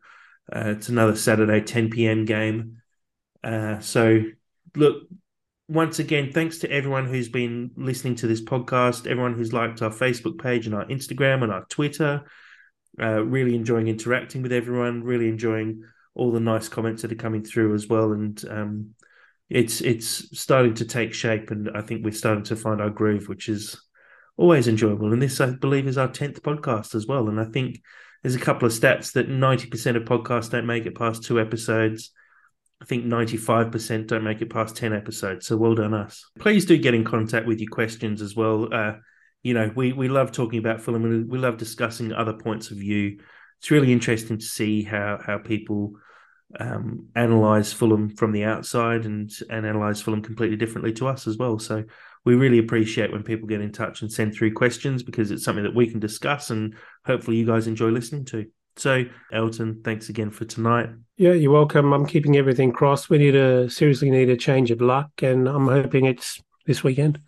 Uh, 0.54 0.76
it's 0.78 0.90
another 0.90 1.16
Saturday 1.16 1.62
10 1.62 1.90
p.m. 1.90 2.26
game. 2.26 2.82
Uh, 3.44 3.80
so 3.80 4.24
look, 4.76 5.04
once 5.68 6.00
again, 6.00 6.32
thanks 6.32 6.60
to 6.60 6.72
everyone 6.72 7.08
who's 7.08 7.30
been 7.30 7.72
listening 7.76 8.16
to 8.16 8.28
this 8.28 8.42
podcast, 8.42 9.08
everyone 9.08 9.36
who's 9.36 9.54
liked 9.54 9.82
our 9.82 9.92
Facebook 9.92 10.42
page 10.42 10.66
and 10.66 10.76
our 10.76 10.86
Instagram 10.86 11.44
and 11.44 11.52
our 11.52 11.66
Twitter. 11.66 12.24
Uh, 13.00 13.24
really 13.24 13.56
enjoying 13.56 13.88
interacting 13.88 14.42
with 14.42 14.52
everyone. 14.52 15.04
Really 15.04 15.30
enjoying 15.30 15.84
all 16.16 16.32
the 16.32 16.40
nice 16.40 16.68
comments 16.68 17.02
that 17.02 17.12
are 17.12 17.16
coming 17.16 17.44
through 17.44 17.76
as 17.76 17.88
well. 17.88 18.12
And 18.12 18.44
um, 18.50 18.96
it's 19.50 19.82
it's 19.82 20.38
starting 20.40 20.74
to 20.76 20.86
take 20.86 21.14
shape, 21.14 21.52
and 21.52 21.70
I 21.76 21.82
think 21.82 22.04
we're 22.04 22.12
starting 22.12 22.44
to 22.46 22.56
find 22.56 22.82
our 22.82 22.90
groove, 22.90 23.28
which 23.28 23.48
is 23.48 23.80
always 24.40 24.68
enjoyable. 24.68 25.12
And 25.12 25.22
this, 25.22 25.42
I 25.42 25.52
believe, 25.52 25.88
is 25.88 25.98
our 25.98 26.08
tenth 26.08 26.42
podcast 26.42 26.96
as 26.96 27.06
well. 27.06 27.28
And 27.28 27.40
I 27.40 27.46
think 27.46 27.82
there's 28.24 28.36
a 28.36 28.40
couple 28.40 28.66
of 28.66 28.72
stats 28.72 29.14
that 29.14 29.30
ninety 29.30 29.68
percent 29.68 29.98
of 29.98 30.04
podcasts 30.04 30.50
don't 30.50 30.66
make 30.66 30.86
it 30.86 30.96
past 30.96 31.24
two 31.24 31.40
episodes. 31.40 32.12
I 32.82 32.86
think 32.86 33.04
95% 33.04 34.08
don't 34.08 34.24
make 34.24 34.42
it 34.42 34.50
past 34.50 34.78
10 34.78 34.94
episodes. 34.94 35.48
So 35.48 35.58
well 35.58 35.76
done 35.76 35.94
us. 35.94 36.26
Please 36.40 36.66
do 36.66 36.78
get 36.78 36.94
in 36.94 37.04
contact 37.04 37.46
with 37.46 37.60
your 37.60 37.70
questions 37.70 38.22
as 38.22 38.38
well. 38.38 38.74
Uh, 38.74 38.94
you 39.44 39.54
know, 39.54 39.70
we, 39.76 39.92
we 39.92 40.08
love 40.08 40.32
talking 40.32 40.60
about 40.60 40.80
Fulham 40.80 41.04
and 41.04 41.30
we 41.30 41.38
love 41.40 41.58
discussing 41.58 42.14
other 42.14 42.32
points 42.32 42.72
of 42.72 42.78
view. 42.78 43.20
It's 43.60 43.70
really 43.70 43.92
interesting 43.92 44.38
to 44.38 44.46
see 44.46 44.84
how, 44.84 45.20
how 45.22 45.40
people 45.40 45.96
um, 46.58 47.08
analyze 47.16 47.74
Fulham 47.74 48.16
from 48.16 48.32
the 48.32 48.46
outside 48.46 49.06
and, 49.06 49.30
and 49.50 49.66
analyze 49.66 50.02
Fulham 50.02 50.22
completely 50.22 50.56
differently 50.56 50.94
to 50.94 51.08
us 51.08 51.28
as 51.28 51.38
well. 51.38 51.60
So 51.60 51.84
we 52.26 52.36
really 52.36 52.60
appreciate 52.60 53.12
when 53.12 53.24
people 53.24 53.48
get 53.48 53.62
in 53.62 53.72
touch 53.72 54.02
and 54.02 54.12
send 54.12 54.34
through 54.34 54.54
questions 54.54 55.04
because 55.04 55.32
it's 55.32 55.44
something 55.44 55.64
that 55.64 55.76
we 55.76 55.90
can 55.90 56.00
discuss 56.00 56.50
and 56.50 56.76
hopefully 57.06 57.38
you 57.38 57.46
guys 57.46 57.68
enjoy 57.68 57.90
listening 57.90 58.26
to. 58.26 58.46
So, 58.76 59.04
Elton, 59.34 59.82
thanks 59.84 60.10
again 60.10 60.32
for 60.32 60.46
tonight. 60.46 60.90
Yeah, 61.18 61.34
you're 61.34 61.52
welcome. 61.52 61.92
I'm 61.92 62.06
keeping 62.06 62.38
everything 62.38 62.72
crossed. 62.72 63.10
We 63.10 63.18
need 63.18 63.36
a 63.36 63.70
seriously 63.70 64.10
need 64.10 64.30
a 64.30 64.38
change 64.38 64.72
of 64.72 64.80
luck, 64.80 65.12
and 65.22 65.50
I'm 65.50 65.68
hoping 65.68 66.06
it's 66.06 66.42
this 66.66 66.82
weekend. 66.82 67.20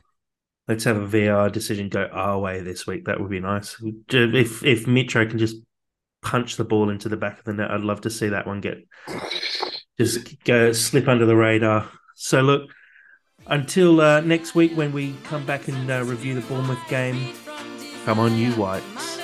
Let's 0.69 0.85
have 0.85 0.95
a 0.95 1.05
VR 1.05 1.51
decision 1.51 1.89
go 1.89 2.07
our 2.13 2.39
way 2.39 2.61
this 2.61 2.87
week. 2.87 3.03
That 3.03 3.19
would 3.19 3.29
be 3.29 3.41
nice. 3.41 3.75
If 4.07 4.63
if 4.63 4.85
Mitro 4.85 5.29
can 5.29 5.39
just 5.39 5.57
punch 6.21 6.55
the 6.55 6.63
ball 6.63 6.89
into 6.89 7.09
the 7.09 7.17
back 7.17 7.39
of 7.39 7.43
the 7.43 7.53
net, 7.53 7.71
I'd 7.71 7.81
love 7.81 8.01
to 8.01 8.09
see 8.09 8.29
that 8.29 8.47
one 8.47 8.61
get 8.61 8.87
just 9.99 10.43
go 10.45 10.71
slip 10.71 11.09
under 11.09 11.25
the 11.25 11.35
radar. 11.35 11.89
So 12.15 12.41
look, 12.41 12.69
until 13.47 14.01
uh, 14.01 14.21
next 14.21 14.55
week 14.55 14.75
when 14.75 14.91
we 14.91 15.15
come 15.23 15.45
back 15.45 15.67
and 15.67 15.89
uh, 15.89 16.03
review 16.03 16.35
the 16.35 16.41
Bournemouth 16.41 16.79
game, 16.87 17.33
come 18.05 18.19
on, 18.19 18.35
you 18.35 18.51
whites. 18.53 19.20